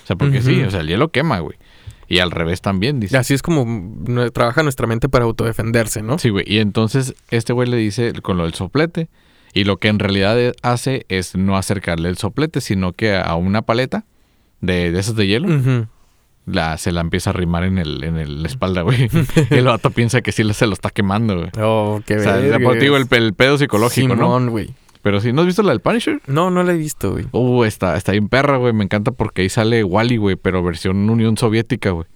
O 0.02 0.06
sea, 0.06 0.16
porque 0.16 0.42
sí, 0.42 0.62
o 0.62 0.70
sea, 0.70 0.80
el 0.80 0.88
hielo 0.88 1.10
quema, 1.10 1.38
güey. 1.40 1.58
Y 2.08 2.18
al 2.18 2.30
revés 2.30 2.60
también, 2.60 3.00
dice. 3.00 3.16
Así 3.16 3.34
es 3.34 3.42
como 3.42 3.64
trabaja 4.32 4.62
nuestra 4.62 4.86
mente 4.86 5.08
para 5.08 5.24
autodefenderse, 5.24 6.02
¿no? 6.02 6.18
Sí, 6.18 6.28
güey. 6.28 6.44
Y 6.46 6.58
entonces 6.58 7.14
este 7.30 7.52
güey 7.52 7.68
le 7.68 7.76
dice 7.76 8.12
con 8.20 8.36
lo 8.36 8.44
del 8.44 8.54
soplete. 8.54 9.08
Y 9.54 9.64
lo 9.64 9.76
que 9.78 9.88
en 9.88 9.98
realidad 9.98 10.38
e- 10.40 10.52
hace 10.62 11.04
es 11.08 11.36
no 11.36 11.56
acercarle 11.56 12.08
el 12.08 12.16
soplete, 12.16 12.60
sino 12.60 12.92
que 12.92 13.16
a 13.16 13.34
una 13.36 13.62
paleta 13.62 14.04
de, 14.60 14.90
de 14.90 14.98
esas 14.98 15.14
de 15.14 15.26
hielo, 15.26 15.86
la, 16.46 16.76
se 16.78 16.90
la 16.90 17.00
empieza 17.02 17.30
a 17.30 17.32
arrimar 17.34 17.64
en, 17.64 17.78
el, 17.78 18.02
en 18.02 18.16
el- 18.16 18.42
la 18.42 18.48
espalda, 18.48 18.82
güey. 18.82 19.08
y 19.50 19.54
el 19.54 19.64
vato 19.66 19.90
piensa 19.90 20.20
que 20.22 20.32
sí 20.32 20.42
se 20.54 20.66
lo 20.66 20.72
está 20.72 20.90
quemando, 20.90 21.36
güey. 21.36 21.50
Oh, 21.60 22.00
qué 22.06 22.16
O 22.16 22.22
sea, 22.22 22.38
el, 22.38 23.06
el 23.10 23.34
pedo 23.34 23.58
psicológico, 23.58 24.08
¿no? 24.08 24.14
Simón, 24.14 24.50
güey. 24.50 24.74
Pero 25.02 25.20
sí, 25.20 25.32
¿no 25.32 25.40
has 25.42 25.46
visto 25.46 25.62
la 25.62 25.70
del 25.70 25.80
Punisher? 25.80 26.20
No, 26.26 26.50
no 26.50 26.62
la 26.62 26.72
he 26.72 26.76
visto, 26.76 27.10
güey. 27.12 27.26
Uh, 27.32 27.64
está, 27.64 27.96
está 27.96 28.12
bien 28.12 28.28
perra, 28.28 28.56
güey. 28.58 28.72
Me 28.72 28.84
encanta 28.84 29.10
porque 29.10 29.42
ahí 29.42 29.48
sale 29.48 29.82
Wally, 29.84 30.16
güey, 30.16 30.36
pero 30.36 30.62
versión 30.62 31.10
Unión 31.10 31.36
Soviética, 31.36 31.90
güey. 31.90 32.06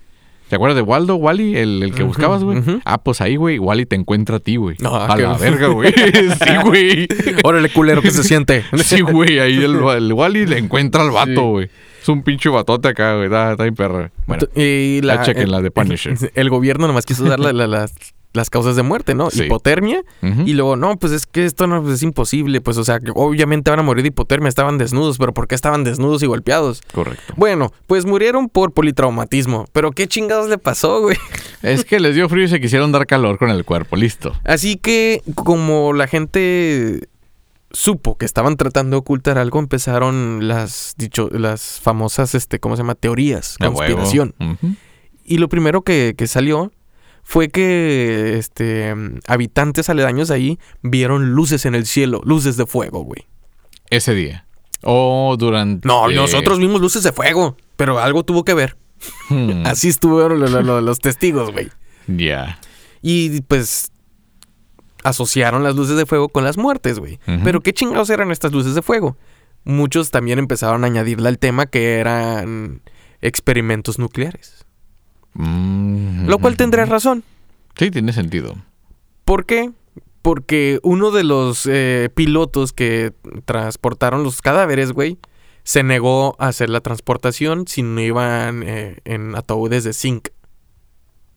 ¿Te 0.49 0.55
acuerdas 0.55 0.77
de 0.77 0.83
Waldo, 0.83 1.17
Wally, 1.17 1.57
el, 1.57 1.83
el 1.83 1.93
que 1.93 2.05
buscabas, 2.05 2.45
güey? 2.45 2.63
Ah, 2.85 2.99
pues 3.03 3.21
ahí, 3.21 3.35
güey, 3.35 3.59
Wally 3.59 3.85
te 3.85 3.97
encuentra 3.97 4.37
a 4.37 4.39
ti, 4.39 4.55
güey. 4.55 4.77
No, 4.79 4.95
a 4.95 5.17
la 5.17 5.37
verga, 5.37 5.67
güey. 5.67 5.93
sí, 5.93 6.51
güey. 6.63 7.09
Órale, 7.43 7.69
culero, 7.71 8.01
que 8.01 8.13
se 8.13 8.23
siente. 8.23 8.63
Sí, 8.77 9.01
güey, 9.01 9.41
ahí 9.41 9.57
el, 9.65 9.75
el 9.75 10.13
Wally 10.13 10.47
le 10.47 10.59
encuentra 10.59 11.03
al 11.03 11.11
vato, 11.11 11.43
güey. 11.51 11.69
Es 12.01 12.09
un 12.09 12.23
pinche 12.23 12.49
batote 12.49 12.87
acá, 12.87 13.15
güey. 13.15 13.25
Está, 13.25 13.51
está 13.51 13.65
bien 13.65 13.75
perra. 13.75 14.13
Bueno, 14.29 14.45
y 14.55 15.01
ya 15.01 15.21
chequen 15.23 15.51
la 15.51 15.61
de 15.61 15.73
Punisher. 15.73 16.13
El, 16.13 16.31
el 16.37 16.51
gobierno 16.51 16.87
nomás 16.87 17.05
quiso 17.07 17.25
dar 17.25 17.41
la- 17.41 17.53
la- 17.53 17.67
las, 17.67 17.93
las 18.37 18.51
causas 18.51 18.77
de 18.77 18.83
muerte, 18.83 19.15
¿no? 19.15 19.31
Sí. 19.31 19.45
Hipotermia. 19.45 20.03
Y 20.45 20.53
luego, 20.53 20.77
no, 20.77 20.97
pues 20.97 21.13
es 21.13 21.27
que 21.27 21.45
esto 21.45 21.67
no 21.67 21.83
pues 21.83 21.95
es 21.95 22.03
imposible. 22.03 22.61
Pues, 22.61 22.77
o 22.77 22.85
sea, 22.85 23.01
que 23.01 23.11
obviamente 23.15 23.71
van 23.71 23.81
a 23.81 23.83
morir 23.83 24.03
de 24.03 24.09
hipotermia. 24.09 24.49
Estaban 24.49 24.79
desnudos, 24.79 25.19
pero 25.19 25.35
¿por 25.35 25.49
qué 25.49 25.55
estaban 25.55 25.85
desnudos 25.85 26.23
y 26.23 26.27
golpeados? 26.27 26.83
correcto. 26.93 27.35
Bueno, 27.37 27.73
pues 27.87 28.05
murieron 28.07 28.49
por 28.49 28.73
politraumatismo. 28.73 29.67
Pero 29.73 29.91
¿qué 29.93 30.07
chingados 30.07 30.49
le 30.49 30.59
pasó, 30.59 31.01
güey? 31.01 31.17
Es 31.63 31.85
que 31.85 31.99
les 31.99 32.15
dio 32.15 32.29
frío 32.29 32.45
y 32.45 32.49
se 32.49 32.61
quisieron 32.61 32.93
dar 32.93 33.07
calor 33.07 33.39
con 33.39 33.51
el 33.51 33.65
cuerpo. 33.65 33.97
Listo. 33.97 34.35
Así 34.45 34.77
que, 34.77 35.23
como 35.35 35.93
la 35.93 36.07
gente 36.07 37.09
supo 37.71 38.17
que 38.17 38.25
estaban 38.25 38.57
tratando 38.57 38.97
de 38.97 38.99
ocultar 38.99 39.39
algo, 39.39 39.59
empezaron 39.59 40.49
las 40.49 40.95
dicho, 40.97 41.29
las 41.33 41.81
famosas, 41.81 42.35
este, 42.35 42.61
¿cómo 42.61 42.77
se 42.77 42.83
llama? 42.83 42.95
Teorías, 42.95 43.57
conspiración. 43.59 44.35
Y 45.25 45.39
lo 45.39 45.49
primero 45.49 45.83
que, 45.83 46.15
que 46.17 46.27
salió 46.27 46.73
fue 47.29 47.49
que 47.49 48.39
este 48.39 48.95
habitantes 49.27 49.91
aledaños 49.91 50.31
ahí 50.31 50.61
vieron 50.83 51.33
luces 51.33 51.67
en 51.67 51.75
el 51.75 51.85
cielo, 51.85 52.21
luces 52.25 52.57
de 52.57 52.67
fuego, 52.67 53.03
güey. 53.03 53.27
Ese 53.91 54.15
día. 54.15 54.47
O 54.83 55.35
durante. 55.37 55.89
No, 55.89 56.09
nosotros 56.09 56.59
vimos 56.61 56.81
luces 56.81 57.03
de 57.03 57.11
fuego, 57.13 57.57
pero 57.77 57.99
algo 57.99 58.23
tuvo 58.25 58.45
que 58.45 58.55
ver. 58.55 58.77
Hmm, 59.29 59.63
Así 59.67 59.89
estuvieron 59.89 60.39
lo- 60.39 60.47
lo- 60.49 60.63
lo- 60.63 60.81
los 60.81 61.01
testigos, 61.01 61.51
güey. 61.53 61.69
Ya. 62.07 62.61
Y 63.03 63.41
pues 63.43 63.91
asociaron 65.03 65.63
las 65.63 65.75
luces 65.77 65.97
de 65.97 66.07
fuego 66.07 66.29
con 66.29 66.45
las 66.45 66.57
muertes, 66.59 66.99
güey. 66.99 67.19
Pero 67.45 67.61
¿qué 67.61 67.73
chingados 67.73 68.11
eran 68.11 68.31
estas 68.31 68.53
luces 68.53 68.75
de 68.75 68.83
fuego? 68.83 69.17
Muchos 69.65 70.11
también 70.13 70.39
empezaron 70.39 70.85
a 70.85 70.87
añadirle 70.87 71.29
al 71.29 71.39
tema 71.39 71.67
que 71.67 71.95
eran 71.99 72.83
experimentos 73.21 73.99
nucleares. 73.99 74.66
Mm, 75.37 76.27
Lo 76.29 76.39
cual 76.39 76.53
ujú. 76.55 76.59
tendrá 76.59 76.85
razón. 76.87 77.23
Sí, 77.77 77.91
tiene 77.91 78.13
sentido. 78.13 78.55
¿Por 79.25 79.45
qué? 79.47 79.71
Porque 80.23 80.81
uno 80.83 81.11
de 81.11 81.25
los 81.25 81.67
eh, 81.71 82.09
pilotos 82.15 82.73
que 82.73 83.13
transportaron 83.45 84.23
los 84.25 84.41
cadáveres, 84.43 84.93
güey, 84.93 85.19
se 85.63 85.83
negó 85.83 86.37
a 86.41 86.49
hacer 86.49 86.71
la 86.71 86.81
transportación 86.81 87.67
si 87.69 87.83
no 87.83 88.01
iban 88.01 88.63
eh, 88.65 88.99
en 89.05 89.35
ataúdes 89.37 89.85
de 89.85 89.93
zinc. 89.93 90.29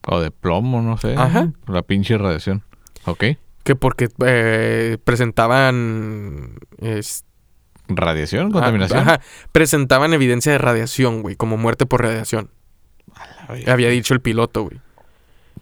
O 0.08 0.20
de 0.20 0.32
plomo, 0.32 0.82
no 0.82 0.98
sé. 0.98 1.16
Ajá. 1.18 1.52
La 1.68 1.82
pinche 1.84 2.18
radiación. 2.18 2.64
Ok. 3.06 3.24
Que 3.64 3.76
porque 3.76 4.10
eh, 4.26 4.98
presentaban... 5.04 6.56
es- 6.80 7.26
¿Radiación? 7.90 8.52
¿Contaminación? 8.52 9.00
Ajá, 9.00 9.20
presentaban 9.52 10.14
evidencia 10.14 10.52
de 10.52 10.58
radiación, 10.60 11.22
güey, 11.24 11.36
como 11.36 11.58
muerte 11.58 11.86
por 11.88 12.04
radiación. 12.04 12.50
Había 13.68 13.90
dicho 13.90 14.14
el 14.14 14.22
piloto, 14.22 14.64
güey. 14.64 14.80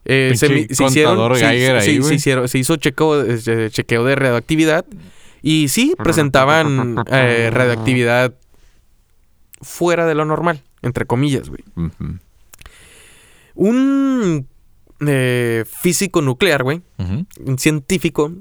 Eh, 0.06 0.32
se, 0.38 0.46
hicieron, 0.88 1.18
se- 1.40 1.46
ahí, 1.80 1.84
se 2.04 2.16
hicieron- 2.16 2.48
se 2.48 2.58
hizo 2.60 2.76
chequeo, 2.78 3.24
eh, 3.26 3.70
chequeo 3.72 4.04
de 4.06 4.16
radioactividad 4.16 4.86
y 5.42 5.68
sí, 5.68 5.96
presentaban 6.04 6.96
eh, 7.12 7.50
radioactividad 7.54 8.34
fuera 9.62 10.06
de 10.06 10.16
lo 10.16 10.24
normal, 10.26 10.64
entre 10.82 11.06
comillas, 11.06 11.50
güey. 11.50 11.64
Un 13.56 14.48
eh, 15.06 15.66
físico 15.66 16.22
nuclear, 16.22 16.64
güey, 16.64 16.82
un 17.46 17.58
científico, 17.58 18.32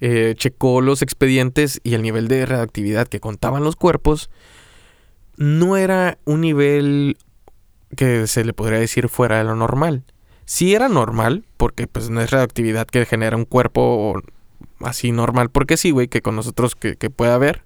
eh, 0.00 0.34
checó 0.36 0.80
los 0.80 1.02
expedientes 1.02 1.80
y 1.82 1.94
el 1.94 2.02
nivel 2.02 2.28
de 2.28 2.46
radioactividad 2.46 3.08
que 3.08 3.20
contaban 3.20 3.64
los 3.64 3.74
cuerpos 3.76 4.30
no 5.36 5.76
era 5.76 6.18
un 6.24 6.40
nivel 6.40 7.16
que 7.96 8.26
se 8.26 8.44
le 8.44 8.52
podría 8.52 8.78
decir 8.78 9.08
fuera 9.08 9.38
de 9.38 9.44
lo 9.44 9.54
normal. 9.56 10.02
Sí 10.44 10.74
era 10.74 10.88
normal, 10.88 11.44
porque 11.56 11.86
pues 11.86 12.08
no 12.10 12.20
es 12.20 12.30
radioactividad 12.30 12.86
que 12.86 13.04
genera 13.06 13.36
un 13.36 13.44
cuerpo 13.44 14.22
así 14.80 15.12
normal, 15.12 15.50
porque 15.50 15.76
sí, 15.76 15.90
güey, 15.90 16.08
que 16.08 16.22
con 16.22 16.36
nosotros 16.36 16.74
que, 16.74 16.96
que 16.96 17.10
pueda 17.10 17.34
haber. 17.34 17.62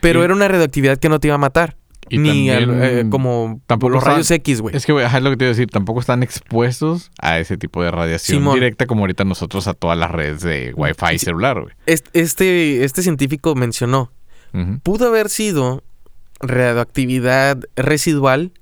Pero 0.00 0.20
Y- 0.20 0.24
era 0.24 0.34
una 0.34 0.48
radioactividad 0.48 0.98
que 0.98 1.08
no 1.08 1.20
te 1.20 1.28
iba 1.28 1.34
a 1.34 1.38
matar. 1.38 1.76
Y 2.08 2.18
ni 2.18 2.50
al- 2.50 2.82
eh, 2.82 3.06
como 3.08 3.60
tampoco 3.66 3.94
los 3.94 4.04
rayos 4.04 4.30
X, 4.30 4.60
güey. 4.60 4.76
Es 4.76 4.84
que, 4.84 4.92
güey, 4.92 5.06
es 5.06 5.22
lo 5.22 5.30
que 5.30 5.36
te 5.36 5.44
iba 5.44 5.50
a 5.50 5.54
decir. 5.54 5.68
Tampoco 5.70 6.00
están 6.00 6.22
expuestos 6.22 7.10
a 7.20 7.38
ese 7.38 7.56
tipo 7.56 7.82
de 7.82 7.90
radiación 7.90 8.38
Simón. 8.40 8.54
directa 8.54 8.86
como 8.86 9.02
ahorita 9.02 9.24
nosotros 9.24 9.66
a 9.68 9.74
todas 9.74 9.96
las 9.96 10.10
redes 10.10 10.42
de 10.42 10.72
Wi-Fi 10.76 11.18
Sí. 11.18 11.24
celular, 11.26 11.60
güey. 11.62 11.72
Est- 11.86 12.08
Este, 12.12 12.84
este 12.84 13.02
científico 13.02 13.54
mencionó 13.54 14.10
pudo 14.82 15.08
haber 15.08 15.30
sido 15.30 15.82
radioactividad 16.40 17.60
residual 17.76 18.52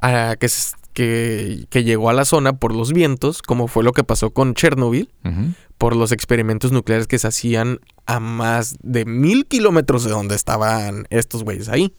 que, 0.00 0.46
s- 0.46 0.74
que, 0.92 1.66
que 1.70 1.84
llegó 1.84 2.10
a 2.10 2.12
la 2.12 2.24
zona 2.24 2.54
por 2.54 2.74
los 2.74 2.92
vientos, 2.92 3.42
como 3.42 3.68
fue 3.68 3.84
lo 3.84 3.92
que 3.92 4.04
pasó 4.04 4.30
con 4.30 4.54
Chernobyl, 4.54 5.10
por 5.78 5.94
los 5.94 6.10
experimentos 6.12 6.72
nucleares 6.72 7.06
que 7.06 7.18
se 7.18 7.28
hacían 7.28 7.80
a 8.06 8.18
más 8.20 8.76
de 8.82 9.04
mil 9.04 9.46
kilómetros 9.46 10.02
de 10.04 10.10
donde 10.10 10.34
estaban 10.34 11.06
estos 11.10 11.44
güeyes 11.44 11.68
ahí. 11.68 11.92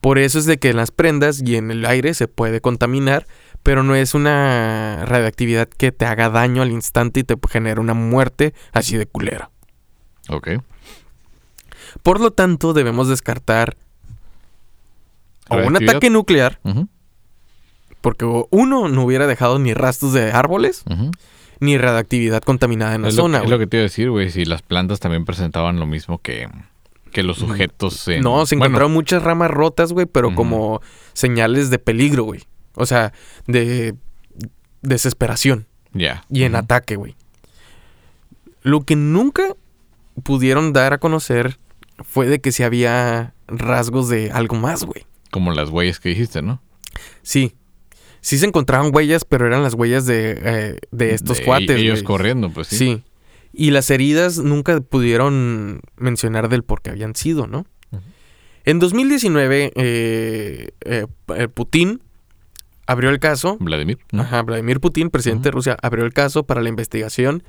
Por 0.00 0.18
eso 0.18 0.38
es 0.38 0.44
de 0.46 0.58
que 0.58 0.70
en 0.70 0.76
las 0.76 0.90
prendas 0.90 1.42
y 1.44 1.56
en 1.56 1.70
el 1.70 1.84
aire 1.86 2.12
se 2.14 2.28
puede 2.28 2.60
contaminar, 2.60 3.26
pero 3.62 3.82
no 3.82 3.94
es 3.94 4.14
una 4.14 5.04
radioactividad 5.06 5.66
que 5.68 5.92
te 5.92 6.04
haga 6.04 6.28
daño 6.28 6.60
al 6.62 6.70
instante 6.70 7.20
y 7.20 7.24
te 7.24 7.36
genera 7.48 7.80
una 7.80 7.94
muerte 7.94 8.52
así 8.72 8.96
de 8.98 9.06
culera. 9.06 9.50
Ok. 10.28 10.48
Por 12.02 12.20
lo 12.20 12.32
tanto, 12.32 12.72
debemos 12.74 13.08
descartar 13.08 13.76
o 15.50 15.56
un 15.56 15.76
ataque 15.76 16.10
nuclear, 16.10 16.58
porque 18.00 18.24
uno 18.50 18.88
no 18.88 19.04
hubiera 19.04 19.26
dejado 19.26 19.58
ni 19.58 19.72
rastros 19.74 20.12
de 20.12 20.30
árboles, 20.32 20.84
ni 21.60 21.78
radioactividad 21.78 22.42
contaminada 22.42 22.94
en 22.94 23.02
la 23.02 23.08
Es, 23.08 23.14
lo, 23.16 23.22
zona. 23.22 23.38
es 23.42 23.48
lo 23.50 23.58
que 23.58 23.66
te 23.66 23.76
iba 23.78 23.82
a 23.82 23.84
decir, 23.84 24.10
güey. 24.10 24.30
Si 24.30 24.44
las 24.44 24.62
plantas 24.62 25.00
también 25.00 25.24
presentaban 25.24 25.78
lo 25.80 25.86
mismo 25.86 26.18
que, 26.18 26.48
que 27.12 27.22
los 27.22 27.38
sujetos. 27.38 28.06
en- 28.08 28.22
No, 28.22 28.44
se 28.44 28.56
bueno, 28.56 28.66
encontraron 28.66 28.92
muchas 28.92 29.22
ramas 29.22 29.50
rotas, 29.50 29.92
güey, 29.92 30.06
pero 30.06 30.34
como 30.34 30.82
señales 31.14 31.70
de 31.70 31.78
peligro, 31.78 32.24
güey. 32.24 32.42
O 32.74 32.86
sea, 32.86 33.12
de 33.46 33.94
desesperación 34.82 35.66
Ya. 35.92 36.24
y 36.28 36.42
en 36.42 36.56
ataque, 36.56 36.96
güey. 36.96 37.14
Lo 38.62 38.80
que 38.82 38.96
nunca 38.96 39.44
pudieron 40.22 40.72
dar 40.72 40.92
a 40.92 40.98
conocer 40.98 41.58
fue 42.02 42.26
de 42.26 42.40
que 42.40 42.50
si 42.52 42.62
había 42.64 43.32
rasgos 43.46 44.08
de 44.08 44.30
algo 44.32 44.56
más, 44.56 44.84
güey. 44.84 45.06
Como 45.34 45.50
las 45.50 45.68
huellas 45.70 45.98
que 45.98 46.10
dijiste, 46.10 46.42
¿no? 46.42 46.62
Sí. 47.22 47.54
Sí 48.20 48.38
se 48.38 48.46
encontraban 48.46 48.94
huellas, 48.94 49.24
pero 49.24 49.48
eran 49.48 49.64
las 49.64 49.74
huellas 49.74 50.06
de, 50.06 50.38
eh, 50.40 50.78
de 50.92 51.12
estos 51.12 51.38
De 51.38 51.44
cuates. 51.44 51.76
Ellos 51.76 52.04
corriendo, 52.04 52.50
pues 52.50 52.68
sí. 52.68 52.76
Sí. 52.76 53.02
Y 53.52 53.72
las 53.72 53.90
heridas 53.90 54.38
nunca 54.38 54.80
pudieron 54.80 55.80
mencionar 55.96 56.48
del 56.48 56.62
por 56.62 56.82
qué 56.82 56.90
habían 56.90 57.16
sido, 57.16 57.48
¿no? 57.48 57.66
Ujú. 57.90 58.02
En 58.64 58.78
2019, 58.78 59.72
eh, 59.74 60.68
eh, 60.84 61.06
eh, 61.36 61.48
Putin 61.48 62.00
abrió 62.86 63.10
el 63.10 63.18
caso. 63.18 63.56
Vladimir. 63.58 63.98
¿no? 64.12 64.22
Ajá, 64.22 64.42
Vladimir 64.42 64.78
Putin, 64.78 65.10
presidente 65.10 65.48
de. 65.48 65.50
Rusia, 65.50 65.76
abrió 65.82 66.04
el 66.04 66.12
caso 66.12 66.44
para 66.44 66.62
la 66.62 66.68
investigación. 66.68 67.42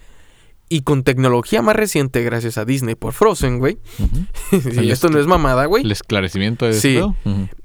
Y 0.67 0.81
con 0.81 1.03
tecnología 1.03 1.61
más 1.61 1.75
reciente, 1.75 2.23
gracias 2.23 2.57
a 2.57 2.65
Disney 2.65 2.95
por 2.95 3.13
Frozen, 3.13 3.59
güey. 3.59 3.77
Y 4.81 4.89
esto 4.89 5.09
no 5.09 5.19
es 5.19 5.27
mamada, 5.27 5.65
güey. 5.65 5.83
El 5.83 5.91
esclarecimiento 5.91 6.65
de 6.65 6.73
Sí. 6.73 6.95
esto. 6.97 7.15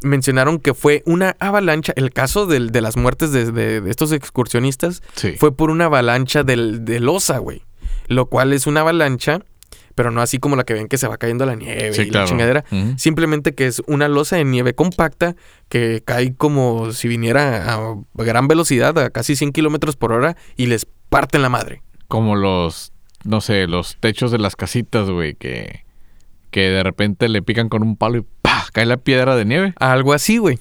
Mencionaron 0.02 0.58
que 0.58 0.74
fue 0.74 1.02
una 1.06 1.34
avalancha. 1.40 1.92
El 1.96 2.12
caso 2.12 2.46
del- 2.46 2.70
de, 2.72 2.80
las 2.82 2.96
muertes 2.96 3.32
de, 3.32 3.52
de- 3.52 3.80
de 3.80 3.90
estos 3.90 4.12
excursionistas 4.12 5.02
Sí. 5.14 5.34
fue 5.38 5.54
por 5.56 5.70
una 5.70 5.86
avalancha 5.86 6.42
del, 6.42 6.84
de 6.84 7.00
losa, 7.00 7.38
güey. 7.38 7.62
Lo 8.08 8.26
cual 8.26 8.52
es 8.52 8.66
una 8.66 8.80
avalancha, 8.80 9.40
pero 9.94 10.10
no 10.10 10.20
así 10.20 10.38
como 10.38 10.56
la 10.56 10.64
que 10.64 10.74
ven 10.74 10.88
que 10.88 10.98
se 10.98 11.06
va 11.08 11.16
cayendo 11.16 11.46
la 11.46 11.54
nieve 11.54 11.92
Sí, 11.94 12.02
y 12.02 12.04
la 12.06 12.10
claro. 12.10 12.26
chingadera. 12.28 12.64
Simplemente 12.96 13.54
que 13.54 13.66
es 13.66 13.82
una 13.86 14.08
losa 14.08 14.36
de 14.36 14.44
nieve 14.44 14.74
compacta 14.74 15.36
que 15.68 16.02
cae 16.04 16.34
como 16.34 16.92
si 16.92 17.08
viniera 17.08 17.72
a 17.74 17.94
gran 18.14 18.46
velocidad, 18.48 18.98
a 18.98 19.10
casi 19.10 19.36
100 19.36 19.52
kilómetros 19.52 19.96
por 19.96 20.12
hora, 20.12 20.36
y 20.56 20.66
les 20.66 20.86
parten 21.08 21.40
la 21.42 21.48
madre. 21.48 21.82
Como 22.10 22.36
los, 22.36 22.92
no 23.24 23.40
sé, 23.40 23.66
los 23.66 23.96
techos 24.00 24.30
de 24.30 24.38
las 24.38 24.56
casitas, 24.56 25.08
güey, 25.08 25.34
que, 25.34 25.84
que 26.50 26.68
de 26.68 26.82
repente 26.82 27.28
le 27.30 27.40
pican 27.40 27.68
con 27.70 27.82
un 27.82 27.96
palo 27.96 28.18
y 28.18 28.26
¡pah! 28.42 28.64
cae 28.72 28.84
la 28.84 28.98
piedra 28.98 29.36
de 29.36 29.44
nieve. 29.46 29.72
Algo 29.78 30.12
así, 30.12 30.36
güey. 30.38 30.58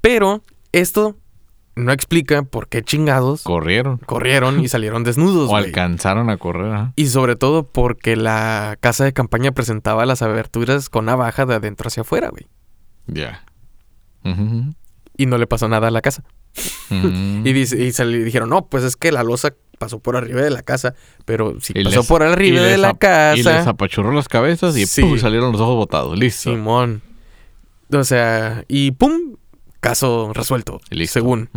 Pero 0.00 0.42
esto 0.72 1.16
no 1.76 1.92
explica 1.92 2.42
por 2.42 2.66
qué 2.68 2.82
chingados 2.82 3.42
Corrieron. 3.44 3.98
corrieron 3.98 4.58
y 4.58 4.66
salieron 4.68 5.04
desnudos, 5.04 5.44
O 5.46 5.50
güey. 5.50 5.66
alcanzaron 5.66 6.28
a 6.30 6.36
correr. 6.36 6.72
ajá. 6.72 6.92
Y 6.96 7.06
sobre 7.06 7.36
todo 7.36 7.62
porque 7.64 8.16
la 8.16 8.76
casa 8.80 9.04
de 9.04 9.12
campaña 9.12 9.52
presentaba 9.52 10.04
las 10.06 10.22
aberturas 10.22 10.88
con 10.88 11.04
navaja 11.04 11.46
de 11.46 11.54
adentro 11.54 11.86
hacia 11.88 12.00
afuera, 12.00 12.30
güey. 12.30 12.46
Ya. 13.06 13.44
Y 15.16 15.26
no 15.26 15.38
le 15.38 15.46
pasó 15.46 15.68
nada 15.68 15.88
a 15.88 15.90
la 15.90 16.00
casa. 16.00 16.24
Y, 16.90 17.52
dice, 17.52 17.80
y 17.82 17.92
se 17.92 18.04
le 18.04 18.24
dijeron, 18.24 18.48
no, 18.48 18.66
pues 18.66 18.82
es 18.82 18.96
que 18.96 19.12
la 19.12 19.22
losa 19.22 19.52
pasó 19.78 19.98
por 20.00 20.16
arriba 20.16 20.42
de 20.42 20.50
la 20.50 20.62
casa. 20.62 20.94
Pero 21.24 21.60
si 21.60 21.72
Y 21.76 21.84
pasó 21.84 21.98
les- 22.00 22.06
por 22.06 22.22
arriba 22.22 22.62
de 22.62 22.76
la 22.78 22.90
ap- 22.90 23.02
Y 23.34 23.42
les 23.42 23.46
casa, 23.46 23.70
apachurró 23.70 24.12
las 24.12 24.28
cabezas 24.28 24.76
y 24.76 24.86
Sí. 24.86 25.02
¡pum! 25.02 25.18
salieron 25.18 25.52
los 25.52 25.60
ojos 25.60 25.76
botados. 25.76 26.18
Listo. 26.18 26.50
Simón. 26.50 27.02
O 27.92 28.04
sea, 28.04 28.64
y 28.68 28.90
pum, 28.90 29.36
caso 29.80 30.32
resuelto. 30.34 30.80
Listo. 30.90 31.14
Según. 31.14 31.48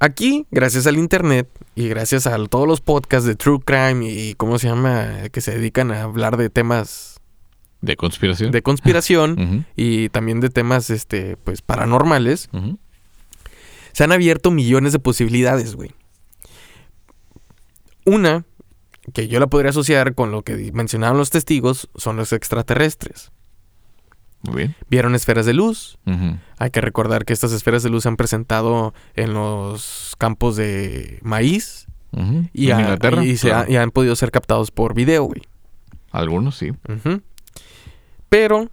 Aquí, 0.00 0.46
gracias 0.50 0.86
al 0.86 0.98
internet 0.98 1.48
y 1.74 1.88
gracias 1.88 2.26
a 2.26 2.36
todos 2.46 2.68
los 2.68 2.80
podcasts 2.80 3.26
de 3.26 3.36
True 3.36 3.60
Crime 3.64 4.06
y, 4.08 4.34
cómo 4.34 4.58
se 4.58 4.68
llama, 4.68 5.28
que 5.32 5.40
se 5.40 5.52
dedican 5.52 5.90
a 5.92 6.02
hablar 6.02 6.36
de 6.36 6.50
temas 6.50 7.20
De 7.80 7.96
conspiración. 7.96 8.50
de 8.50 8.60
conspiración 8.62 9.66
y 9.76 10.08
también 10.10 10.40
de 10.40 10.50
temas, 10.50 10.90
este, 10.90 11.36
pues, 11.38 11.62
paranormales, 11.62 12.50
se 13.92 14.04
han 14.04 14.12
abierto 14.12 14.50
millones 14.50 14.92
de 14.92 14.98
posibilidades, 14.98 15.74
güey. 15.74 15.92
Una, 18.04 18.44
que 19.12 19.28
yo 19.28 19.40
la 19.40 19.46
podría 19.46 19.70
asociar 19.70 20.14
con 20.14 20.30
lo 20.30 20.42
que 20.42 20.70
mencionaron 20.72 21.18
los 21.18 21.30
testigos, 21.30 21.88
son 21.94 22.16
los 22.16 22.32
extraterrestres. 22.32 23.30
Muy 24.42 24.56
bien. 24.56 24.76
Vieron 24.90 25.14
esferas 25.14 25.46
de 25.46 25.54
luz. 25.54 25.98
Hay 26.58 26.70
que 26.70 26.80
recordar 26.82 27.24
que 27.24 27.32
estas 27.32 27.52
esferas 27.52 27.82
de 27.82 27.88
luz 27.90 28.02
se 28.02 28.08
han 28.10 28.16
presentado 28.16 28.92
en 29.14 29.32
los 29.32 30.14
campos 30.18 30.56
de 30.56 31.18
maíz 31.22 31.86
y, 32.52 32.70
en 32.70 32.76
ha- 32.80 32.96
y 33.24 33.36
se 33.38 33.48
claro. 33.48 33.66
ha- 33.68 33.72
y 33.72 33.76
han 33.76 33.90
podido 33.90 34.14
ser 34.16 34.30
captados 34.30 34.70
por 34.70 34.94
video, 34.94 35.24
güey. 35.24 35.42
Algunos 36.12 36.56
sí. 36.56 36.72
Pero, 38.28 38.68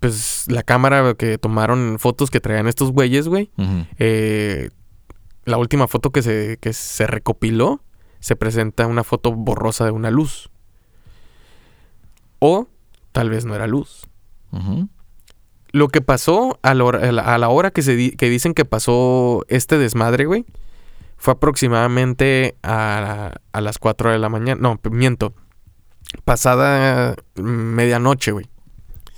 pues 0.00 0.44
la 0.48 0.62
cámara 0.62 1.14
que 1.14 1.38
tomaron 1.38 1.96
fotos 1.98 2.30
que 2.30 2.40
traían 2.40 2.66
estos 2.66 2.92
güeyes, 2.92 3.28
güey, 3.28 3.50
eh, 3.98 4.70
la 5.46 5.56
última 5.56 5.88
foto 5.88 6.10
que 6.10 6.20
se, 6.22 6.58
que 6.60 6.72
se 6.74 7.06
recopiló, 7.06 7.80
se 8.20 8.36
presenta 8.36 8.86
una 8.86 9.02
foto 9.04 9.32
borrosa 9.32 9.84
de 9.86 9.92
una 9.92 10.10
luz. 10.10 10.50
O 12.38 12.68
tal 13.12 13.30
vez 13.30 13.44
no 13.46 13.54
era 13.54 13.66
luz. 13.66 14.06
Lo 15.72 15.88
que 15.88 16.00
pasó 16.00 16.58
a 16.62 16.74
la 16.74 16.84
hora, 16.84 17.08
a 17.08 17.12
la- 17.12 17.34
a 17.34 17.38
la 17.38 17.48
hora 17.48 17.70
que, 17.70 17.82
se 17.82 17.96
di- 17.96 18.12
que 18.12 18.28
dicen 18.30 18.54
que 18.54 18.64
pasó 18.64 19.44
este 19.48 19.78
desmadre, 19.78 20.24
güey, 20.26 20.44
fue 21.16 21.32
aproximadamente 21.34 22.56
a, 22.62 23.32
a 23.52 23.60
las 23.60 23.78
4 23.78 24.10
de 24.10 24.18
la 24.18 24.28
mañana. 24.28 24.60
No, 24.60 24.78
miento. 24.90 25.32
Pasada 26.24 27.16
mm, 27.36 27.40
medianoche, 27.42 28.32
güey. 28.32 28.46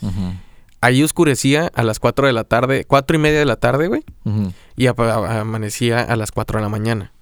Ujú. 0.03 0.33
Ahí 0.81 1.03
oscurecía 1.03 1.71
a 1.75 1.83
las 1.83 1.99
4 1.99 2.27
de 2.27 2.33
la 2.33 2.45
tarde, 2.45 2.85
4 2.85 3.17
y 3.17 3.21
media 3.21 3.39
de 3.41 3.45
la 3.47 3.57
tarde, 3.57 3.89
güey. 3.89 4.05
Y 4.77 4.87
amanecía 4.87 6.01
a 6.03 6.17
las 6.17 6.31
4 6.33 6.59
de 6.59 6.63
la 6.63 6.69
mañana. 6.69 7.13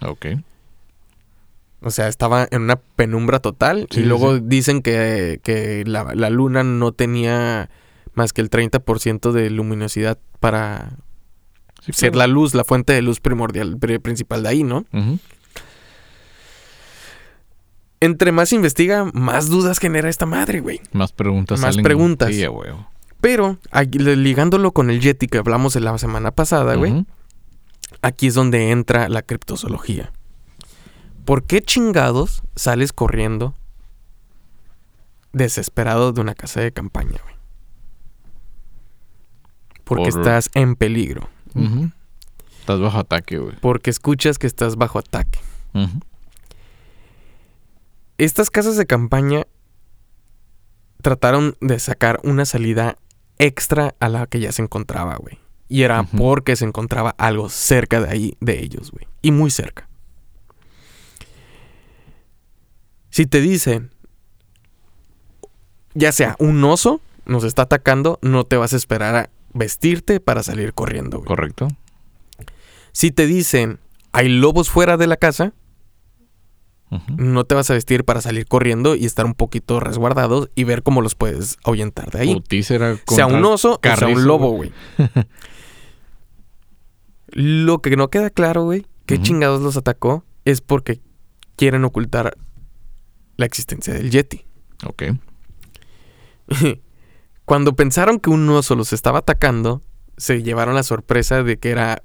Ok. 0.00 0.26
O 1.80 1.90
sea, 1.90 2.08
estaba 2.08 2.46
en 2.50 2.62
una 2.62 2.76
penumbra 2.76 3.40
total. 3.40 3.86
Sí, 3.90 4.00
y 4.00 4.04
luego 4.04 4.36
sí. 4.36 4.42
dicen 4.44 4.82
que, 4.82 5.40
que 5.42 5.84
la, 5.86 6.12
la 6.14 6.30
luna 6.30 6.62
no 6.62 6.92
tenía 6.92 7.70
más 8.14 8.32
que 8.32 8.40
el 8.40 8.50
30% 8.50 9.32
de 9.32 9.50
luminosidad 9.50 10.18
para 10.40 10.90
Sí, 11.84 11.92
ser 11.92 12.12
claro. 12.12 12.28
la 12.28 12.32
luz, 12.34 12.54
la 12.54 12.62
fuente 12.62 12.92
de 12.92 13.02
luz 13.02 13.18
primordial, 13.18 13.76
pri- 13.78 13.98
principal 13.98 14.44
de 14.44 14.48
ahí, 14.48 14.62
¿no? 14.62 14.84
Ujú. 14.92 15.18
Entre 18.02 18.32
más 18.32 18.52
investiga, 18.52 19.04
más 19.14 19.48
dudas 19.48 19.78
genera 19.78 20.08
esta 20.08 20.26
madre, 20.26 20.60
güey. 20.60 20.80
Más 20.92 21.12
preguntas. 21.12 21.60
Más 21.60 21.74
salen. 21.74 21.84
preguntas. 21.84 22.30
Pero, 23.20 23.58
aquí, 23.70 23.98
ligándolo 23.98 24.72
con 24.72 24.90
el 24.90 25.00
Yeti 25.00 25.28
que 25.28 25.38
hablamos 25.38 25.74
de 25.74 25.80
la 25.80 25.96
semana 25.98 26.32
pasada, 26.32 26.74
güey, 26.74 27.06
aquí 28.02 28.26
es 28.26 28.34
donde 28.34 28.70
entra 28.70 29.08
la 29.08 29.22
criptozoología. 29.22 30.10
¿Por 31.24 31.44
qué 31.44 31.62
chingados 31.62 32.42
sales 32.56 32.92
corriendo 32.92 33.54
desesperado 35.32 36.12
de 36.12 36.20
una 36.20 36.34
casa 36.34 36.60
de 36.60 36.72
campaña, 36.72 37.18
güey? 37.22 37.34
Porque 39.84 40.10
Por- 40.10 40.20
estás 40.20 40.50
en 40.54 40.74
peligro. 40.76 41.28
Estás 42.60 42.80
bajo 42.80 42.98
ataque, 42.98 43.38
güey. 43.38 43.54
Porque 43.60 43.90
escuchas 43.90 44.38
que 44.38 44.46
estás 44.46 44.76
bajo 44.76 44.98
ataque. 44.98 45.38
Ujú. 45.74 46.00
Estas 48.22 48.50
casas 48.50 48.76
de 48.76 48.86
campaña 48.86 49.48
trataron 51.02 51.56
de 51.60 51.80
sacar 51.80 52.20
una 52.22 52.44
salida 52.44 52.96
extra 53.38 53.96
a 53.98 54.08
la 54.08 54.28
que 54.28 54.38
ya 54.38 54.52
se 54.52 54.62
encontraba, 54.62 55.16
güey. 55.16 55.40
Y 55.66 55.82
era 55.82 56.04
porque 56.04 56.54
se 56.54 56.64
encontraba 56.64 57.16
algo 57.18 57.48
cerca 57.48 58.00
de 58.00 58.08
ahí, 58.08 58.36
de 58.38 58.62
ellos, 58.62 58.92
güey. 58.92 59.08
Y 59.22 59.32
muy 59.32 59.50
cerca. 59.50 59.88
Si 63.10 63.26
te 63.26 63.40
dicen, 63.40 63.90
ya 65.94 66.12
sea 66.12 66.36
un 66.38 66.62
oso 66.62 67.00
nos 67.26 67.42
está 67.42 67.62
atacando, 67.62 68.20
no 68.22 68.44
te 68.44 68.56
vas 68.56 68.72
a 68.72 68.76
esperar 68.76 69.16
a 69.16 69.30
vestirte 69.52 70.20
para 70.20 70.44
salir 70.44 70.74
corriendo, 70.74 71.16
güey. 71.16 71.26
Correcto. 71.26 71.66
Si 72.92 73.10
te 73.10 73.26
dicen, 73.26 73.80
hay 74.12 74.28
lobos 74.28 74.70
fuera 74.70 74.96
de 74.96 75.08
la 75.08 75.16
casa, 75.16 75.54
No 77.16 77.44
te 77.44 77.54
vas 77.54 77.70
a 77.70 77.74
vestir 77.74 78.04
para 78.04 78.20
salir 78.20 78.46
corriendo 78.46 78.94
y 78.94 79.06
estar 79.06 79.24
un 79.24 79.34
poquito 79.34 79.80
resguardado 79.80 80.50
y 80.54 80.64
ver 80.64 80.82
cómo 80.82 81.00
los 81.00 81.14
puedes 81.14 81.56
ahuyentar 81.64 82.10
de 82.10 82.20
ahí. 82.20 82.42
Sea 83.08 83.26
un 83.26 83.44
oso 83.44 83.80
o 83.82 83.96
sea 83.96 84.08
un 84.08 84.24
lobo, 84.24 84.50
güey. 84.50 84.72
Lo 87.28 87.80
que 87.80 87.96
no 87.96 88.10
queda 88.10 88.28
claro, 88.28 88.64
güey, 88.64 88.86
qué 89.06 89.20
chingados 89.20 89.62
los 89.62 89.78
atacó 89.78 90.24
es 90.44 90.60
porque 90.60 91.00
quieren 91.56 91.84
ocultar 91.84 92.36
la 93.36 93.46
existencia 93.46 93.94
del 93.94 94.10
Yeti. 94.10 94.44
Ok. 94.84 95.04
Cuando 97.46 97.74
pensaron 97.74 98.20
que 98.20 98.28
un 98.28 98.48
oso 98.50 98.76
los 98.76 98.92
estaba 98.92 99.20
atacando, 99.20 99.82
se 100.18 100.42
llevaron 100.42 100.74
la 100.74 100.82
sorpresa 100.82 101.42
de 101.42 101.58
que 101.58 101.70
era 101.70 102.02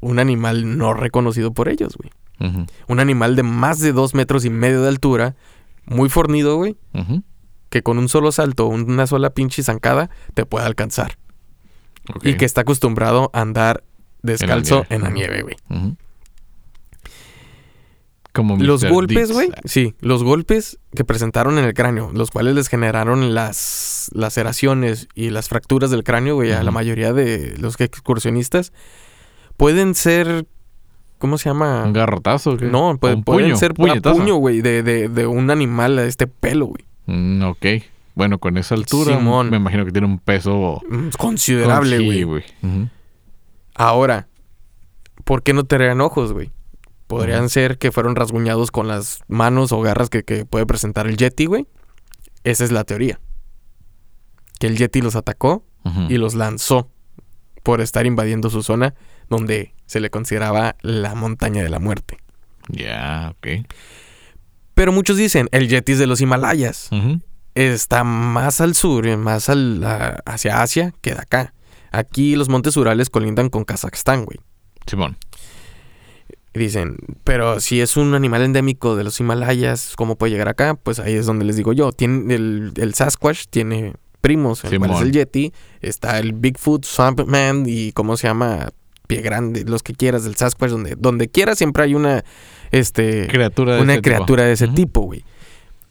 un 0.00 0.18
animal 0.18 0.76
no 0.76 0.92
reconocido 0.92 1.54
por 1.54 1.70
ellos, 1.70 1.96
güey. 1.96 2.10
Un 2.38 3.00
animal 3.00 3.36
de 3.36 3.42
más 3.42 3.80
de 3.80 3.92
dos 3.92 4.14
metros 4.14 4.44
y 4.44 4.50
medio 4.50 4.82
de 4.82 4.88
altura, 4.88 5.34
muy 5.86 6.08
fornido, 6.08 6.56
güey, 6.56 6.76
que 7.70 7.82
con 7.82 7.98
un 7.98 8.08
solo 8.08 8.32
salto, 8.32 8.66
una 8.66 9.06
sola 9.06 9.30
pinche 9.30 9.62
zancada, 9.62 10.10
te 10.34 10.44
puede 10.46 10.66
alcanzar. 10.66 11.18
Y 12.22 12.34
que 12.34 12.44
está 12.44 12.62
acostumbrado 12.62 13.30
a 13.32 13.40
andar 13.40 13.82
descalzo 14.22 14.84
en 14.90 15.02
la 15.02 15.10
nieve, 15.10 15.42
güey. 15.42 15.56
Como 18.32 18.56
Los 18.56 18.84
golpes, 18.84 19.30
güey. 19.30 19.50
Sí, 19.64 19.94
los 20.00 20.24
golpes 20.24 20.80
que 20.94 21.04
presentaron 21.04 21.56
en 21.56 21.64
el 21.64 21.72
cráneo, 21.72 22.10
los 22.12 22.32
cuales 22.32 22.56
les 22.56 22.68
generaron 22.68 23.32
las 23.32 24.10
laceraciones 24.12 25.06
y 25.14 25.30
las 25.30 25.48
fracturas 25.48 25.90
del 25.92 26.02
cráneo, 26.02 26.34
güey, 26.34 26.50
a 26.50 26.64
la 26.64 26.72
mayoría 26.72 27.12
de 27.12 27.56
los 27.58 27.80
excursionistas, 27.80 28.72
pueden 29.56 29.94
ser. 29.94 30.46
¿Cómo 31.18 31.38
se 31.38 31.48
llama? 31.48 31.84
¿Un 31.84 31.92
garrotazo? 31.92 32.56
qué? 32.56 32.66
No, 32.66 32.90
¿O 32.90 32.96
puede- 32.98 33.16
pueden 33.22 33.44
puño, 33.44 33.56
ser 33.56 33.74
puñetazo? 33.74 34.16
puño, 34.16 34.36
güey, 34.36 34.60
de, 34.60 34.82
de, 34.82 35.08
de 35.08 35.26
un 35.26 35.50
animal 35.50 35.98
a 35.98 36.04
este 36.04 36.26
pelo, 36.26 36.66
güey. 36.66 36.84
Mm, 37.06 37.42
ok. 37.44 37.66
Bueno, 38.14 38.38
con 38.38 38.56
esa 38.58 38.74
altura, 38.74 39.16
Simón. 39.16 39.50
me 39.50 39.56
imagino 39.56 39.84
que 39.84 39.90
tiene 39.92 40.06
un 40.06 40.18
peso 40.18 40.80
Mm, 40.88 41.08
Considerable, 41.18 41.98
Sí, 41.98 42.04
güey. 42.04 42.22
güey. 42.24 42.44
Ujú. 42.62 42.88
Ahora, 43.74 44.28
¿por 45.24 45.42
qué 45.42 45.52
no 45.52 45.64
tendrían 45.64 46.00
ojos, 46.00 46.32
güey? 46.32 46.50
Podrían 47.06 47.48
ser 47.48 47.78
que 47.78 47.92
fueron 47.92 48.16
rasguñados 48.16 48.70
con 48.70 48.88
las 48.88 49.20
manos 49.28 49.72
o 49.72 49.80
garras 49.80 50.10
que, 50.10 50.22
que 50.22 50.44
puede 50.46 50.64
presentar 50.66 51.06
el 51.06 51.16
Yeti, 51.16 51.46
güey. 51.46 51.66
Esa 52.44 52.64
es 52.64 52.72
la 52.72 52.84
teoría. 52.84 53.20
Que 54.58 54.66
el 54.68 54.76
Yeti 54.76 55.00
los 55.00 55.16
atacó 55.16 55.64
y 56.08 56.16
los 56.16 56.34
lanzó 56.34 56.88
por 57.62 57.80
estar 57.82 58.06
invadiendo 58.06 58.48
su 58.48 58.62
zona 58.62 58.94
donde 59.28 59.74
se 59.94 60.00
le 60.00 60.10
consideraba 60.10 60.74
la 60.82 61.14
montaña 61.14 61.62
de 61.62 61.68
la 61.70 61.78
muerte. 61.78 62.18
Ya, 62.68 63.32
ok. 63.36 63.64
Pero 64.74 64.90
muchos 64.90 65.16
dicen, 65.16 65.48
el 65.52 65.68
Yeti 65.68 65.92
es 65.92 66.00
de 66.00 66.08
los 66.08 66.20
Himalayas. 66.20 66.90
Está 67.54 68.02
más 68.02 68.60
al 68.60 68.74
sur, 68.74 69.06
eh, 69.06 69.16
más 69.16 69.48
al, 69.48 69.84
a- 69.84 70.20
hacia 70.26 70.62
Asia 70.62 70.92
que 71.00 71.14
de 71.14 71.20
acá. 71.20 71.54
Aquí 71.92 72.34
los 72.34 72.48
montes 72.48 72.76
Urales 72.76 73.08
colindan 73.08 73.50
con 73.50 73.64
Kazajstán, 73.64 74.24
güey. 74.24 74.38
Simón. 74.86 75.16
Dicen, 76.54 76.96
pero 77.24 77.60
si 77.60 77.80
es 77.80 77.96
un 77.96 78.14
animal 78.14 78.42
endémico 78.42 78.96
de 78.96 79.04
los 79.04 79.18
Himalayas, 79.20 79.94
¿cómo 79.96 80.16
puede 80.16 80.32
llegar 80.32 80.48
acá? 80.48 80.74
Pues 80.74 80.98
ahí 80.98 81.14
es 81.14 81.26
donde 81.26 81.44
les 81.44 81.56
digo 81.56 81.72
yo. 81.72 81.92
Tiene 81.92 82.34
el, 82.34 82.72
el 82.76 82.94
Sasquatch 82.94 83.46
tiene 83.50 83.94
primos, 84.20 84.64
el 84.64 84.70
es 84.96 85.02
el 85.02 85.12
Yeti. 85.12 85.52
Está 85.80 86.18
el 86.18 86.32
Bigfoot, 86.32 86.84
Swampman 86.84 87.64
y 87.68 87.92
¿cómo 87.92 88.16
se 88.16 88.26
llama? 88.28 88.70
Pie 89.06 89.20
grande, 89.20 89.64
los 89.66 89.82
que 89.82 89.92
quieras 89.94 90.24
del 90.24 90.34
Sasquatch. 90.36 90.70
Donde, 90.70 90.94
donde 90.96 91.28
quiera 91.28 91.54
siempre 91.54 91.84
hay 91.84 91.94
una, 91.94 92.24
este, 92.70 93.26
Criatura 93.28 93.76
de 93.76 93.82
una 93.82 93.92
ese 93.94 94.02
tipo. 94.02 94.14
criatura 94.14 94.42
de 94.44 94.52
ese 94.52 94.68
tipo, 94.68 95.00
güey. 95.02 95.24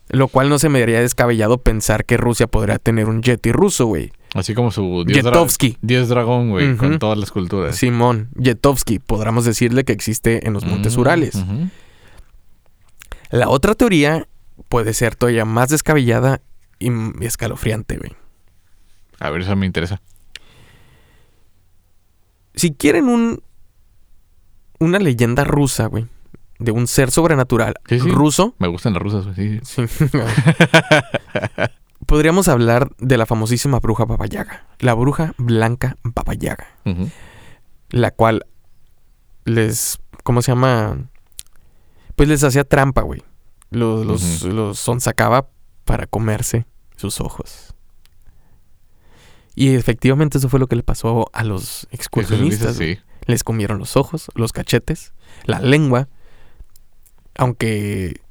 Lo 0.10 0.28
cual 0.28 0.50
no 0.50 0.60
se 0.60 0.70
me 0.70 0.82
haría 0.84 1.00
descabellado 1.00 1.58
pensar 1.60 2.06
que 2.06 2.18
Rusia 2.18 2.48
podría 2.48 2.78
tener 2.78 3.08
un 3.08 3.22
Yeti 3.24 3.52
ruso, 3.52 3.86
güey. 3.86 4.12
Así 4.36 4.54
como 4.56 4.72
su 4.72 5.04
dios, 5.06 5.24
dios 5.82 6.10
dragón, 6.10 6.50
güey, 6.50 6.76
con 6.76 6.98
todas 7.00 7.18
las 7.18 7.32
culturas. 7.32 7.76
Simón, 7.76 8.30
Yetovsky, 8.36 9.00
podríamos 9.00 9.46
decirle 9.46 9.84
que 9.84 9.94
existe 9.94 10.46
en 10.48 10.54
los 10.54 10.66
montes 10.66 10.98
Mm, 10.98 11.00
Urales. 11.00 11.44
La 13.30 13.50
otra 13.50 13.76
teoría 13.76 14.28
puede 14.70 14.94
ser 14.94 15.16
todavía 15.16 15.46
más 15.46 15.70
descabellada 15.70 16.42
y 16.80 16.92
escalofriante, 17.22 17.98
güey. 17.98 18.12
A 19.20 19.30
ver, 19.30 19.42
eso 19.42 19.56
me 19.56 19.66
interesa. 19.66 20.02
Si 22.56 22.74
quieren 22.74 23.10
un 23.10 23.42
una 24.80 25.00
leyenda 25.00 25.44
rusa, 25.44 25.88
güey, 25.88 26.08
de 26.60 26.72
un 26.72 26.88
ser 26.88 27.10
sobrenatural 27.12 27.76
Sí, 27.88 28.00
sí. 28.00 28.10
ruso, 28.10 28.56
Me 28.60 28.68
gustan 28.68 28.94
las 28.94 29.02
rusas, 29.02 29.26
güey. 29.26 29.60
Sí, 29.64 29.84
podríamos 32.06 32.48
hablar 32.48 32.90
de 33.00 33.18
la 33.18 33.26
famosísima 33.26 33.80
bruja 33.80 34.06
Baba 34.06 34.26
Yaga, 34.26 34.66
la 34.80 34.94
bruja 34.94 35.34
blanca 35.38 35.98
Baba 36.04 36.34
Yaga, 36.34 36.68
Ujú. 36.86 37.10
la 37.90 38.12
cual 38.12 38.46
les 39.46 40.00
¿cómo 40.24 40.42
se 40.42 40.52
llama? 40.52 40.98
Pues 42.16 42.30
les 42.30 42.44
hacía 42.44 42.64
trampa, 42.64 43.02
güey. 43.02 43.24
Los, 43.72 44.06
los, 44.06 44.44
Ujú. 44.44 44.54
los 44.54 44.80
sonsacaba 44.80 45.50
para 45.86 46.06
comerse 46.08 46.66
sus 46.96 47.20
ojos. 47.20 47.74
Y 49.56 49.76
efectivamente 49.76 50.38
eso 50.40 50.50
fue 50.50 50.60
lo 50.60 50.68
que 50.68 50.76
le 50.76 50.84
pasó 50.84 51.30
a 51.34 51.44
los 51.44 51.88
excursionistas. 51.92 52.76
Sí. 52.78 52.98
Les 53.26 53.44
comieron 53.44 53.80
los 53.80 53.96
ojos, 53.98 54.30
los 54.36 54.52
cachetes, 54.52 55.14
la 55.46 55.60
lengua. 55.60 56.10
Aunque 57.36 58.22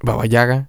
Baba 0.00 0.26
Yaga 0.26 0.68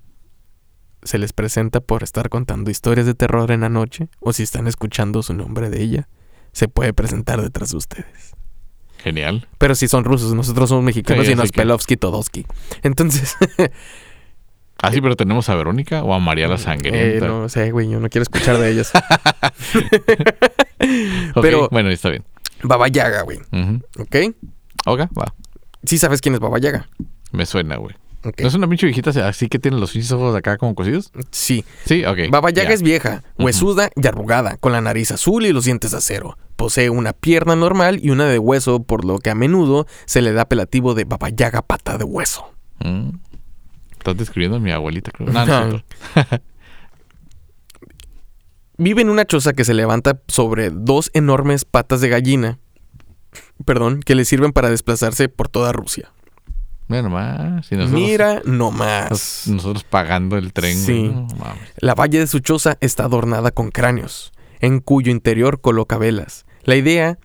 se 1.04 1.18
les 1.18 1.34
presenta 1.34 1.82
por 1.82 2.04
estar 2.04 2.30
contando 2.30 2.72
historias 2.72 3.06
de 3.06 3.14
terror 3.14 3.52
en 3.52 3.62
la 3.62 3.70
noche, 3.70 4.08
o 4.20 4.32
si 4.32 4.44
están 4.44 4.68
escuchando 4.68 5.22
su 5.24 5.34
nombre 5.34 5.70
de 5.70 5.82
ella, 5.82 6.08
se 6.54 6.68
puede 6.68 6.94
presentar 6.94 7.42
detrás 7.42 7.72
de 7.72 7.78
ustedes. 7.78 8.34
Genial. 9.00 9.48
Pero 9.58 9.76
si 9.76 9.90
son 9.90 10.06
rusos, 10.06 10.34
nosotros 10.34 10.70
somos 10.70 10.86
mexicanos 10.86 11.26
Sí, 11.26 11.34
y 11.34 11.36
nos 11.36 11.52
que- 11.52 11.58
Pelovsky 11.62 11.98
Todosky. 11.98 12.46
Entonces, 12.84 13.36
Ah, 14.84 14.92
sí, 14.92 15.00
pero 15.02 15.16
tenemos 15.16 15.48
a 15.50 15.56
Verónica 15.56 16.04
o 16.04 16.14
a 16.14 16.20
María 16.20 16.48
la 16.48 16.56
eh, 16.56 16.58
Sangrienta. 16.58 17.28
no 17.28 17.48
sé, 17.50 17.72
güey, 17.72 17.90
yo 17.90 18.00
no 18.00 18.10
quiero 18.10 18.24
escuchar 18.24 18.58
de 18.58 18.70
ellos. 18.72 18.92
Ok, 21.36 21.42
pero- 21.42 21.70
Bueno, 21.72 21.90
está 21.90 22.10
bien. 22.10 22.24
Baba 22.64 22.88
Yaga, 22.88 23.22
güey. 23.24 23.40
¿ok? 24.00 24.36
Ok, 24.86 25.00
va. 25.18 25.34
Sí 25.86 25.98
sabes 25.98 26.22
quién 26.22 26.36
es 26.36 26.40
Baba 26.42 26.60
Yaga. 26.60 26.90
Me 27.32 27.46
suena, 27.46 27.78
güey. 27.78 27.96
¿No 28.40 28.48
es 28.48 28.54
una 28.54 28.68
pinche 28.70 28.86
viejita 28.86 29.10
así 29.28 29.50
que 29.50 29.60
tiene 29.60 29.78
los 29.80 29.92
pinches 29.92 30.12
ojos 30.14 30.34
acá 30.36 30.58
como 30.58 30.76
cosidos? 30.76 31.12
Sí, 31.32 31.66
Sí, 31.86 32.06
ok. 32.06 32.30
Baba 32.32 32.52
Yaga 32.52 32.70
ya. 32.70 32.74
es 32.76 32.82
vieja, 32.82 33.24
huesuda 33.38 33.90
y 33.96 34.08
arrugada, 34.08 34.56
con 34.58 34.72
la 34.72 34.80
nariz 34.82 35.12
azul 35.12 35.46
y 35.46 35.52
los 35.52 35.66
dientes 35.66 35.92
de 35.92 35.98
acero. 35.98 36.38
Posee 36.56 36.90
una 36.90 37.12
pierna 37.12 37.56
normal 37.58 38.00
y 38.02 38.12
una 38.12 38.26
de 38.28 38.40
hueso, 38.40 38.82
por 38.84 39.04
lo 39.04 39.20
que 39.20 39.30
a 39.30 39.36
menudo 39.36 39.88
se 40.06 40.22
le 40.22 40.32
da 40.32 40.44
apelativo 40.44 40.94
de 40.94 41.04
Baba 41.04 41.30
Yaga 41.30 41.62
pata 41.64 41.98
de 41.98 42.06
hueso. 42.06 42.46
Mm. 42.80 43.10
Estás 44.04 44.18
describiendo 44.18 44.58
a 44.58 44.60
mi 44.60 44.70
abuelita, 44.70 45.12
creo. 45.12 45.32
No. 45.32 45.82
Vive 48.78 49.02
en 49.02 49.10
una 49.10 49.24
choza 49.24 49.54
que 49.54 49.64
se 49.64 49.74
levanta 49.74 50.20
sobre 50.28 50.72
dos 50.72 51.10
enormes 51.14 51.64
patas 51.64 52.02
de 52.02 52.10
gallina, 52.10 52.60
perdón, 53.64 54.02
que 54.02 54.14
le 54.16 54.26
sirven 54.26 54.52
para 54.52 54.70
desplazarse 54.70 55.30
por 55.30 55.48
toda 55.48 55.72
Rusia. 55.72 56.12
Mira 56.90 57.02
nomás. 57.04 57.66
si 57.66 57.78
nosotros, 57.78 58.02
Mira 58.02 58.42
nomás. 58.44 59.44
nosotros 59.48 59.86
pagando 59.86 60.38
el 60.38 60.52
tren. 60.52 60.78
Sí. 60.78 61.04
no 61.04 61.28
mames. 61.38 61.72
La 61.78 61.96
valle 61.96 62.20
de 62.20 62.28
su 62.28 62.40
choza 62.40 62.78
está 62.82 63.06
adornada 63.06 63.52
con 63.52 63.72
cráneos, 63.72 64.34
en 64.60 64.82
cuyo 64.82 65.14
interior 65.14 65.62
coloca 65.62 65.98
velas. 65.98 66.46
La 66.64 66.76
idea 66.76 67.18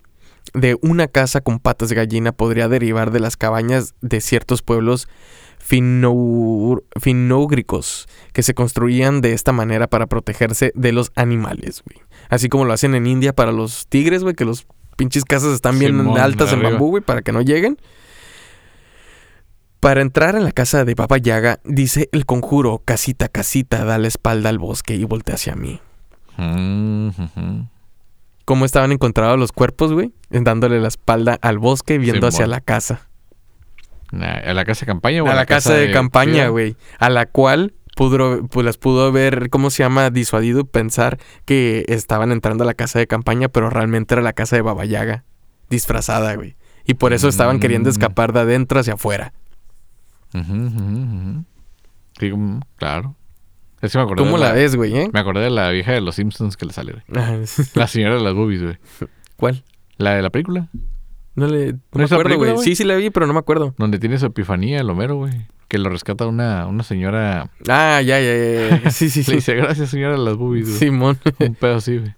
de 0.53 0.77
una 0.81 1.09
casa 1.09 1.41
con 1.41 1.59
patas 1.59 1.89
de 1.89 1.95
gallina 1.95 2.31
podría 2.31 2.69
derivar 2.69 3.11
de 3.11 3.19
las 3.19 3.35
cabañas 3.35 3.95
de 3.99 4.21
ciertos 4.21 4.61
pueblos 4.61 5.09
finno- 5.69 6.81
finógricos 6.99 8.07
que 8.33 8.41
se 8.43 8.53
construían 8.53 9.21
de 9.21 9.33
esta 9.33 9.51
manera 9.51 9.87
para 9.87 10.07
protegerse 10.07 10.71
de 10.75 10.91
los 10.91 11.11
animales, 11.15 11.83
güey. 11.85 12.01
Así 12.29 12.49
como 12.49 12.65
lo 12.65 12.73
hacen 12.73 12.95
en 12.95 13.05
India 13.07 13.33
para 13.33 13.51
los 13.51 13.87
tigres, 13.87 14.23
güey, 14.23 14.35
que 14.35 14.45
los 14.45 14.65
pinches 14.97 15.23
casas 15.25 15.53
están 15.53 15.77
bien 15.79 15.97
Simón, 15.97 16.19
altas 16.19 16.51
en 16.53 16.61
bambú, 16.63 16.89
güey, 16.89 17.03
para 17.03 17.21
que 17.21 17.31
no 17.31 17.41
lleguen. 17.41 17.77
Para 19.79 20.01
entrar 20.01 20.35
en 20.35 20.43
la 20.43 20.51
casa 20.51 20.83
de 20.83 20.93
Baba 20.93 21.17
Yaga, 21.17 21.59
dice 21.63 22.09
el 22.11 22.25
conjuro, 22.25 22.81
casita, 22.83 23.29
casita, 23.29 23.85
da 23.85 23.97
la 23.97 24.09
espalda 24.09 24.49
al 24.49 24.59
bosque 24.59 24.95
y 24.95 25.05
voltea 25.05 25.35
hacia 25.35 25.55
mí. 25.55 25.79
Mm. 26.35 27.09
¿Cómo 28.43 28.65
estaban 28.65 28.91
encontrados 28.91 29.39
los 29.39 29.51
cuerpos, 29.51 29.93
güey? 29.93 30.11
Dándole 30.31 30.81
la 30.81 30.87
espalda 30.89 31.37
al 31.41 31.59
bosque, 31.59 31.97
viendo 31.97 32.27
hacia 32.27 32.47
la 32.47 32.59
casa. 32.61 33.08
¿A 34.11 34.53
la 34.53 34.65
casa 34.65 34.81
de 34.81 34.85
campaña 34.87 35.23
o 35.23 35.27
A 35.27 35.35
la 35.35 35.45
casa 35.45 35.73
de 35.75 35.91
campaña, 35.91 36.47
güey. 36.49 36.75
A 36.99 37.09
la 37.09 37.25
cual 37.27 37.73
pudo, 37.95 38.47
pues 38.47 38.65
las 38.65 38.77
pudo 38.77 39.05
haber, 39.07 39.49
¿cómo 39.49 39.69
se 39.69 39.83
llama? 39.83 40.09
Disuadido 40.09 40.65
pensar 40.65 41.17
que 41.45 41.85
estaban 41.89 42.31
entrando 42.31 42.63
a 42.63 42.67
la 42.67 42.73
casa 42.73 42.97
de 42.99 43.07
campaña, 43.07 43.49
pero 43.49 43.69
realmente 43.69 44.13
era 44.15 44.21
la 44.21 44.33
casa 44.33 44.55
de 44.55 44.61
Baba 44.61 44.85
Yaga. 44.85 45.25
Disfrazada, 45.69 46.33
güey. 46.35 46.55
Y 46.85 46.95
por 46.95 47.13
eso 47.13 47.27
estaban 47.27 47.59
queriendo 47.59 47.89
Mm. 47.89 47.91
escapar 47.91 48.33
de 48.33 48.39
adentro 48.39 48.79
hacia 48.79 48.93
afuera. 48.95 49.33
Sí, 52.19 52.31
mm, 52.31 52.59
claro. 52.77 53.15
Es 53.81 53.91
que 53.93 53.97
me 53.97 54.03
acordé 54.03 54.23
¿Cómo 54.23 54.37
de 54.37 54.43
la 54.43 54.51
ves, 54.51 54.75
güey, 54.75 54.95
eh? 54.97 55.09
Me 55.13 55.19
acordé 55.19 55.41
de 55.41 55.49
la 55.49 55.69
vieja 55.69 55.93
de 55.93 56.01
los 56.01 56.15
Simpsons 56.15 56.57
que 56.57 56.65
le 56.65 56.73
sale, 56.73 56.93
güey. 56.93 57.03
Ajá. 57.23 57.37
La 57.75 57.87
señora 57.87 58.15
de 58.15 58.21
las 58.21 58.33
boobies, 58.33 58.61
güey. 58.61 58.77
¿Cuál? 59.37 59.63
La 59.97 60.15
de 60.15 60.21
la 60.21 60.29
película. 60.31 60.67
No 61.39 61.47
le. 61.47 61.73
No, 61.73 61.79
¿No 61.93 61.99
me 61.99 62.05
acuerdo, 62.05 62.37
güey. 62.37 62.57
Sí, 62.59 62.75
sí 62.75 62.83
la 62.83 62.95
vi, 62.95 63.09
pero 63.09 63.27
no 63.27 63.33
me 63.33 63.39
acuerdo. 63.39 63.73
Donde 63.77 63.99
tiene 63.99 64.17
su 64.17 64.25
epifanía 64.27 64.79
el 64.81 64.89
Homero, 64.89 65.15
güey. 65.17 65.47
Que 65.67 65.77
lo 65.77 65.89
rescata 65.89 66.25
una, 66.27 66.65
una 66.67 66.83
señora. 66.83 67.49
Ah, 67.67 68.01
ya, 68.01 68.19
ya, 68.19 68.35
ya. 68.35 68.81
ya. 68.83 68.91
Sí, 68.91 69.09
sí, 69.09 69.19
Le 69.21 69.25
sí. 69.25 69.35
dice, 69.35 69.55
gracias 69.55 69.89
señora 69.89 70.17
las 70.17 70.35
boobies, 70.35 70.67
güey. 70.67 70.79
Simón. 70.79 71.19
Un 71.39 71.55
pedo 71.55 71.75
así, 71.77 71.97
güey. 71.97 72.13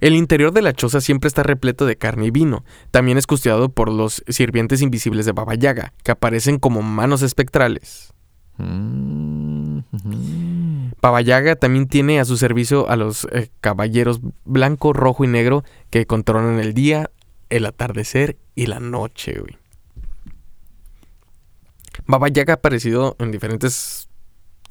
El 0.00 0.14
interior 0.14 0.52
de 0.52 0.62
la 0.62 0.72
choza 0.72 1.00
siempre 1.00 1.26
está 1.26 1.42
repleto 1.42 1.84
de 1.84 1.96
carne 1.96 2.26
y 2.26 2.30
vino. 2.30 2.64
También 2.92 3.18
es 3.18 3.26
custodiado 3.26 3.68
por 3.68 3.90
los 3.92 4.22
sirvientes 4.28 4.80
invisibles 4.80 5.26
de 5.26 5.32
Baba 5.32 5.54
Yaga, 5.56 5.92
que 6.04 6.12
aparecen 6.12 6.58
como 6.58 6.82
manos 6.82 7.22
espectrales. 7.22 8.12
Mm, 8.58 9.78
ujú. 9.78 10.10
Baba 11.00 11.20
Yaga 11.20 11.56
también 11.56 11.86
tiene 11.86 12.20
a 12.20 12.24
su 12.24 12.36
servicio 12.36 12.88
a 12.88 12.96
los 12.96 13.26
eh, 13.32 13.50
caballeros 13.60 14.20
blanco, 14.44 14.92
rojo 14.92 15.24
y 15.24 15.28
negro 15.28 15.64
que 15.90 16.06
controlan 16.06 16.58
el 16.58 16.74
día, 16.74 17.10
el 17.50 17.66
atardecer 17.66 18.38
y 18.54 18.66
la 18.66 18.80
noche, 18.80 19.38
güey. 19.38 19.56
Baba 22.06 22.28
Yaga 22.28 22.54
ha 22.54 22.56
aparecido 22.56 23.16
en 23.18 23.32
diferentes 23.32 24.08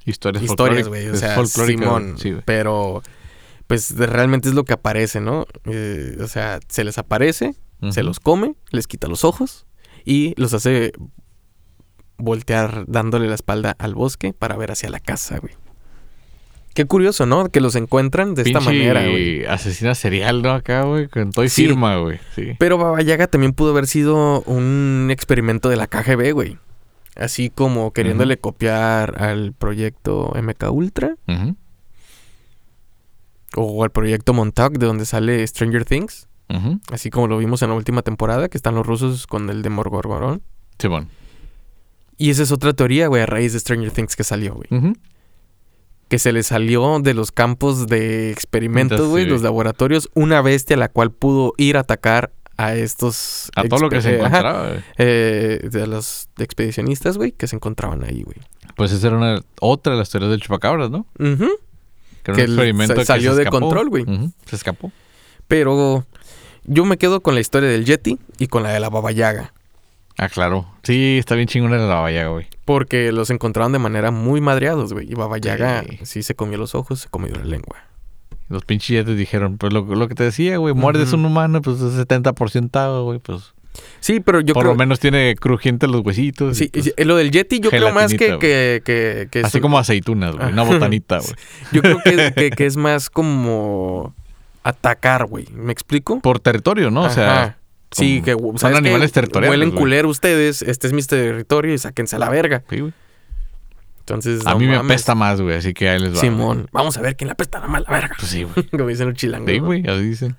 Historias, 0.08 0.42
historias, 0.42 0.88
güey. 0.88 1.10
O 1.10 1.16
sea, 1.16 1.46
Simón. 1.46 2.16
Sí, 2.18 2.34
pero, 2.46 3.04
pues, 3.68 3.94
realmente 3.98 4.48
es 4.48 4.56
lo 4.56 4.64
que 4.64 4.72
aparece, 4.72 5.20
¿no? 5.20 5.46
Eh, 5.66 6.18
o 6.22 6.28
sea, 6.28 6.62
se 6.70 6.86
les 6.86 6.98
aparece, 6.98 7.56
se 7.92 8.04
los 8.04 8.22
come, 8.22 8.56
les 8.72 8.88
quita 8.88 9.10
los 9.10 9.26
ojos 9.26 9.68
y 10.06 10.34
los 10.38 10.54
hace 10.54 10.94
voltear 12.18 12.86
dándole 12.88 13.28
la 13.28 13.36
espalda 13.36 13.76
al 13.78 13.96
bosque 13.96 14.32
para 14.32 14.56
ver 14.56 14.72
hacia 14.72 14.90
la 14.90 15.02
casa, 15.02 15.40
güey. 15.40 15.54
Qué 16.78 16.86
curioso, 16.86 17.26
¿no? 17.26 17.50
Que 17.50 17.60
los 17.60 17.76
encuentran 17.76 18.36
de 18.36 18.44
esta 18.44 18.60
manera, 18.60 19.02
güey. 19.02 19.44
asesina 19.46 19.96
serial, 19.96 20.44
¿no? 20.44 20.52
Acá, 20.52 20.84
güey. 20.84 21.08
Con 21.08 21.32
todo 21.32 21.44
y 21.44 21.50
Sí. 21.50 21.64
firma, 21.66 21.98
güey. 21.98 22.20
Sí. 22.36 22.52
Pero 22.60 22.78
Baba 22.78 23.02
Yaga 23.02 23.26
también 23.26 23.54
pudo 23.54 23.72
haber 23.72 23.88
sido 23.88 24.42
un 24.44 25.08
experimento 25.10 25.70
de 25.70 25.76
la 25.76 25.88
KGB, 25.88 26.34
güey. 26.34 26.60
Así 27.16 27.50
como 27.50 27.94
queriéndole 27.94 28.38
copiar 28.38 29.20
al 29.24 29.54
proyecto 29.54 30.32
MK 30.36 30.70
Ultra 30.70 31.16
Ujú, 31.28 31.56
o 33.56 33.84
al 33.84 33.90
proyecto 33.90 34.34
Montauk 34.34 34.74
de 34.78 34.86
donde 34.86 35.06
sale 35.08 35.48
Stranger 35.48 35.84
Things. 35.84 36.28
ujú. 36.50 36.80
Así 36.92 37.10
como 37.10 37.28
lo 37.28 37.40
vimos 37.40 37.64
en 37.64 37.70
la 37.70 37.76
última 37.76 38.04
temporada, 38.04 38.50
que 38.50 38.58
están 38.60 38.76
los 38.76 38.86
rusos 38.86 39.26
con 39.26 39.50
el 39.50 39.64
de 39.64 39.70
Morgorgorón. 39.72 40.44
Simón. 40.78 41.10
Y 42.20 42.30
esa 42.30 42.44
es 42.44 42.52
otra 42.52 42.74
teoría, 42.74 43.08
güey, 43.08 43.24
a 43.24 43.26
raíz 43.26 43.54
de 43.54 43.60
Stranger 43.60 43.90
Things 43.90 44.16
que 44.16 44.24
salió, 44.24 44.54
güey. 44.54 44.94
Que 46.10 46.20
se 46.20 46.32
le 46.32 46.42
salió 46.44 47.00
de 47.00 47.14
los 47.14 47.32
campos 47.32 47.88
de 47.88 48.32
experimentos, 48.32 49.08
güey, 49.10 49.26
sí, 49.26 49.30
los 49.30 49.42
laboratorios, 49.42 50.10
una 50.14 50.42
bestia 50.42 50.78
la 50.78 50.88
cual 50.90 51.12
pudo 51.12 51.54
ir 51.58 51.76
a 51.78 51.82
atacar 51.82 52.32
a 52.56 52.76
estos... 52.76 53.52
A 53.56 53.64
todo 53.66 53.82
lo 53.82 53.90
que 53.90 54.02
se 54.02 54.16
encontraba, 54.18 54.70
güey. 54.70 54.80
eh, 54.98 55.68
de 55.70 55.86
los 55.88 56.30
expedicionistas, 56.38 57.18
güey, 57.18 57.32
que 57.34 57.46
se 57.48 57.56
encontraban 57.58 58.04
ahí, 58.06 58.24
güey. 58.24 58.38
Pues 58.76 58.92
esa 58.94 59.08
era 59.08 59.18
una, 59.18 59.42
otra 59.60 59.94
de 59.94 60.00
las 60.00 60.10
teorías 60.10 60.32
del 60.32 60.42
chupacabras, 60.42 60.90
¿no? 60.90 61.06
Ujú. 61.20 61.50
Que 62.24 62.32
era 62.32 62.36
Que 62.36 62.44
un 62.46 62.50
experimento 62.52 62.94
sa- 62.94 63.00
que 63.02 63.06
salió 63.06 63.32
se 63.32 63.38
de 63.38 63.42
escapó. 63.44 63.60
control, 63.60 63.90
güey. 63.90 64.06
Se 64.46 64.56
escapó. 64.56 64.92
Pero 65.48 66.06
yo 66.64 66.86
me 66.86 66.98
quedo 66.98 67.22
con 67.22 67.36
la 67.36 67.42
historia 67.42 67.70
del 67.70 67.86
Yeti 67.86 68.18
y 68.38 68.48
con 68.48 68.64
la 68.64 68.70
de 68.72 68.80
la 68.80 68.90
Baba 68.90 69.12
Yaga. 69.12 69.54
Ah, 70.18 70.30
claro. 70.30 70.66
Sí, 70.84 71.18
está 71.20 71.36
bien 71.36 71.48
chingona 71.48 71.78
la 71.78 71.96
vallaga, 71.96 72.30
güey. 72.30 72.48
Porque 72.66 73.12
los 73.12 73.30
encontraron 73.30 73.72
de 73.72 73.80
manera 73.80 74.12
muy 74.12 74.42
madreados, 74.42 74.94
güey. 74.94 75.10
Y 75.12 75.14
Baba 75.14 75.38
Yaga 75.38 75.84
Sí. 75.88 76.00
sí 76.04 76.24
se 76.24 76.36
comió 76.36 76.58
los 76.58 76.74
ojos, 76.76 77.02
se 77.02 77.10
comió 77.10 77.34
la 77.36 77.44
lengua. 77.46 77.78
Los 78.50 78.64
pinches 78.66 78.96
ya 78.96 79.04
te 79.04 79.14
dijeron, 79.16 79.58
pues 79.58 79.74
lo, 79.74 79.82
lo 79.84 80.08
que 80.08 80.16
te 80.16 80.24
decía, 80.24 80.58
güey, 80.58 80.74
muerdes 80.74 81.10
Ujú. 81.10 81.18
un 81.18 81.26
humano, 81.26 81.62
pues 81.62 81.82
es 81.82 81.94
70% 81.98 82.76
agua, 82.80 83.02
güey, 83.02 83.20
pues 83.20 83.54
Sí, 84.00 84.22
pero 84.22 84.42
yo 84.42 84.56
por 84.56 84.64
creo... 84.64 84.74
lo 84.74 84.78
menos 84.80 85.00
tiene 85.00 85.36
crujientes 85.36 85.88
los 85.88 86.02
huesitos. 86.04 86.58
Sí, 86.58 86.70
pues, 86.74 86.94
lo 86.98 87.16
del 87.16 87.30
Yeti 87.30 87.60
yo 87.60 87.70
creo 87.70 87.94
más 87.94 88.12
que, 88.12 88.40
que, 88.40 88.82
que, 88.84 89.28
que 89.30 89.42
así 89.42 89.60
como 89.62 89.78
aceitunas, 89.78 90.36
güey, 90.36 90.52
una 90.52 90.64
botanita, 90.64 91.20
güey. 91.20 91.34
Yo 91.74 91.82
creo 91.84 92.00
que, 92.34 92.50
que- 92.50 92.66
es 92.66 92.76
más 92.76 93.12
como 93.12 94.16
atacar, 94.64 95.26
güey. 95.26 95.46
¿Me 95.54 95.72
explico? 95.72 96.20
Por 96.22 96.40
territorio, 96.40 96.90
¿no? 96.90 97.04
O 97.04 97.10
sea. 97.12 97.58
Sí, 97.92 98.22
que 98.22 98.36
son 98.58 98.76
animales 98.76 99.12
territoriales, 99.14 99.50
Huelen 99.60 99.72
culero 99.76 100.10
ustedes, 100.10 100.62
este 100.62 100.88
es 100.88 100.94
mi 100.94 101.02
territorio 101.04 101.74
y 101.74 101.78
sáquense 101.78 102.16
a 102.18 102.20
la 102.20 102.30
verga. 102.30 102.64
sí, 102.70 102.80
güey. 102.82 102.94
Entonces, 104.00 104.46
A 104.46 104.54
no 104.54 104.60
mí 104.60 104.68
me 104.68 104.76
apesta 104.78 105.16
más, 105.16 105.42
güey, 105.42 105.58
así 105.58 105.74
que 105.74 105.90
ahí 105.90 106.00
les 106.00 106.16
va. 106.16 106.20
Simón, 106.22 106.70
vamos 106.72 106.98
a 106.98 107.02
ver 107.02 107.18
quién 107.18 107.28
le 107.28 107.34
apesta 107.34 107.60
la 107.60 107.68
mala 107.68 107.86
verga. 107.90 108.16
Pues 108.18 108.32
sí, 108.32 108.44
güey. 108.44 108.66
Como 108.72 108.88
dicen 108.88 109.08
los 109.10 109.16
chilangos. 109.18 109.50
Sí, 109.52 109.60
güey, 109.60 109.86
así 109.88 110.02
dicen. 110.04 110.38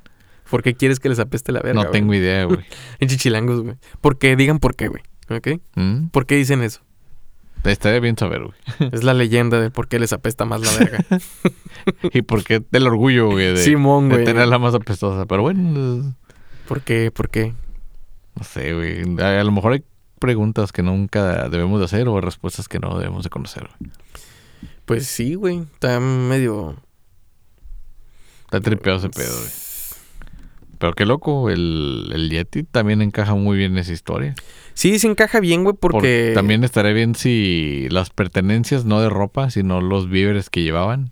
¿Por 0.50 0.62
qué 0.62 0.74
quieres 0.74 1.00
que 1.00 1.10
les 1.10 1.18
apeste 1.18 1.52
la 1.52 1.60
verga? 1.60 1.82
No 1.84 1.90
tengo 1.90 2.14
idea, 2.14 2.44
güey. 2.44 2.60
En 2.98 3.08
chichilangos, 3.08 3.60
güey. 3.62 3.76
¿Por 4.00 4.18
qué? 4.18 4.36
Digan 4.36 4.58
por 4.58 4.74
qué, 4.74 4.88
güey. 4.88 5.02
¿Ok? 5.28 5.60
Mm, 5.74 6.06
¿Por 6.08 6.24
qué 6.24 6.36
dicen 6.36 6.62
eso? 6.62 6.80
Estaría 7.64 8.00
bien 8.00 8.16
saber, 8.16 8.40
güey. 8.44 8.54
Es 8.92 9.04
la 9.04 9.12
leyenda 9.12 9.60
de 9.60 9.70
por 9.70 9.88
qué 9.88 9.98
les 9.98 10.14
apesta 10.14 10.46
más 10.46 10.62
la 10.62 10.72
verga. 10.78 11.04
¿Y 12.14 12.22
por 12.22 12.44
qué 12.44 12.62
el 12.72 12.86
orgullo, 12.86 13.26
güey, 13.30 13.48
de, 13.52 13.56
Simón, 13.58 14.08
de 14.08 14.14
güey. 14.14 14.24
tenerla 14.24 14.58
más 14.58 14.74
apestosa? 14.74 15.26
Pero 15.26 15.42
bueno, 15.42 15.98
es- 15.98 16.14
¿Por 16.68 16.82
qué? 16.82 17.10
¿Por 17.10 17.28
qué? 17.30 17.54
no 18.36 18.44
sé, 18.44 18.72
güey. 18.74 19.02
A, 19.20 19.40
a 19.40 19.44
lo 19.44 19.50
mejor 19.50 19.72
hay 19.72 19.84
preguntas 20.20 20.70
que 20.70 20.82
nunca 20.82 21.48
debemos 21.48 21.80
de 21.80 21.86
hacer 21.86 22.06
o 22.06 22.20
respuestas 22.20 22.68
que 22.68 22.78
no 22.78 22.96
debemos 22.98 23.24
de 23.24 23.30
conocer, 23.30 23.68
güey. 23.80 23.90
Pues 24.84 25.06
sí, 25.06 25.34
güey. 25.34 25.58
Está 25.60 25.98
medio... 26.00 26.76
Está 28.44 28.60
tripeado 28.60 28.98
ese 28.98 29.08
pedo, 29.10 29.36
güey. 29.36 29.50
Pero 30.78 30.92
qué 30.92 31.04
loco, 31.04 31.50
el, 31.50 32.10
el 32.14 32.30
Yeti 32.30 32.62
también 32.62 33.02
encaja 33.02 33.34
muy 33.34 33.58
bien 33.58 33.72
en 33.72 33.78
esa 33.78 33.92
historia. 33.92 34.34
Sí, 34.74 34.98
se 35.00 35.08
encaja 35.08 35.40
bien, 35.40 35.64
güey, 35.64 35.74
Por- 35.76 35.90
porque... 35.92 36.30
también 36.34 36.62
estaría 36.62 36.92
bien 36.92 37.16
si 37.16 37.88
las 37.90 38.10
pertenencias, 38.10 38.84
no 38.84 39.00
de 39.00 39.10
ropa, 39.10 39.50
sino 39.50 39.80
los 39.80 40.08
víveres 40.08 40.48
que 40.50 40.62
llevaban, 40.62 41.10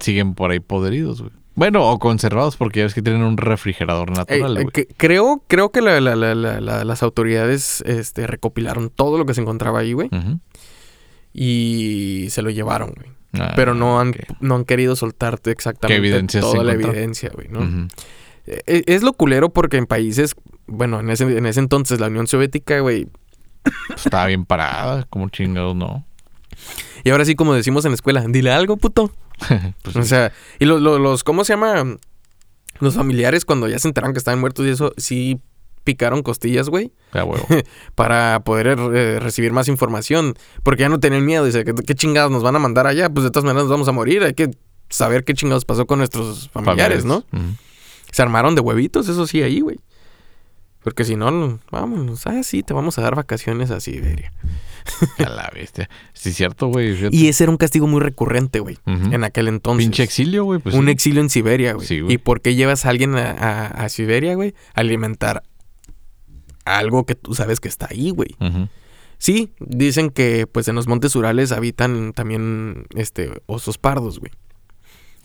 siguen 0.00 0.34
por 0.34 0.50
ahí 0.50 0.60
podridos, 0.60 1.20
güey. 1.20 1.32
Bueno, 1.56 1.90
o 1.90 1.98
conservados, 1.98 2.56
porque 2.56 2.80
ya 2.80 2.84
ves 2.84 2.94
que 2.94 3.02
tienen 3.02 3.22
un 3.22 3.36
refrigerador 3.38 4.10
Eh, 4.10 4.12
natural, 4.14 4.56
eh, 4.58 4.66
que- 4.72 4.86
creo, 4.86 5.42
creo 5.48 5.70
que 5.70 5.80
la- 5.80 6.00
la- 6.00 6.14
la- 6.14 6.34
la- 6.34 6.60
la- 6.60 6.84
las 6.84 7.02
autoridades 7.02 7.82
este, 7.86 8.26
recopilaron 8.28 8.90
todo 8.90 9.18
lo 9.18 9.26
que 9.26 9.34
se 9.34 9.40
encontraba 9.40 9.80
ahí, 9.80 9.92
güey. 9.94 10.10
Y 11.32 12.26
se 12.30 12.42
lo 12.42 12.50
llevaron, 12.50 12.92
güey. 12.94 13.08
Ah, 13.38 13.52
Pero 13.56 13.74
no 13.74 14.00
han, 14.00 14.14
no 14.40 14.54
han 14.54 14.64
querido 14.64 14.96
soltarte 14.96 15.50
exactamente 15.50 16.00
¿Qué 16.00 16.06
evidencias 16.06 16.44
se 16.44 16.50
toda 16.52 16.64
la 16.64 16.72
evidencia, 16.72 17.30
güey, 17.34 17.48
¿no? 17.48 17.60
Ujú. 17.60 17.88
Eh, 18.46 18.84
Es 18.86 19.02
lo 19.02 19.12
culero 19.12 19.50
porque 19.50 19.76
en 19.76 19.86
países, 19.86 20.34
bueno, 20.66 21.00
en 21.00 21.10
ese, 21.10 21.24
en 21.36 21.44
ese 21.46 21.60
entonces 21.60 22.00
la 22.00 22.06
Unión 22.06 22.26
Soviética, 22.26 22.78
güey, 22.80 23.08
Pues 23.88 24.04
estaba 24.06 24.26
bien 24.26 24.44
parada, 24.46 25.04
como 25.10 25.28
chingados, 25.28 25.74
¿no? 25.76 26.06
Y 27.06 27.10
ahora 27.10 27.24
sí 27.24 27.34
como 27.36 27.54
decimos 27.54 27.84
en 27.84 27.92
la 27.92 27.94
escuela, 27.94 28.24
dile 28.28 28.50
algo, 28.50 28.76
puto. 28.76 29.12
Pues 29.82 29.96
O 29.96 30.02
sea, 30.02 30.32
y 30.58 30.64
lo- 30.64 30.78
lo- 30.80 30.98
los, 30.98 31.22
¿cómo 31.24 31.44
se 31.44 31.52
llama? 31.52 31.96
Los 32.80 32.94
familiares 32.94 33.44
cuando 33.44 33.68
ya 33.68 33.78
se 33.78 33.88
enteraron 33.88 34.12
que 34.12 34.18
estaban 34.18 34.40
muertos 34.40 34.66
y 34.66 34.70
eso, 34.70 34.92
sí 34.96 35.40
picaron 35.84 36.22
costillas, 36.22 36.68
güey, 36.68 36.90
para 37.94 38.40
poder 38.40 38.76
eh, 38.92 39.20
recibir 39.20 39.52
más 39.52 39.68
información, 39.68 40.34
porque 40.64 40.80
ya 40.82 40.88
no 40.88 40.98
tenían 40.98 41.24
miedo, 41.24 41.44
dice, 41.44 41.64
¿qué, 41.64 41.72
qué 41.74 41.94
chingados 41.94 42.32
nos 42.32 42.42
van 42.42 42.56
a 42.56 42.58
mandar 42.58 42.86
allá? 42.88 43.08
Pues 43.08 43.22
de 43.24 43.30
todas 43.30 43.44
maneras 43.44 43.64
nos 43.64 43.70
vamos 43.70 43.86
a 43.88 43.92
morir, 43.92 44.22
hay 44.24 44.34
que 44.34 44.50
saber 44.88 45.22
qué 45.24 45.34
chingados 45.34 45.64
pasó 45.64 45.86
con 45.86 45.98
nuestros 45.98 46.50
familiares, 46.50 47.04
¿no? 47.04 47.24
Se 48.10 48.20
armaron 48.22 48.54
de 48.56 48.62
huevitos, 48.62 49.08
eso 49.08 49.26
sí, 49.28 49.42
ahí, 49.42 49.60
güey. 49.60 49.78
Porque 50.82 51.04
si 51.04 51.16
no, 51.16 51.30
no, 51.30 51.58
vámonos. 51.70 52.26
Ah, 52.26 52.42
sí, 52.42 52.62
te 52.62 52.72
vamos 52.74 52.96
a 52.98 53.02
dar 53.02 53.14
vacaciones 53.16 53.70
a 53.70 53.80
Siberia. 53.80 54.32
A 55.24 55.28
la 55.28 55.50
bestia. 55.54 55.88
Sí, 56.12 56.32
cierto, 56.32 56.68
güey. 56.68 56.96
Y 57.10 57.28
ese 57.28 57.44
era 57.44 57.50
un 57.50 57.56
castigo 57.56 57.86
muy 57.86 58.00
recurrente, 58.00 58.60
güey. 58.60 58.78
En 58.86 59.24
aquel 59.24 59.48
entonces. 59.48 59.84
Pinche 59.86 60.02
exilio, 60.02 60.44
güey. 60.44 60.60
Pues 60.60 60.74
un 60.74 60.86
sí. 60.86 60.90
exilio 60.92 61.20
en 61.20 61.30
Siberia, 61.30 61.72
güey. 61.74 61.86
Sí. 61.86 62.00
¿Y 62.08 62.18
por 62.18 62.40
qué 62.40 62.54
llevas 62.54 62.86
a 62.86 62.90
alguien 62.90 63.14
a, 63.16 63.30
a- 63.30 63.66
a 63.66 63.88
Siberia, 63.88 64.34
güey? 64.34 64.54
Alimentar 64.74 65.42
algo 66.64 67.06
que 67.06 67.14
tú 67.14 67.34
sabes 67.34 67.60
que 67.60 67.68
está 67.68 67.88
ahí, 67.90 68.10
güey. 68.10 68.36
Sí, 69.18 69.54
dicen 69.60 70.10
que 70.10 70.46
pues 70.46 70.68
en 70.68 70.74
los 70.74 70.86
montes 70.88 71.14
Urales 71.16 71.52
habitan 71.52 72.12
también 72.12 72.86
este 72.94 73.30
osos 73.46 73.78
pardos, 73.78 74.18
güey. 74.18 74.32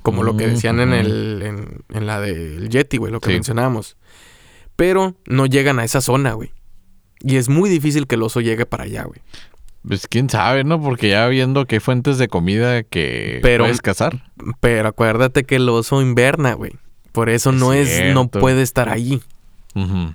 Como 0.02 0.24
lo 0.24 0.36
que 0.38 0.48
decían 0.48 0.80
en 0.80 0.94
el 0.94 1.42
en, 1.44 1.84
en 1.90 2.06
la 2.08 2.20
del 2.22 2.70
Yeti, 2.70 2.98
güey, 2.98 3.12
lo 3.12 3.20
que 3.20 3.28
Sí. 3.30 3.34
mencionábamos. 3.34 3.98
Pero 4.76 5.16
no 5.26 5.46
llegan 5.46 5.78
a 5.80 5.84
esa 5.84 6.02
zona, 6.02 6.34
güey. 6.34 6.52
Y 7.20 7.36
es 7.36 7.50
muy 7.50 7.70
difícil 7.70 8.08
que 8.08 8.16
el 8.16 8.24
oso 8.24 8.42
llegue 8.42 8.66
para 8.66 8.86
allá, 8.86 9.04
güey. 9.04 9.20
Pues 9.88 10.08
quién 10.08 10.30
sabe, 10.30 10.64
¿no? 10.64 10.80
Porque 10.82 11.10
ya 11.10 11.28
viendo 11.28 11.66
que 11.66 11.76
hay 11.78 11.80
fuentes 11.80 12.18
de 12.18 12.28
comida 12.28 12.84
que 12.84 13.40
Pero- 13.42 13.64
puedes 13.64 13.82
cazar. 13.82 14.24
Pero 14.60 14.90
acuérdate 14.90 15.44
que 15.44 15.56
el 15.56 15.68
oso 15.70 16.02
inverna, 16.02 16.54
güey. 16.54 16.74
Por 17.12 17.30
eso 17.30 17.50
Es 17.50 17.56
no 17.58 17.74
es, 17.74 18.14
no 18.14 18.28
puede 18.28 18.62
estar 18.62 18.90
ahí. 18.90 19.22
Ujú. 19.76 20.14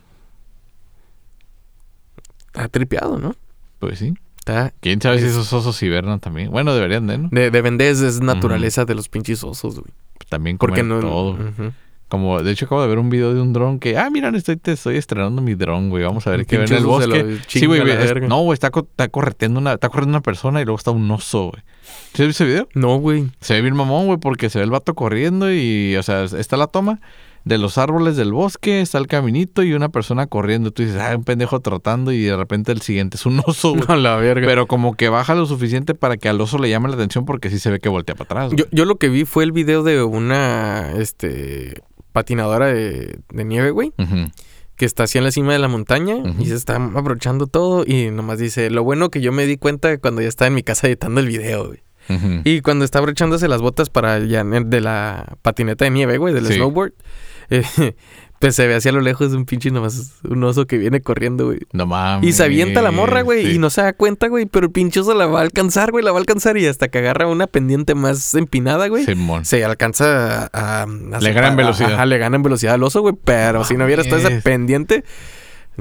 Está 2.48 2.68
tripeado, 2.68 3.18
¿no? 3.18 3.34
Pues 3.78 3.98
sí. 3.98 4.14
Está 4.38 4.72
¿Quién 4.80 5.00
sabe 5.00 5.18
si 5.18 5.24
Es- 5.24 5.32
esos 5.32 5.52
osos 5.52 5.82
hibernan 5.82 6.20
también? 6.20 6.50
Bueno, 6.50 6.74
deberían 6.74 7.06
de, 7.06 7.18
¿no? 7.18 7.28
de, 7.30 7.50
de 7.50 7.62
vender 7.62 7.88
es 7.88 8.20
naturaleza 8.20 8.84
de 8.84 8.94
los 8.94 9.08
pinches 9.08 9.42
osos, 9.44 9.74
güey. 9.80 9.92
También 10.28 10.56
Porque 10.58 10.80
comer 10.82 10.94
no 10.96 11.00
todo. 11.00 11.30
Ujú. 11.32 11.72
Como, 12.08 12.40
de 12.40 12.52
hecho, 12.52 12.66
acabo 12.66 12.82
de 12.82 12.88
ver 12.88 12.98
un 12.98 13.10
video 13.10 13.34
de 13.34 13.40
un 13.40 13.52
dron 13.52 13.80
que, 13.80 13.98
ah, 13.98 14.08
mira, 14.10 14.28
estoy, 14.28 14.56
te 14.56 14.72
estoy 14.72 14.96
estrenando 14.96 15.42
mi 15.42 15.54
dron, 15.54 15.90
güey. 15.90 16.04
Vamos 16.04 16.24
a 16.28 16.30
ver 16.30 16.46
qué 16.46 16.56
ven 16.58 16.68
en 16.70 16.78
el 16.78 16.84
bosque. 16.84 17.38
Sí, 17.48 17.66
güey. 17.66 17.80
es-. 17.90 18.22
No, 18.28 18.42
güey, 18.42 18.54
está, 18.54 18.70
co- 18.70 18.86
está 18.88 19.08
correteando 19.08 19.58
una, 19.58 19.72
está 19.72 19.88
corriendo 19.88 20.10
una 20.10 20.22
persona 20.22 20.60
y 20.60 20.64
luego 20.64 20.78
está 20.78 20.92
un 20.92 21.10
oso, 21.10 21.50
güey. 21.50 21.62
¿Sí 22.14 22.22
has 22.22 22.28
visto 22.28 22.44
ese 22.44 22.52
video? 22.52 22.68
No, 22.74 22.96
güey. 22.98 23.26
Se 23.40 23.54
ve 23.54 23.62
bien 23.62 23.74
mamón, 23.74 24.06
güey, 24.06 24.18
porque 24.18 24.50
se 24.50 24.58
ve 24.60 24.64
el 24.64 24.70
vato 24.70 24.94
corriendo 24.94 25.52
y, 25.52 25.96
o 25.96 26.02
sea, 26.04 26.24
está 26.24 26.56
la 26.56 26.68
toma 26.68 27.00
de 27.44 27.58
los 27.58 27.78
árboles 27.78 28.16
del 28.16 28.32
bosque, 28.32 28.80
está 28.80 28.98
el 28.98 29.06
caminito 29.06 29.62
y 29.62 29.72
una 29.72 29.88
persona 29.88 30.26
corriendo. 30.26 30.70
Tú 30.72 30.82
dices, 30.84 31.00
ah, 31.00 31.14
un 31.16 31.22
pendejo 31.24 31.60
trotando 31.60 32.10
y 32.12 32.22
de 32.22 32.36
repente 32.36 32.70
el 32.72 32.82
siguiente 32.82 33.16
es 33.16 33.26
un 33.26 33.40
oso, 33.46 33.70
güey. 33.72 33.84
A 33.88 33.96
la 33.96 34.16
verga. 34.16 34.46
Pero 34.46 34.66
como 34.66 34.94
que 34.94 35.08
baja 35.08 35.34
lo 35.34 35.46
suficiente 35.46 35.94
para 35.94 36.16
que 36.16 36.28
al 36.28 36.40
oso 36.40 36.58
le 36.58 36.70
llame 36.70 36.88
la 36.88 36.94
atención 36.94 37.24
porque 37.24 37.50
sí 37.50 37.58
se 37.58 37.70
ve 37.70 37.78
que 37.80 37.88
voltea 37.88 38.14
para 38.14 38.24
atrás. 38.42 38.46
güey. 38.52 38.58
Yo, 38.58 38.64
yo 38.70 38.84
lo 38.84 38.96
que 38.96 39.08
vi 39.08 39.24
fue 39.24 39.42
el 39.44 39.50
video 39.52 39.82
de 39.84 40.02
una 40.02 40.92
este 40.98 41.82
patinadora 42.16 42.66
de, 42.72 43.18
de 43.30 43.44
nieve, 43.44 43.70
güey, 43.72 43.92
que 44.76 44.86
está 44.86 45.02
así 45.02 45.18
en 45.18 45.24
la 45.24 45.30
cima 45.30 45.52
de 45.52 45.58
la 45.58 45.68
montaña 45.68 46.16
y 46.38 46.46
se 46.46 46.54
está 46.54 46.76
abrochando 46.76 47.46
todo 47.46 47.84
y 47.86 48.10
nomás 48.10 48.38
dice, 48.38 48.70
lo 48.70 48.82
bueno 48.84 49.10
que 49.10 49.20
yo 49.20 49.32
me 49.32 49.44
di 49.44 49.58
cuenta 49.58 49.98
cuando 49.98 50.22
ya 50.22 50.28
estaba 50.28 50.46
en 50.48 50.54
mi 50.54 50.62
casa 50.62 50.86
editando 50.86 51.20
el 51.20 51.26
video, 51.28 51.66
güey. 51.68 51.80
Y 52.44 52.60
cuando 52.62 52.84
está 52.86 53.00
abrochándose 53.00 53.48
las 53.48 53.60
botas 53.60 53.90
para 53.90 54.18
ya 54.20 54.44
de 54.44 54.80
la 54.80 55.36
patineta 55.42 55.84
de 55.84 55.90
nieve, 55.90 56.16
güey, 56.18 56.32
del 56.32 56.46
Sí. 56.46 56.54
snowboard, 56.54 56.92
eh, 57.50 57.64
pues 58.38 58.54
se 58.54 58.66
ve 58.66 58.74
hacia 58.74 58.92
lo 58.92 59.00
lejos 59.00 59.32
un 59.32 59.44
pinche 59.46 59.70
nomás 59.70 60.12
un 60.28 60.44
oso 60.44 60.66
que 60.66 60.76
viene 60.78 61.00
corriendo, 61.00 61.46
güey. 61.46 61.60
No 61.72 61.86
mames. 61.86 62.28
Y 62.28 62.32
se 62.32 62.44
avienta 62.44 62.82
la 62.82 62.90
morra, 62.90 63.22
güey, 63.22 63.46
Sí. 63.46 63.52
y 63.52 63.58
no 63.58 63.70
se 63.70 63.80
da 63.82 63.92
cuenta, 63.94 64.28
güey, 64.28 64.46
pero 64.46 64.66
el 64.66 64.72
pinche 64.72 65.00
oso 65.00 65.14
la 65.14 65.26
va 65.26 65.38
a 65.38 65.42
alcanzar, 65.42 65.90
güey, 65.90 66.04
la 66.04 66.12
va 66.12 66.18
a 66.18 66.20
alcanzar 66.20 66.56
y 66.58 66.66
hasta 66.66 66.88
que 66.88 66.98
agarra 66.98 67.26
una 67.28 67.46
pendiente 67.46 67.94
más 67.94 68.34
empinada, 68.34 68.88
güey. 68.88 69.04
Simón. 69.06 69.44
Se 69.44 69.64
alcanza 69.64 70.50
a... 70.52 70.82
a- 70.82 70.86
Le 71.20 71.32
gana 71.32 71.48
en 71.48 71.52
a- 71.54 71.56
velocidad. 71.56 71.94
Ajá, 71.94 72.06
le 72.06 72.18
gana 72.18 72.36
en 72.36 72.42
velocidad 72.42 72.74
al 72.74 72.82
oso, 72.82 73.00
güey. 73.00 73.14
Pero 73.24 73.64
si 73.64 73.76
no 73.76 73.84
hubiera 73.86 74.02
estado 74.02 74.20
esa 74.28 74.40
pendiente, 74.42 75.02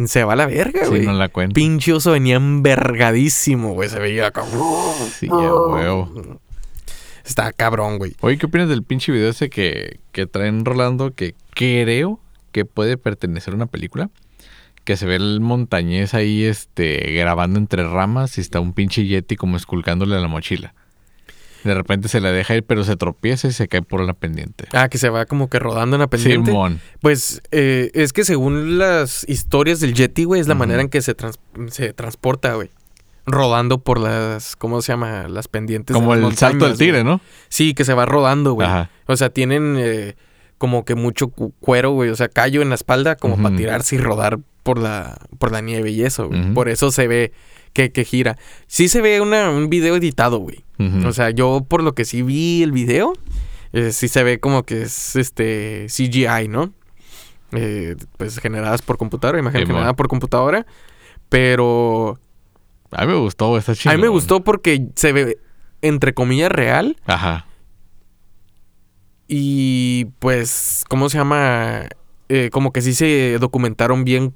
se 0.05 0.23
va 0.23 0.33
a 0.33 0.35
la 0.37 0.45
verga, 0.45 0.83
Sí, 0.85 0.89
güey. 0.89 1.05
no 1.05 1.13
la 1.13 1.29
cuento. 1.29 1.53
Pinche 1.53 1.91
oso 1.93 2.11
venía 2.11 2.35
envergadísimo, 2.37 3.73
güey. 3.73 3.89
Se 3.89 3.99
veía 3.99 4.27
acá. 4.27 4.43
Sí, 5.19 5.27
ya, 5.27 5.33
huevo. 5.33 6.39
Está 7.25 7.51
cabrón, 7.53 7.97
güey. 7.97 8.15
Oye, 8.21 8.37
¿qué 8.37 8.45
opinas 8.45 8.69
del 8.69 8.83
pinche 8.83 9.11
video 9.11 9.29
ese 9.29 9.49
que, 9.49 9.99
que 10.11 10.27
traen 10.27 10.63
Rolando 10.63 11.11
que 11.13 11.33
creo 11.55 12.19
que 12.55 12.63
puede 12.63 12.95
pertenecer 12.95 13.51
a 13.53 13.57
una 13.57 13.65
película? 13.65 14.09
Que 14.85 14.95
se 14.95 15.05
ve 15.05 15.15
el 15.17 15.41
montañés 15.41 16.13
ahí 16.13 16.45
este, 16.45 17.11
grabando 17.11 17.59
entre 17.59 17.83
ramas 17.83 18.37
y 18.37 18.41
está 18.41 18.61
un 18.61 18.71
pinche 18.71 19.05
yeti 19.05 19.35
como 19.35 19.57
esculcándole 19.57 20.15
a 20.15 20.19
la 20.19 20.29
mochila. 20.29 20.73
De 21.65 21.73
repente 21.73 22.07
se 22.07 22.21
la 22.21 22.31
deja 22.31 22.55
ir, 22.55 22.63
pero 22.63 22.85
se 22.85 22.95
tropieza 22.95 23.49
y 23.49 23.51
se 23.51 23.67
cae 23.67 23.81
por 23.81 23.99
la 24.05 24.13
pendiente. 24.13 24.67
Ah, 24.71 24.87
que 24.87 24.97
se 24.97 25.09
va 25.09 25.25
como 25.25 25.49
que 25.49 25.59
rodando 25.59 25.97
en 25.97 25.99
la 25.99 26.07
pendiente. 26.07 26.51
Simón. 26.51 26.79
Pues 27.01 27.41
eh, 27.51 27.91
es 27.93 28.13
que 28.13 28.23
según 28.23 28.77
las 28.77 29.27
historias 29.27 29.81
del 29.81 29.93
Yeti, 29.95 30.23
güey, 30.23 30.39
es 30.39 30.47
la 30.47 30.55
manera 30.55 30.79
en 30.81 30.87
que 30.87 31.01
se, 31.01 31.13
trans- 31.13 31.39
se 31.71 31.91
transporta, 31.91 32.53
güey. 32.53 32.69
Rodando 33.25 33.79
por 33.79 33.99
las, 33.99 34.55
¿cómo 34.55 34.81
se 34.81 34.93
llama? 34.93 35.27
Las 35.27 35.47
pendientes. 35.49 35.93
de 35.95 35.99
Como 35.99 36.15
las 36.15 36.29
el 36.29 36.37
salto 36.37 36.67
del 36.67 36.77
tigre. 36.77 37.03
¿no? 37.03 37.19
Sí, 37.49 37.73
que 37.73 37.83
se 37.83 37.95
va 37.95 38.05
rodando, 38.05 38.53
güey. 38.53 38.67
Ajá. 38.67 38.91
O 39.07 39.17
sea, 39.17 39.29
tienen 39.31 39.75
eh, 39.79 40.15
como 40.57 40.85
que 40.85 40.95
mucho 40.95 41.27
cu- 41.29 41.53
cuero, 41.59 41.91
güey. 41.91 42.09
O 42.09 42.15
sea, 42.15 42.27
callo 42.29 42.61
en 42.61 42.69
la 42.69 42.75
espalda 42.75 43.15
como 43.15 43.35
para 43.41 43.55
tirarse 43.55 43.95
y 43.95 43.99
rodar 43.99 44.39
por 44.63 44.79
la, 44.79 45.17
por 45.37 45.51
la 45.51 45.61
nieve 45.61 45.91
y 45.91 46.03
eso, 46.03 46.27
güey. 46.27 46.53
Por 46.53 46.69
eso 46.69 46.91
se 46.91 47.07
ve 47.07 47.31
que, 47.73 47.91
que 47.91 48.05
gira. 48.05 48.37
Sí 48.67 48.87
se 48.87 49.01
ve 49.01 49.21
una, 49.21 49.49
un 49.51 49.69
video 49.69 49.95
editado, 49.95 50.39
güey. 50.39 50.63
O 51.05 51.13
sea, 51.13 51.29
yo 51.29 51.65
por 51.67 51.83
lo 51.83 51.93
que 51.93 52.03
sí 52.05 52.21
vi 52.21 52.63
el 52.63 52.71
video, 52.71 53.13
eh, 53.73 53.91
sí 53.91 54.07
se 54.07 54.23
ve 54.23 54.39
como 54.39 54.63
que 54.63 54.83
es 54.83 55.15
este 55.15 55.87
CGI, 55.89 56.47
¿no? 56.49 56.73
Eh, 57.51 57.95
pues 58.17 58.39
generadas 58.39 58.81
por 58.81 58.97
computadora, 58.97 59.39
imagen 59.39 59.61
Simón. 59.61 59.75
generada 59.75 59.95
por 59.95 60.07
computadora. 60.07 60.65
Pero 61.29 62.19
a 62.91 63.05
mí 63.05 63.11
me 63.13 63.19
gustó, 63.19 63.57
está 63.57 63.75
chido. 63.75 63.91
a 63.93 63.95
mí 63.95 64.01
me 64.01 64.07
gustó 64.07 64.43
porque 64.43 64.87
se 64.95 65.11
ve, 65.13 65.37
entre 65.81 66.13
comillas, 66.13 66.51
real. 66.51 66.97
Ajá. 67.05 67.45
Y 69.27 70.05
pues, 70.19 70.83
¿cómo 70.87 71.09
se 71.09 71.17
llama? 71.17 71.83
Eh, 72.29 72.49
como 72.51 72.71
que 72.71 72.81
sí 72.81 72.93
se 72.93 73.37
documentaron 73.39 74.03
bien 74.03 74.33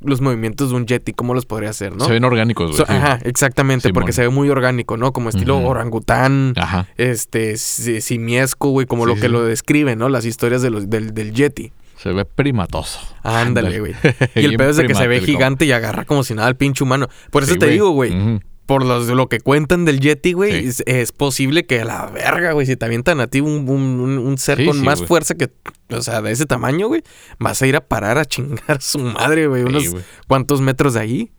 los 0.00 0.20
movimientos 0.20 0.70
de 0.70 0.76
un 0.76 0.86
Yeti, 0.86 1.12
cómo 1.14 1.32
los 1.34 1.46
podría 1.46 1.70
hacer, 1.70 1.96
¿no? 1.96 2.04
Se 2.04 2.12
ven 2.12 2.24
orgánicos, 2.24 2.66
güey. 2.66 2.78
So- 2.78 2.86
sí. 2.86 2.92
Ajá, 2.92 3.18
exactamente, 3.24 3.92
porque 3.94 4.12
se 4.12 4.22
ve 4.22 4.28
muy 4.28 4.48
orgánico, 4.50 4.96
¿no? 4.98 5.12
Como 5.12 5.30
estilo 5.30 5.58
orangután, 5.58 6.52
Ajá. 6.56 6.86
este, 6.98 7.56
si- 7.56 8.00
simiesco, 8.02 8.68
güey, 8.70 8.86
como 8.86 9.04
Sí, 9.04 9.08
lo 9.08 9.14
que 9.14 9.20
sí. 9.22 9.28
lo 9.28 9.44
describen, 9.44 9.98
¿no? 9.98 10.08
Las 10.10 10.26
historias 10.26 10.60
de 10.60 10.70
los, 10.70 10.90
del, 10.90 11.14
del 11.14 11.32
Yeti. 11.32 11.72
Se 11.96 12.12
ve 12.12 12.26
primatoso. 12.26 13.00
Ándale, 13.22 13.80
güey. 13.80 13.94
Y 14.34 14.44
el 14.44 14.56
pedo 14.58 14.68
es 14.70 14.76
de 14.76 14.86
que 14.86 14.94
se 14.94 15.06
ve 15.08 15.20
gigante 15.20 15.64
y 15.64 15.72
agarra 15.72 16.04
como 16.04 16.24
si 16.24 16.34
nada 16.34 16.46
al 16.48 16.56
pinche 16.56 16.84
humano. 16.84 17.08
Por 17.30 17.42
eso 17.42 17.56
te 17.56 17.66
digo, 17.66 17.90
güey, 17.90 18.12
Ujú. 18.14 18.40
Por 18.66 18.84
los- 18.84 19.06
lo 19.08 19.28
que 19.28 19.40
cuentan 19.40 19.84
del 19.84 20.00
Yeti, 20.00 20.32
güey, 20.32 20.50
Sí. 20.62 20.68
es, 20.68 20.82
es 20.86 21.12
posible 21.12 21.66
que 21.66 21.80
a 21.80 21.84
la 21.84 22.06
verga, 22.06 22.52
güey, 22.52 22.66
si 22.66 22.76
te 22.76 22.84
avientan 22.84 23.20
a 23.20 23.28
ti 23.28 23.40
un, 23.40 23.68
un- 23.68 24.00
un- 24.00 24.18
un 24.18 24.38
ser 24.38 24.58
Sí, 24.58 24.66
con 24.66 24.76
sí, 24.78 24.82
más 24.82 24.98
güey. 24.98 25.08
fuerza 25.08 25.34
que, 25.36 25.50
o 25.90 26.02
sea, 26.02 26.20
de 26.20 26.32
ese 26.32 26.46
tamaño, 26.46 26.88
güey, 26.88 27.02
vas 27.38 27.62
a 27.62 27.66
ir 27.66 27.76
a 27.76 27.80
parar 27.80 28.18
a 28.18 28.24
chingar 28.24 28.82
su 28.82 28.98
madre, 28.98 29.46
güey, 29.46 29.62
unos 29.62 29.88
güey. 29.90 30.02
cuantos 30.28 30.60
metros 30.60 30.94
de 30.94 31.00
ahí. 31.00 31.32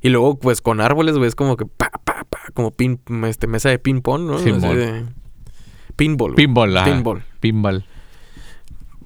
Y 0.00 0.10
luego, 0.10 0.38
pues, 0.38 0.60
con 0.60 0.80
árboles, 0.80 1.16
güey, 1.16 1.26
es 1.28 1.34
como 1.34 1.56
que 1.56 1.64
pa, 1.66 1.90
pa, 2.04 2.24
pa, 2.28 2.38
como 2.54 2.70
pin, 2.70 3.00
este, 3.26 3.46
mesa 3.48 3.68
de 3.70 3.78
ping-pong, 3.78 4.22
¿no? 4.26 4.38
De- 4.38 5.04
Pinball. 5.96 6.34
Pinball. 6.36 6.84
Pinball. 6.84 7.24
Pinball. 7.40 7.84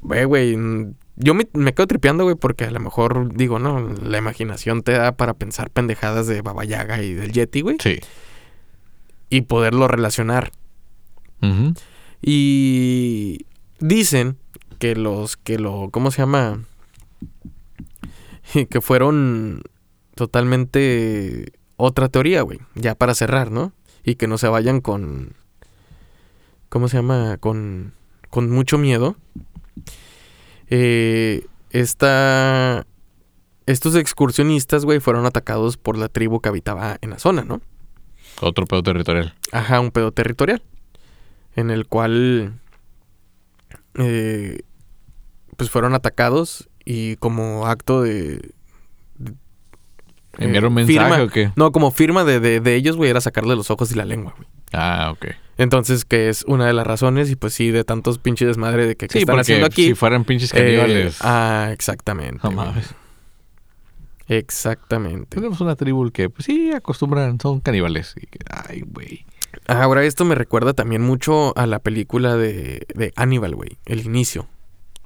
Güey, 0.03 0.25
güey, 0.25 0.57
yo 1.17 1.35
me, 1.35 1.47
me 1.53 1.75
quedo 1.75 1.87
tripeando, 1.87 2.25
güey, 2.25 2.37
porque 2.37 2.65
a 2.65 2.71
lo 2.71 2.81
mejor, 2.81 3.35
digo, 3.35 3.59
no, 3.59 3.81
la 3.81 4.19
imaginación 4.19 4.83
te 4.83 4.93
da 4.93 5.13
para 5.13 5.35
pensar 5.35 5.71
pendejadas 5.71 6.27
de 6.27 6.41
Baba 6.43 6.65
Yaga 6.65 7.03
y 7.03 7.13
del 7.15 7.33
Yeti, 7.33 7.61
güey, 7.61 7.77
Sí. 7.81 8.01
y 9.31 9.43
poderlo 9.43 9.89
relacionar. 9.89 10.53
Y 12.21 13.47
dicen 13.81 14.37
que 14.79 14.95
los 14.95 15.37
que 15.37 15.59
lo, 15.59 15.91
¿cómo 15.91 16.11
se 16.11 16.23
llama? 16.23 16.65
que 18.71 18.81
fueron 18.81 19.63
totalmente 20.15 21.53
otra 21.77 22.09
teoría, 22.09 22.43
güey, 22.43 22.61
ya 22.75 22.95
para 22.95 23.15
cerrar, 23.15 23.51
¿no? 23.51 23.73
Y 24.05 24.15
que 24.17 24.27
no 24.29 24.39
se 24.39 24.49
vayan 24.49 24.81
con, 24.81 25.35
¿cómo 26.69 26.89
se 26.89 26.99
llama? 26.99 27.37
Con, 27.39 27.93
con 28.31 28.51
mucho 28.51 28.79
miedo. 28.79 29.17
Eh, 30.75 31.45
esta, 31.69 32.87
estos 33.67 33.95
excursionistas, 33.95 34.87
güey, 34.87 35.01
fueron 35.01 35.27
atacados 35.27 35.77
por 35.77 35.99
la 35.99 36.09
tribu 36.09 36.41
que 36.41 36.49
habitaba 36.49 36.97
en 37.03 37.11
la 37.11 37.19
zona, 37.19 37.45
¿no? 37.45 37.61
Otro 38.41 38.65
pedo 38.65 38.83
territorial. 38.83 39.35
Ajá, 39.53 39.81
un 39.81 39.91
pedo 39.91 40.13
territorial. 40.13 40.63
En 41.57 41.71
el 41.71 41.87
cual. 41.87 42.55
eh, 43.99 44.63
pues 45.59 45.69
fueron 45.69 45.95
atacados 45.95 46.71
y 46.87 47.17
como 47.17 47.67
acto 47.67 48.01
de. 48.01 48.37
de- 48.39 48.55
¿Enviar 50.39 50.65
eh, 50.65 50.67
un 50.69 50.75
mensaje 50.75 50.99
firma- 50.99 51.23
o 51.23 51.29
qué? 51.29 51.53
No, 51.57 51.73
como 51.73 51.91
firma 51.91 52.25
de, 52.25 52.41
de- 52.41 52.61
de 52.61 52.75
ellos, 52.75 52.97
güey, 52.97 53.11
era 53.11 53.21
sacarle 53.21 53.55
los 53.57 53.71
ojos 53.71 53.91
y 53.93 53.95
la 53.95 54.05
lengua, 54.05 54.35
güey. 54.37 54.49
Ah, 54.73 55.11
ok. 55.13 55.27
Entonces, 55.59 56.05
que 56.07 56.29
es 56.31 56.45
una 56.49 56.67
de 56.67 56.73
las 56.73 56.87
razones, 56.87 57.31
y 57.31 57.37
pues 57.37 57.53
sí, 57.53 57.71
de 57.71 57.85
tantos 57.85 58.19
pinches 58.19 58.49
desmadre 58.49 58.87
de 58.87 58.97
que, 58.97 59.07
que 59.07 59.13
Sí, 59.13 59.19
están 59.21 59.35
porque 59.35 59.41
haciendo 59.43 59.67
aquí. 59.67 59.85
si 59.89 59.95
fueran 59.95 60.25
pinches 60.25 60.53
eh, 60.55 60.57
caníbales. 60.57 61.19
ah, 61.21 61.69
exactamente. 61.73 62.41
no 62.43 62.51
mames. 62.51 62.95
Exactamente. 64.29 65.37
Tenemos 65.37 65.61
una 65.61 65.77
tribu 65.77 66.11
que, 66.11 66.31
pues 66.31 66.47
sí, 66.47 66.73
acostumbran, 66.73 67.39
son 67.41 67.61
caníbales. 67.61 68.15
Y 68.17 68.27
que, 68.27 68.39
ay, 68.51 68.83
güey. 68.87 69.27
Ahora, 69.67 70.05
esto 70.05 70.25
me 70.25 70.35
recuerda 70.35 70.73
también 70.73 71.03
mucho 71.03 71.57
a 71.59 71.67
la 71.67 71.81
película 71.81 72.37
de, 72.37 72.87
de 72.95 73.13
Hannibal, 73.17 73.55
güey. 73.55 73.77
El 73.85 74.01
inicio. 74.07 74.49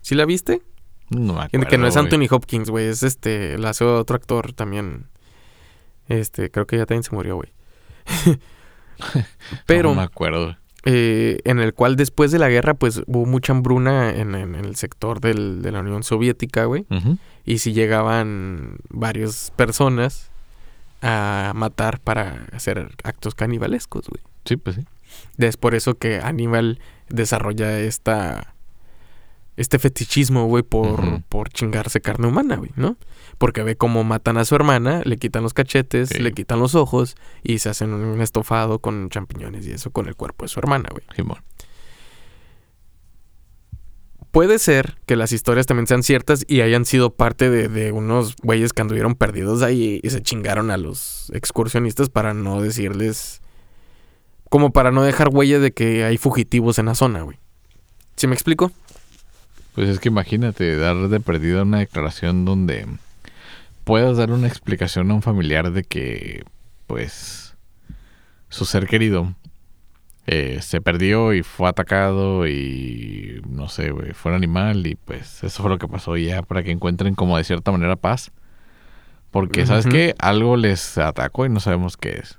¿Sí 0.03 0.15
la 0.15 0.25
viste? 0.27 0.63
No 1.11 1.35
me 1.35 1.41
Que- 1.41 1.57
acuerdo. 1.57 1.69
que 1.69 1.79
no 1.79 1.87
es. 1.89 1.97
Anthony 1.97 2.27
Hopkins, 2.31 2.71
güey. 2.71 2.87
Es 2.87 3.03
este. 3.03 3.59
La 3.59 3.71
hace 3.71 3.85
otro 3.85 4.15
actor 4.17 4.53
también. 4.53 5.07
Este, 6.09 6.51
creo 6.51 6.67
que 6.67 6.77
ya 6.79 6.87
también 6.87 7.03
se 7.03 7.15
murió, 7.15 7.37
güey. 7.37 7.53
Pero, 9.67 9.91
No 9.91 9.97
me 9.97 10.03
acuerdo. 10.03 10.57
eh, 10.85 11.41
en 11.45 11.59
el 11.61 11.75
cual 11.75 11.97
después 11.97 12.31
de 12.33 12.39
la 12.39 12.49
guerra, 12.49 12.75
pues 12.75 13.03
hubo 13.07 13.27
mucha 13.27 13.53
hambruna 13.53 14.11
en, 14.15 14.35
en 14.35 14.55
el 14.55 14.77
sector 14.77 15.21
del- 15.21 15.63
de 15.63 15.73
la 15.73 15.81
Unión 15.81 16.03
Soviética, 16.03 16.65
güey. 16.65 16.87
Y 17.45 17.59
si 17.59 17.73
llegaban 17.73 18.77
varias 18.89 19.53
personas 19.57 20.31
a 21.03 21.53
matar 21.55 22.01
para 22.01 22.47
hacer 22.53 22.89
actos 23.05 23.35
canibalescos, 23.35 24.07
güey. 24.09 24.23
Sí, 24.45 24.57
pues 24.57 24.77
sí. 24.77 24.85
Es 25.39 25.57
por 25.57 25.75
eso 25.75 25.95
que 25.97 26.21
Aníbal 26.21 26.79
desarrolla 27.09 27.79
esta. 27.81 28.55
Este 29.57 29.79
fetichismo, 29.79 30.47
güey, 30.47 30.63
por, 30.63 31.23
por 31.25 31.49
chingarse 31.49 32.01
carne 32.01 32.27
humana, 32.29 32.57
güey, 32.57 32.71
¿no? 32.77 32.97
Porque 33.39 33.63
ve 33.63 33.77
cómo 33.77 34.05
matan 34.05 34.37
a 34.37 34.45
su 34.45 34.55
hermana, 34.55 35.01
le 35.05 35.17
quitan 35.17 35.43
los 35.43 35.55
cachetes, 35.55 36.11
Sí. 36.11 36.19
le 36.19 36.33
quitan 36.33 36.59
los 36.59 36.75
ojos 36.75 37.17
y 37.43 37.59
se 37.59 37.71
hacen 37.71 37.93
un 37.95 38.21
estofado 38.21 38.79
con 38.81 39.09
champiñones 39.09 39.67
y 39.67 39.73
eso 39.73 39.91
con 39.91 40.09
el 40.09 40.15
cuerpo 40.15 40.45
de 40.45 40.49
su 40.49 40.59
hermana, 40.61 40.89
güey. 40.93 41.05
Simón. 41.15 41.39
puede 44.31 44.59
ser 44.59 44.99
que 45.07 45.17
las 45.17 45.33
historias 45.33 45.65
también 45.65 45.87
sean 45.87 46.03
ciertas 46.03 46.45
y 46.47 46.61
hayan 46.61 46.85
sido 46.85 47.15
parte 47.15 47.49
de, 47.49 47.69
de 47.69 47.91
unos 47.93 48.37
güeyes 48.43 48.75
que 48.75 48.83
anduvieron 48.83 49.15
perdidos 49.15 49.63
ahí 49.63 49.99
y 50.03 50.11
se 50.11 50.21
chingaron 50.23 50.71
a 50.71 50.77
los 50.77 51.31
excursionistas 51.33 52.11
para 52.11 52.35
no 52.35 52.61
decirles. 52.61 53.41
Como 54.51 54.73
para 54.73 54.91
no 54.91 55.03
dejar 55.03 55.29
huella 55.33 55.59
de 55.59 55.73
que 55.73 56.05
hay 56.05 56.19
fugitivos 56.19 56.79
en 56.79 56.85
la 56.87 56.95
zona, 56.95 57.23
güey. 57.23 57.39
¿Sí 58.17 58.27
me 58.27 58.35
explico? 58.35 58.71
Pues 59.77 59.89
es 59.89 60.01
que 60.01 60.09
imagínate 60.09 60.77
dar 60.77 60.97
de 61.09 61.21
perdida 61.21 61.63
una 61.63 61.79
declaración 61.79 62.45
donde 62.45 62.87
puedas 63.85 64.17
dar 64.17 64.33
una 64.33 64.49
explicación 64.49 65.11
a 65.11 65.15
un 65.15 65.23
familiar 65.23 65.71
de 65.71 65.85
que, 65.85 66.43
pues, 66.89 67.55
su 68.49 68.65
ser 68.65 68.87
querido 68.89 69.35
eh, 70.27 70.59
se 70.61 70.81
perdió 70.81 71.35
y 71.35 71.43
fue 71.45 71.69
atacado 71.69 72.49
y 72.49 73.41
no 73.49 73.69
sé, 73.69 73.91
güey, 73.93 74.13
fue 74.13 74.33
un 74.33 74.37
animal 74.37 74.85
y 74.87 74.97
pues 74.97 75.45
eso 75.45 75.63
fue 75.63 75.71
lo 75.71 75.79
que 75.79 75.87
pasó 75.87 76.17
ya 76.17 76.43
para 76.43 76.65
que 76.65 76.73
encuentren 76.73 77.15
como 77.15 77.37
de 77.37 77.45
cierta 77.45 77.71
manera 77.71 77.95
paz. 77.95 78.33
Porque, 79.31 79.67
¿sabes 79.67 79.85
Ujú. 79.87 79.95
qué? 79.95 80.15
Algo 80.19 80.57
les 80.57 80.99
atacó 80.99 81.45
y 81.47 81.49
no 81.51 81.61
sabemos 81.61 81.97
qué 81.97 82.19
es. 82.23 82.39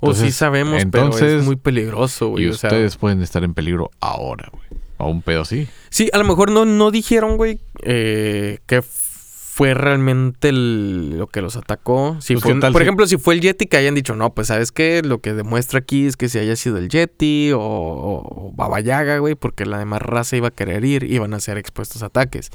O 0.00 0.12
sí 0.14 0.20
Entonces- 0.20 0.36
sabemos, 0.36 0.84
pero 0.90 1.04
entonces- 1.04 1.32
es 1.40 1.44
muy 1.44 1.56
peligroso, 1.56 2.28
güey. 2.30 2.44
y 2.44 2.48
o 2.48 2.54
sea, 2.54 2.68
ustedes 2.70 2.96
pueden 2.96 3.20
estar 3.22 3.44
en 3.44 3.52
peligro 3.54 3.90
ahora, 4.00 4.48
güey. 4.50 4.64
O 4.98 5.08
un 5.08 5.22
pedo 5.22 5.42
así. 5.42 5.68
Sí, 5.90 6.10
a 6.12 6.18
lo 6.18 6.24
mejor 6.24 6.50
no, 6.50 6.64
no 6.64 6.90
dijeron, 6.90 7.36
güey, 7.36 7.60
eh, 7.82 8.58
que 8.66 8.82
fue 8.82 9.74
realmente 9.74 10.50
el- 10.50 11.18
lo 11.18 11.26
que 11.26 11.40
los 11.40 11.56
atacó. 11.56 12.16
Si 12.20 12.34
Pues, 12.34 12.42
fue 12.42 12.50
¿qué 12.50 12.54
un- 12.54 12.60
tal 12.60 12.72
por 12.72 12.80
si- 12.80 12.84
ejemplo, 12.84 13.06
si 13.08 13.16
fue 13.16 13.34
el 13.34 13.40
Yeti 13.40 13.66
que 13.66 13.76
hayan 13.76 13.94
dicho, 13.96 14.14
no, 14.14 14.32
pues 14.34 14.46
sabes 14.48 14.70
qué, 14.70 15.02
lo 15.04 15.20
que 15.20 15.34
demuestra 15.34 15.80
aquí 15.80 16.06
es 16.06 16.16
que 16.16 16.28
si 16.28 16.38
haya 16.38 16.54
sido 16.56 16.78
el 16.78 16.88
Yeti 16.88 17.50
o, 17.52 17.60
o, 17.60 18.46
o 18.48 18.52
Baba 18.54 18.80
Yaga, 18.80 19.18
güey, 19.18 19.34
porque 19.34 19.66
la 19.66 19.78
demás 19.78 20.00
raza 20.02 20.36
iba 20.36 20.48
a 20.48 20.52
querer 20.52 20.84
ir, 20.84 21.04
iban 21.04 21.34
a 21.34 21.40
ser 21.40 21.58
expuestos 21.58 22.02
a 22.02 22.06
ataques. 22.06 22.50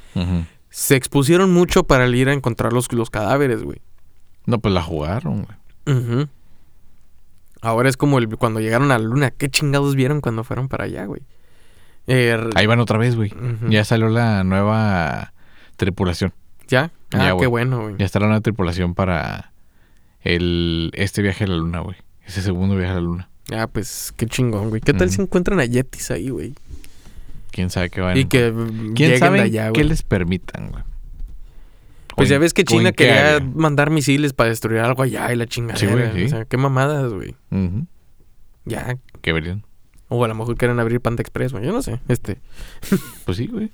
Se 0.69 0.95
expusieron 0.95 1.51
mucho 1.51 1.83
para 1.83 2.05
el 2.05 2.15
ir 2.15 2.29
a 2.29 2.33
encontrar 2.33 2.71
los, 2.73 2.91
los 2.93 3.09
cadáveres, 3.09 3.63
güey. 3.63 3.81
No, 4.45 4.59
pues 4.59 4.73
la 4.73 4.81
jugaron, 4.81 5.45
güey. 5.85 6.27
Ahora 7.61 7.89
es 7.89 7.95
como 7.97 8.17
el, 8.17 8.27
cuando 8.37 8.59
llegaron 8.59 8.91
a 8.91 8.97
la 8.97 9.03
luna. 9.05 9.31
¿Qué 9.31 9.49
chingados 9.49 9.95
vieron 9.95 10.19
cuando 10.21 10.43
fueron 10.43 10.67
para 10.67 10.85
allá, 10.85 11.05
güey? 11.05 11.21
Eh, 12.07 12.49
Ahí 12.55 12.65
van 12.65 12.79
otra 12.79 12.97
vez, 12.97 13.15
güey. 13.15 13.31
Ya 13.69 13.83
salió 13.85 14.09
la 14.09 14.43
nueva 14.43 15.33
tripulación. 15.77 16.33
¿Ya? 16.67 16.91
Ah, 17.11 17.17
Ya, 17.17 17.25
qué 17.27 17.31
güey. 17.33 17.47
bueno, 17.47 17.81
güey. 17.81 17.95
Ya 17.97 18.05
está 18.05 18.19
la 18.19 18.27
nueva 18.27 18.41
tripulación 18.41 18.93
para 18.95 19.51
el 20.21 20.91
este 20.95 21.21
viaje 21.21 21.43
a 21.43 21.47
la 21.47 21.57
luna, 21.57 21.79
güey. 21.79 21.97
Ese 22.25 22.41
segundo 22.41 22.75
viaje 22.75 22.91
a 22.91 22.95
la 22.95 23.01
luna. 23.01 23.29
Ah, 23.53 23.67
pues 23.67 24.13
qué 24.17 24.25
chingón, 24.25 24.69
güey. 24.69 24.81
¿Qué 24.81 24.93
tal 24.93 25.09
si 25.09 25.21
encuentran 25.21 25.59
a 25.59 25.65
Yetis 25.65 26.11
ahí, 26.11 26.29
güey? 26.29 26.53
¿Quién 27.51 27.69
sabe 27.69 27.89
qué 27.89 28.01
van 28.01 28.17
Y 28.17 28.25
que 28.25 28.51
mm, 28.51 28.93
¿Quién 28.93 29.09
lleguen 29.11 29.19
sabe 29.19 29.41
allá, 29.41 29.65
qué 29.73 29.81
güey. 29.81 29.89
les 29.89 30.01
permitan, 30.03 30.69
güey? 30.71 30.83
Pues 32.15 32.29
ya 32.29 32.37
ves 32.39 32.53
que 32.53 32.63
China 32.63 32.91
quería 32.91 33.35
área. 33.37 33.47
mandar 33.55 33.89
misiles 33.89 34.33
para 34.33 34.49
destruir 34.49 34.79
algo 34.81 35.03
allá 35.03 35.31
y 35.33 35.35
la 35.35 35.45
chingadera. 35.47 35.91
güey, 35.91 36.13
sí. 36.13 36.25
O 36.25 36.29
sea, 36.29 36.45
qué 36.45 36.57
mamadas, 36.57 37.11
güey. 37.13 37.35
Ya. 38.65 38.97
¿Qué 39.21 39.33
verían? 39.33 39.63
O 40.15 40.23
a 40.23 40.27
lo 40.27 40.35
mejor 40.35 40.55
quieren 40.57 40.79
abrir 40.79 41.01
Panda 41.01 41.21
Express, 41.21 41.51
güey. 41.53 41.65
Yo 41.65 41.71
no 41.71 41.81
sé. 41.81 41.99
Este. 42.07 42.37
Pues 43.25 43.37
sí, 43.37 43.47
güey. 43.47 43.71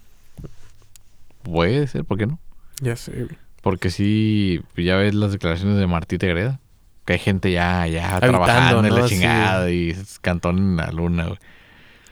Puede 1.43 1.87
ser, 1.87 2.05
¿por 2.05 2.17
qué 2.17 2.27
no? 2.27 2.39
Ya 2.81 2.95
sé, 2.95 3.11
güey. 3.11 3.37
Porque 3.61 3.89
sí, 3.89 4.61
ya 4.77 4.95
ves 4.95 5.13
las 5.15 5.31
declaraciones 5.31 5.77
de 5.77 5.87
Martita 5.87 6.27
Greda. 6.27 6.59
Que 7.05 7.13
hay 7.13 7.19
gente 7.19 7.51
ya, 7.51 7.87
ya 7.87 8.11
Habitando, 8.17 8.37
trabajando 8.45 8.79
en 8.87 8.89
¿no? 8.93 8.99
la 9.01 9.07
Sí. 9.07 9.15
chingada 9.15 9.71
y 9.71 9.95
cantón 10.21 10.57
en 10.57 10.75
la 10.77 10.91
luna, 10.91 11.25
güey. 11.25 11.39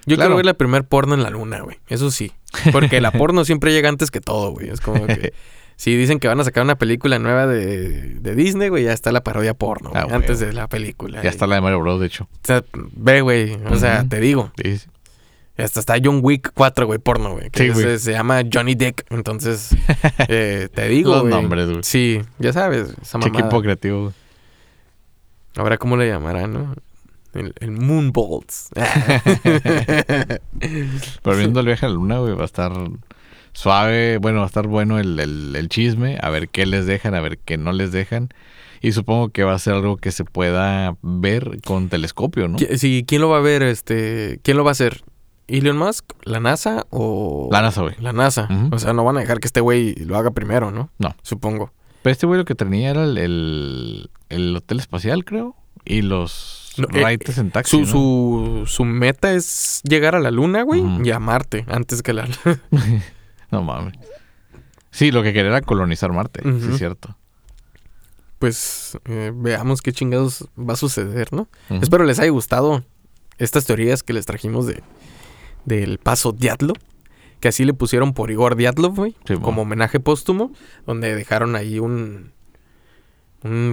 Yo 0.06 0.16
Claro. 0.16 0.30
quiero 0.30 0.36
ver 0.38 0.46
la 0.46 0.54
primer 0.56 0.86
porno 0.86 1.14
en 1.14 1.24
la 1.24 1.30
luna, 1.30 1.62
güey. 1.62 1.78
Eso 1.88 2.10
sí. 2.12 2.32
Porque 2.72 3.00
la 3.02 3.12
porno 3.12 3.46
siempre 3.46 3.72
llega 3.74 3.90
antes 3.90 4.10
que 4.12 4.22
todo, 4.22 4.52
güey. 4.52 4.70
Es 4.70 4.82
como 4.82 5.06
que... 5.06 5.34
Si 5.78 5.96
dicen 5.96 6.20
que 6.20 6.28
van 6.28 6.40
a 6.40 6.44
sacar 6.44 6.64
una 6.64 6.76
película 6.78 7.20
nueva 7.20 7.46
de, 7.48 8.16
de 8.16 8.36
Disney, 8.36 8.68
güey, 8.70 8.84
ya 8.86 8.94
está 8.94 9.12
la 9.12 9.24
parodia 9.24 9.54
porno, 9.54 9.92
Ah, 9.94 10.04
güey. 10.04 10.16
antes 10.16 10.40
de 10.40 10.52
la 10.52 10.68
película. 10.68 11.22
Ya 11.22 11.30
Y- 11.30 11.30
está 11.30 11.46
la 11.48 11.56
de 11.56 11.62
Mario 11.62 11.80
Bros, 11.80 12.00
de 12.00 12.08
hecho. 12.08 12.24
O 12.26 12.40
sea, 12.48 12.64
ve, 12.96 13.22
güey. 13.22 13.54
O 13.70 13.76
sea, 13.78 14.04
te 14.10 14.20
digo. 14.20 14.52
Sí, 14.62 14.80
sí. 14.80 14.88
Hasta 15.58 15.80
está 15.80 15.96
John 16.04 16.20
Wick 16.24 16.52
4, 16.54 16.86
güey, 16.88 17.00
porno, 17.00 17.34
güey. 17.34 17.50
Que 17.52 17.64
Sí, 17.64 17.70
güey. 17.70 17.84
se, 17.86 18.00
se 18.00 18.12
llama 18.12 18.42
Johnny 18.52 18.76
Dick. 18.76 19.06
Entonces, 19.10 19.70
eh, 20.28 20.68
te 20.74 20.88
digo, 20.90 21.12
Los 21.14 21.22
güey. 21.22 21.34
nombres, 21.34 21.70
güey. 21.70 21.84
Sí, 21.84 22.22
ya 22.40 22.54
sabes, 22.54 22.94
esa 23.02 23.18
mamada. 23.20 23.40
equipo 23.40 23.62
creativo, 23.62 24.02
güey. 24.02 24.14
Ahora, 25.58 25.78
¿cómo 25.78 25.96
le 25.98 26.08
llamarán, 26.08 26.54
no? 26.54 26.76
El, 27.34 27.54
el 27.60 27.72
Moonbolts. 27.72 28.70
Pero 31.24 31.38
viendo 31.38 31.60
el 31.60 31.66
viaje 31.66 31.86
a 31.86 31.90
la 31.90 31.96
luna, 31.96 32.20
güey, 32.20 32.34
va 32.36 32.44
a 32.44 32.46
estar 32.46 32.72
suave. 33.58 34.20
Bueno, 34.20 34.40
va 34.40 34.44
a 34.44 34.48
estar 34.48 34.68
bueno 34.68 35.00
el, 35.00 35.20
el- 35.20 35.56
el 35.56 35.68
chisme. 35.70 36.18
A 36.22 36.30
ver 36.30 36.50
qué 36.50 36.66
les 36.66 36.86
dejan, 36.86 37.16
a 37.16 37.22
ver 37.22 37.40
qué 37.40 37.58
no 37.58 37.74
les 37.74 37.92
dejan. 37.92 38.30
Y 38.82 38.92
supongo 38.92 39.30
que 39.30 39.44
va 39.44 39.56
a 39.56 39.60
ser 39.60 39.74
algo 39.74 39.98
que 39.98 40.12
se 40.12 40.24
pueda 40.24 40.96
ver 41.02 41.60
con 41.66 41.90
telescopio, 41.90 42.48
¿no? 42.48 42.58
Sí, 42.78 43.04
¿quién 43.08 43.22
lo 43.22 43.30
va 43.30 43.38
a 43.38 43.42
ver? 43.42 43.64
Este, 43.64 44.40
¿Quién 44.44 44.56
lo 44.58 44.64
va 44.64 44.70
a 44.72 44.74
hacer? 44.74 45.02
¿Elon 45.48 45.78
Musk? 45.78 46.06
¿La 46.24 46.40
NASA 46.40 46.86
o...? 46.92 47.50
La 47.52 47.62
NASA, 47.62 47.82
güey. 47.82 47.96
La 48.00 48.14
NASA. 48.14 48.48
Ujú. 48.52 48.76
O 48.76 48.80
sea, 48.80 48.94
no 48.94 49.04
van 49.04 49.18
a 49.18 49.22
dejar 49.22 49.40
que 49.40 49.48
este 49.48 49.62
güey 49.62 49.96
lo 49.96 50.16
haga 50.18 50.30
primero, 50.32 50.70
¿no? 50.72 50.92
No. 51.00 51.16
Supongo. 51.24 51.72
Pero 52.04 52.12
este 52.12 52.28
güey 52.28 52.38
lo 52.38 52.46
que 52.46 52.54
tenía 52.54 52.92
era 52.92 53.04
el, 53.06 53.18
el, 53.18 54.10
el 54.30 54.56
hotel 54.56 54.80
espacial, 54.80 55.26
creo. 55.26 55.56
Y 55.84 56.02
los 56.04 56.74
No, 56.78 56.88
eh, 56.94 57.18
en 57.38 57.50
taxi. 57.52 57.72
Su, 57.72 57.80
¿no? 57.80 57.88
su, 57.88 58.64
su 58.68 58.86
meta 58.86 59.32
es 59.34 59.82
llegar 59.90 60.16
a 60.16 60.20
la 60.20 60.30
Luna, 60.32 60.62
güey, 60.64 60.82
Ujú. 60.82 61.04
y 61.04 61.12
a 61.12 61.20
Marte, 61.20 61.66
antes 61.70 62.04
que 62.04 62.14
la... 62.14 62.28
No 63.52 63.62
mames. 63.64 63.94
Sí, 64.92 65.12
lo 65.12 65.22
que 65.24 65.34
quería 65.34 65.52
era 65.52 65.62
colonizar 65.62 66.12
Marte, 66.12 66.42
sí 66.44 66.70
es 66.72 66.78
cierto. 66.78 67.16
pues 68.40 68.98
eh, 69.06 69.32
veamos 69.34 69.82
qué 69.82 69.92
chingados 69.92 70.48
va 70.58 70.74
a 70.74 70.78
suceder, 70.78 71.34
¿no? 71.34 71.48
Espero 71.82 72.04
les 72.04 72.20
haya 72.20 72.32
gustado 72.32 72.84
estas 73.38 73.66
teorías 73.66 74.04
que 74.04 74.14
les 74.14 74.26
trajimos 74.26 74.66
de 74.68 74.84
del 75.66 75.98
paso 75.98 76.32
Diatlov, 76.32 76.78
que 77.42 77.50
así 77.50 77.66
le 77.66 77.74
pusieron 77.74 78.14
por 78.14 78.32
Igor 78.32 78.56
Diatlov, 78.56 78.96
güey, 78.96 79.16
Sí, 79.28 79.36
como 79.36 79.64
homenaje 79.64 80.00
póstumo, 80.00 80.52
donde 80.86 81.14
dejaron 81.14 81.56
ahí 81.58 81.78
un 81.80 82.32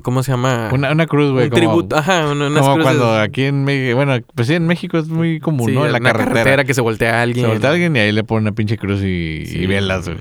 ¿cómo 0.02 0.22
se 0.22 0.30
llama? 0.32 0.70
Una, 0.72 0.92
una 0.92 1.06
cruz, 1.06 1.32
güey. 1.32 1.44
un 1.44 1.50
como- 1.50 1.58
tributo, 1.60 1.96
ajá, 1.96 2.30
una- 2.30 2.46
unas 2.48 2.62
Como 2.62 2.74
cruces- 2.76 2.82
cuando 2.82 3.14
aquí 3.18 3.44
en 3.44 3.64
México, 3.64 3.96
bueno, 3.96 4.14
pues 4.34 4.48
sí, 4.48 4.54
en 4.54 4.66
México 4.66 4.98
es 4.98 5.08
muy 5.08 5.40
común, 5.40 5.68
sí, 5.68 5.74
¿no? 5.74 5.86
En 5.86 5.92
la 5.92 5.98
una 5.98 6.12
carretera. 6.12 6.64
que 6.64 6.74
se 6.74 6.80
voltea 6.80 7.18
a 7.18 7.22
alguien. 7.22 7.44
Se 7.46 7.50
voltea 7.50 7.70
alguien 7.70 7.96
y 7.96 7.98
ahí 8.00 8.12
le 8.12 8.24
pone 8.24 8.42
una 8.42 8.52
pinche 8.52 8.76
cruz 8.76 9.00
y, 9.02 9.44
Sí, 9.46 9.58
y 9.58 9.66
velas, 9.66 10.08
güey. 10.08 10.18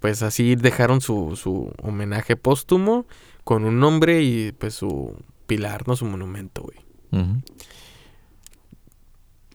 Pues 0.00 0.22
así 0.22 0.56
dejaron 0.56 1.00
su, 1.00 1.36
su 1.36 1.72
homenaje 1.82 2.36
póstumo 2.36 3.06
con 3.44 3.64
un 3.64 3.80
nombre 3.80 4.22
y 4.22 4.52
pues 4.52 4.74
su 4.74 5.16
pilar, 5.46 5.86
¿no? 5.88 5.96
Su 5.96 6.04
monumento, 6.04 6.62
güey. 6.62 6.78
Ujú. 7.22 7.40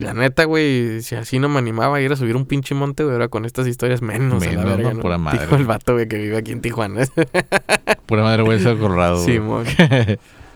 La 0.02 0.14
neta, 0.14 0.45
güey, 0.45 1.02
si 1.02 1.16
así 1.16 1.38
no 1.38 1.47
me 1.47 1.60
animaba 1.60 1.97
a 1.97 2.02
ir 2.02 2.12
a 2.12 2.16
subir 2.16 2.36
un 2.36 2.45
pinche 2.45 2.74
monte, 2.74 3.04
güey, 3.04 3.14
ahora 3.14 3.28
con 3.28 3.45
estas 3.45 3.68
historias 3.68 4.02
menos, 4.02 4.41
a 4.41 4.45
la 4.45 4.52
Menos, 4.52 4.66
verga, 4.66 4.89
¿no? 4.89 4.95
¿no? 4.95 5.02
Pura 5.02 5.18
madre. 5.18 5.41
Dijo 5.41 5.56
el 5.56 5.66
vato, 5.66 5.93
güey, 5.93 6.08
que 6.08 6.18
vive 6.18 6.38
aquí 6.38 6.52
en 6.52 6.62
Tijuana. 6.62 7.06
Pura 8.08 8.24
madre 8.24 8.43
hueso 8.43 8.78
colorado. 8.78 9.24
sí, 9.24 9.38
güey. 9.38 9.41
mon. 9.41 9.66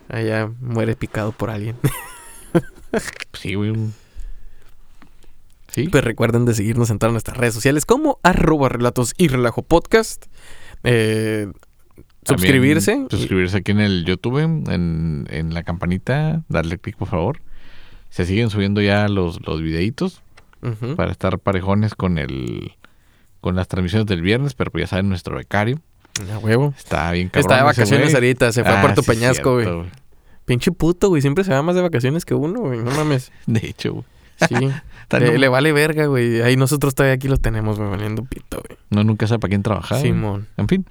Allá 0.09 0.49
muere 0.61 0.95
picado 0.95 1.31
por 1.31 1.49
alguien. 1.49 1.75
Sí, 3.33 3.55
güey. 3.55 3.73
Sí. 5.67 5.89
Pues 5.89 6.01
recuerden 6.01 6.45
de 6.45 6.53
seguirnos 6.53 6.89
en 6.89 6.97
todas 6.99 7.11
nuestras 7.11 7.35
redes 7.35 7.53
sociales 7.53 7.85
como 7.85 8.19
arroba 8.23 8.69
relatos 8.69 9.13
y 9.17 9.27
relajo 9.27 9.61
podcast. 9.63 10.27
Eh, 10.85 11.51
suscribirse. 12.25 13.05
Suscribirse 13.09 13.57
aquí 13.57 13.73
en 13.73 13.81
el 13.81 14.05
YouTube, 14.05 14.39
en, 14.39 15.27
en 15.29 15.53
la 15.53 15.63
campanita, 15.63 16.45
darle 16.47 16.77
clic, 16.77 16.95
por 16.95 17.09
favor. 17.09 17.41
Se 18.15 18.25
siguen 18.25 18.49
subiendo 18.49 18.79
ya 18.81 19.09
los, 19.09 19.45
los 19.45 19.61
videitos 19.61 20.21
para 20.95 21.11
estar 21.11 21.37
parejones 21.37 21.95
con 21.95 22.17
el 22.17 22.71
con 23.41 23.57
las 23.57 23.67
transmisiones 23.67 24.07
del 24.07 24.21
viernes, 24.21 24.53
pero 24.53 24.71
pues 24.71 24.83
ya 24.83 24.87
saben, 24.87 25.09
nuestro 25.09 25.35
becario 25.35 25.79
A 26.33 26.37
huevo. 26.37 26.73
está 26.77 27.11
bien 27.11 27.27
cabrón. 27.27 27.41
Está 27.41 27.57
de 27.57 27.63
vacaciones 27.63 28.13
ahorita, 28.15 28.53
se 28.53 28.63
fue 28.63 28.71
Ah, 28.71 28.79
a 28.79 28.81
Puerto 28.81 29.01
sí, 29.03 29.11
Peñasco, 29.11 29.53
güey. 29.55 29.67
Pinche 30.45 30.71
puto, 30.71 31.09
güey. 31.09 31.21
Siempre 31.21 31.43
se 31.43 31.51
va 31.51 31.61
más 31.61 31.75
de 31.75 31.81
vacaciones 31.81 32.23
que 32.23 32.33
uno, 32.35 32.61
güey. 32.61 32.79
No 32.79 32.89
mames. 32.91 33.33
De 33.47 33.67
hecho, 33.67 33.93
güey. 33.95 34.05
Sí. 34.47 34.55
Le, 35.37 35.47
vale 35.49 35.73
verga, 35.73 36.05
güey. 36.05 36.41
Ahí 36.41 36.55
nosotros 36.55 36.95
todavía 36.95 37.15
aquí 37.15 37.27
lo 37.27 37.35
tenemos, 37.37 37.77
güey, 37.77 37.89
valiendo 37.89 38.23
pito, 38.23 38.63
güey. 38.65 38.79
no, 38.91 39.03
nunca 39.03 39.27
sabe 39.27 39.39
para 39.39 39.49
quién 39.49 39.61
trabajar. 39.61 40.01
Simón. 40.01 40.47
En 40.55 40.67
fin. 40.69 40.85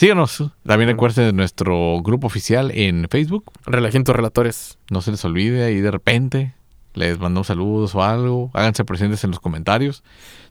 Síganos. 0.00 0.42
También 0.64 0.88
recuerden 0.88 1.26
de 1.26 1.32
nuestro 1.34 2.00
grupo 2.02 2.26
oficial 2.26 2.70
en 2.70 3.06
Facebook. 3.10 3.44
Relajientos 3.66 4.16
relatores. 4.16 4.78
No 4.90 5.02
se 5.02 5.10
les 5.10 5.22
olvide 5.26 5.62
ahí 5.62 5.82
de 5.82 5.90
repente. 5.90 6.54
Les 6.94 7.18
mandamos 7.18 7.48
saludos 7.48 7.94
o 7.94 8.02
algo. 8.02 8.50
Háganse 8.54 8.86
presentes 8.86 9.22
en 9.24 9.30
los 9.30 9.40
comentarios. 9.40 10.02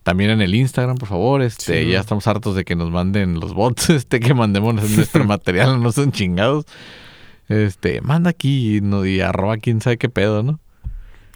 También 0.03 0.29
en 0.29 0.41
el 0.41 0.53
Instagram, 0.53 0.97
por 0.99 1.09
favor. 1.09 1.41
Este, 1.41 1.83
Sí. 1.83 1.89
ya 1.89 1.99
estamos 1.99 2.27
hartos 2.27 2.55
de 2.55 2.63
que 2.63 2.75
nos 2.75 2.91
manden 2.91 3.39
los 3.39 3.55
bots, 3.55 3.89
este, 3.89 4.19
que 4.19 4.35
mandemos 4.35 4.75
nuestro 4.75 5.23
material, 5.25 5.81
no 5.81 5.91
son 5.91 6.11
chingados. 6.11 6.65
Este, 7.47 8.01
manda 8.01 8.29
aquí 8.29 8.77
y, 8.77 8.81
no, 8.81 9.03
y 9.03 9.19
arroba 9.19 9.57
quién 9.57 9.81
sabe 9.81 9.97
qué 9.97 10.09
pedo, 10.09 10.43
¿no? 10.43 10.59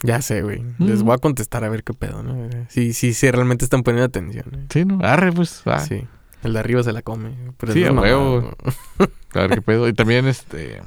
Ya 0.04 0.22
sé, 0.22 0.44
güey. 0.44 0.64
Les 0.78 1.02
voy 1.02 1.16
a 1.16 1.18
contestar 1.18 1.64
a 1.64 1.70
ver 1.70 1.84
qué 1.84 1.94
pedo, 1.94 2.22
¿no? 2.22 2.48
Sí, 2.68 2.94
sí, 2.94 3.16
sí, 3.16 3.32
realmente 3.32 3.64
están 3.66 3.82
poniendo 3.82 4.06
atención. 4.06 4.46
¿eh? 4.54 4.66
Sí, 4.70 4.86
¿no? 4.86 5.00
Arre, 5.02 5.32
pues. 5.32 5.64
va. 5.68 5.80
Sí. 5.80 6.04
El 6.44 6.54
de 6.54 6.60
arriba 6.60 6.84
se 6.84 6.94
la 6.94 7.02
come. 7.02 7.32
Pero 7.58 7.74
Sí, 7.74 7.84
a 7.84 7.92
huevo. 7.92 8.54
A 9.34 9.40
ver 9.40 9.50
qué 9.52 9.62
pedo. 9.62 9.88
Y 9.88 9.94
también, 9.94 10.28
este. 10.28 10.82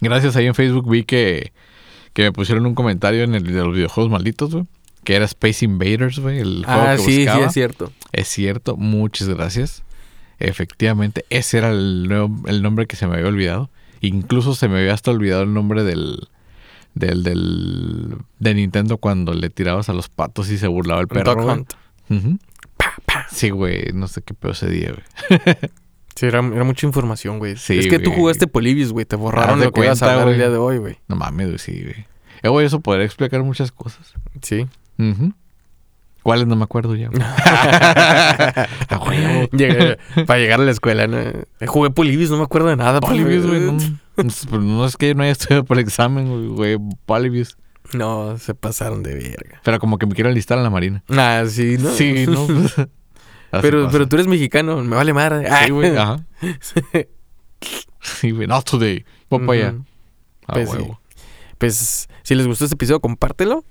Gracias 0.00 0.36
ahí 0.36 0.46
en 0.46 0.54
Facebook 0.54 0.88
vi 0.90 1.04
que, 1.04 1.52
que 2.12 2.22
me 2.22 2.32
pusieron 2.32 2.66
un 2.66 2.74
comentario 2.74 3.22
en 3.24 3.34
el 3.34 3.44
de 3.44 3.52
los 3.64 3.74
videojuegos 3.74 4.10
malditos, 4.10 4.52
güey. 4.52 4.66
Que 5.04 5.16
era 5.16 5.24
Space 5.24 5.64
Invaders, 5.64 6.18
güey. 6.18 6.38
El 6.38 6.64
juego 6.64 6.80
Ah, 6.82 6.92
que 6.96 7.02
sí, 7.02 7.24
sí, 7.24 7.40
es 7.46 7.52
cierto. 7.52 7.92
Es 8.12 8.28
cierto, 8.28 8.76
muchas 8.76 9.28
gracias. 9.28 9.82
Efectivamente, 10.38 11.24
ese 11.30 11.58
era 11.58 11.70
el, 11.70 12.08
nuevo- 12.08 12.42
el 12.48 12.62
nombre 12.62 12.86
que 12.86 12.96
se 12.96 13.06
me 13.06 13.14
había 13.14 13.28
olvidado. 13.28 13.70
Incluso 14.00 14.54
se 14.54 14.68
me 14.68 14.78
había 14.80 14.92
hasta 14.94 15.10
olvidado 15.12 15.42
el 15.44 15.54
nombre 15.54 15.84
del, 15.84 16.28
del, 16.94 17.22
del 17.22 18.16
de 18.40 18.54
Nintendo 18.54 18.98
cuando 18.98 19.32
le 19.34 19.50
tirabas 19.50 19.88
a 19.88 19.92
los 19.92 20.08
patos 20.08 20.50
y 20.50 20.58
se 20.58 20.66
burlaba 20.66 21.00
el 21.00 21.08
perro. 21.08 21.34
Hunt. 21.46 21.72
Sí, 23.30 23.50
güey, 23.50 23.92
no 23.94 24.08
sé 24.08 24.22
qué 24.22 24.34
pedo 24.34 24.52
ese 24.52 24.68
día, 24.68 24.92
güey. 24.92 25.40
Sí, 26.14 26.26
era, 26.26 26.40
era 26.40 26.62
mucha 26.64 26.86
información, 26.86 27.38
güey. 27.38 27.56
Sí, 27.56 27.78
es 27.78 27.86
que 27.86 27.98
tú 27.98 28.12
jugaste 28.12 28.46
Polibius, 28.46 28.92
güey. 28.92 29.06
Te 29.06 29.16
borraron 29.16 29.58
de 29.58 29.64
lo 29.64 29.72
que 29.72 29.80
ibas 29.82 30.02
a 30.02 30.06
cuenta, 30.06 30.20
hablar 30.20 30.34
el 30.34 30.38
día 30.40 30.50
de 30.50 30.58
hoy, 30.58 30.76
güey. 30.76 30.98
No 31.08 31.16
mames, 31.16 31.46
güey, 31.46 31.58
sí, 31.58 31.80
güey. 31.82 32.06
Eh, 32.42 32.50
güey, 32.50 32.66
eso 32.66 32.80
podría 32.80 33.06
explicar 33.06 33.42
muchas 33.42 33.72
cosas. 33.72 34.12
Sí. 34.42 34.66
¿Cuáles? 36.22 36.46
No 36.46 36.54
me 36.54 36.64
acuerdo 36.64 36.94
ya. 36.96 37.08
güey. 37.08 37.22
Llegué- 39.52 39.96
para 40.26 40.38
llegar 40.38 40.60
a 40.60 40.64
la 40.64 40.70
escuela, 40.70 41.06
¿no? 41.06 41.18
Eh, 41.18 41.46
Jugué 41.66 41.88
Polibius, 41.90 42.30
no 42.30 42.36
me 42.36 42.44
acuerdo 42.44 42.68
de 42.68 42.76
nada. 42.76 43.00
Polybius, 43.00 43.46
güey. 43.46 43.60
No, 43.60 43.78
pues. 44.14 44.46
no, 44.50 44.84
es 44.84 44.96
que 44.98 45.14
no 45.14 45.22
haya 45.22 45.32
estudiado 45.32 45.64
por 45.64 45.78
el 45.78 45.84
examen, 45.84 46.54
güey. 46.54 46.76
Polybius. 47.06 47.56
No, 47.94 48.36
se 48.38 48.54
pasaron 48.54 49.02
de 49.02 49.14
verga. 49.14 49.60
Pero 49.64 49.78
como 49.78 49.96
que 49.98 50.04
me 50.06 50.14
quiero 50.14 50.28
enlistar 50.30 50.58
en 50.58 50.64
la 50.64 50.70
marina. 50.70 51.02
Ah, 51.08 51.44
sí, 51.48 51.76
¿no? 51.80 51.90
Sí, 51.90 52.26
¿no? 52.26 52.46
Así 53.52 53.62
pero, 53.62 53.88
pero 53.92 54.08
tú 54.08 54.16
eres 54.16 54.26
mexicano, 54.26 54.82
me 54.82 54.96
vale 54.96 55.12
madre. 55.12 55.46
Ah. 55.48 55.62
Sí, 55.66 55.70
güey, 55.70 55.96
ajá. 55.96 56.24
Sí, 58.00 58.30
güey, 58.32 58.46
not 58.48 58.68
today. 58.68 59.04
Voy 59.30 59.46
para 59.46 59.52
allá. 59.52 59.70
Ujú. 59.74 59.84
A 60.48 60.52
Pues 60.54 60.70
sí. 60.70 60.76
huevo. 60.76 61.00
Pues, 61.58 62.08
si 62.22 62.34
les 62.34 62.46
gustó 62.46 62.64
este 62.64 62.74
episodio, 62.74 63.00
compártelo. 63.00 63.64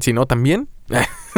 Si 0.00 0.12
no, 0.12 0.26
también. 0.26 0.68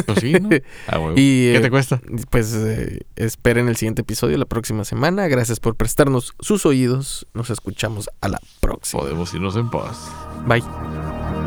Pues 0.07 0.19
sí, 0.21 0.33
¿no? 0.35 0.49
A 0.87 0.99
huevo. 1.01 1.13
Y, 1.17 1.51
¿Qué 1.53 1.57
eh, 1.57 1.61
te 1.61 1.71
cuesta? 1.71 2.01
Pues 2.31 2.55
eh, 2.55 3.01
esperen 3.17 3.69
el 3.69 3.77
siguiente 3.77 4.03
episodio 4.03 4.37
la 4.39 4.45
próxima 4.47 4.85
semana. 4.85 5.27
Gracias 5.27 5.59
por 5.59 5.75
prestarnos 5.75 6.35
sus 6.41 6.67
oídos. 6.67 7.27
Nos 7.35 7.51
escuchamos 7.51 8.11
a 8.21 8.29
la 8.29 8.41
próxima. 8.61 9.03
Podemos 9.03 9.33
irnos 9.35 9.57
en 9.57 9.71
paz. 9.71 10.09
Bye. 10.47 11.38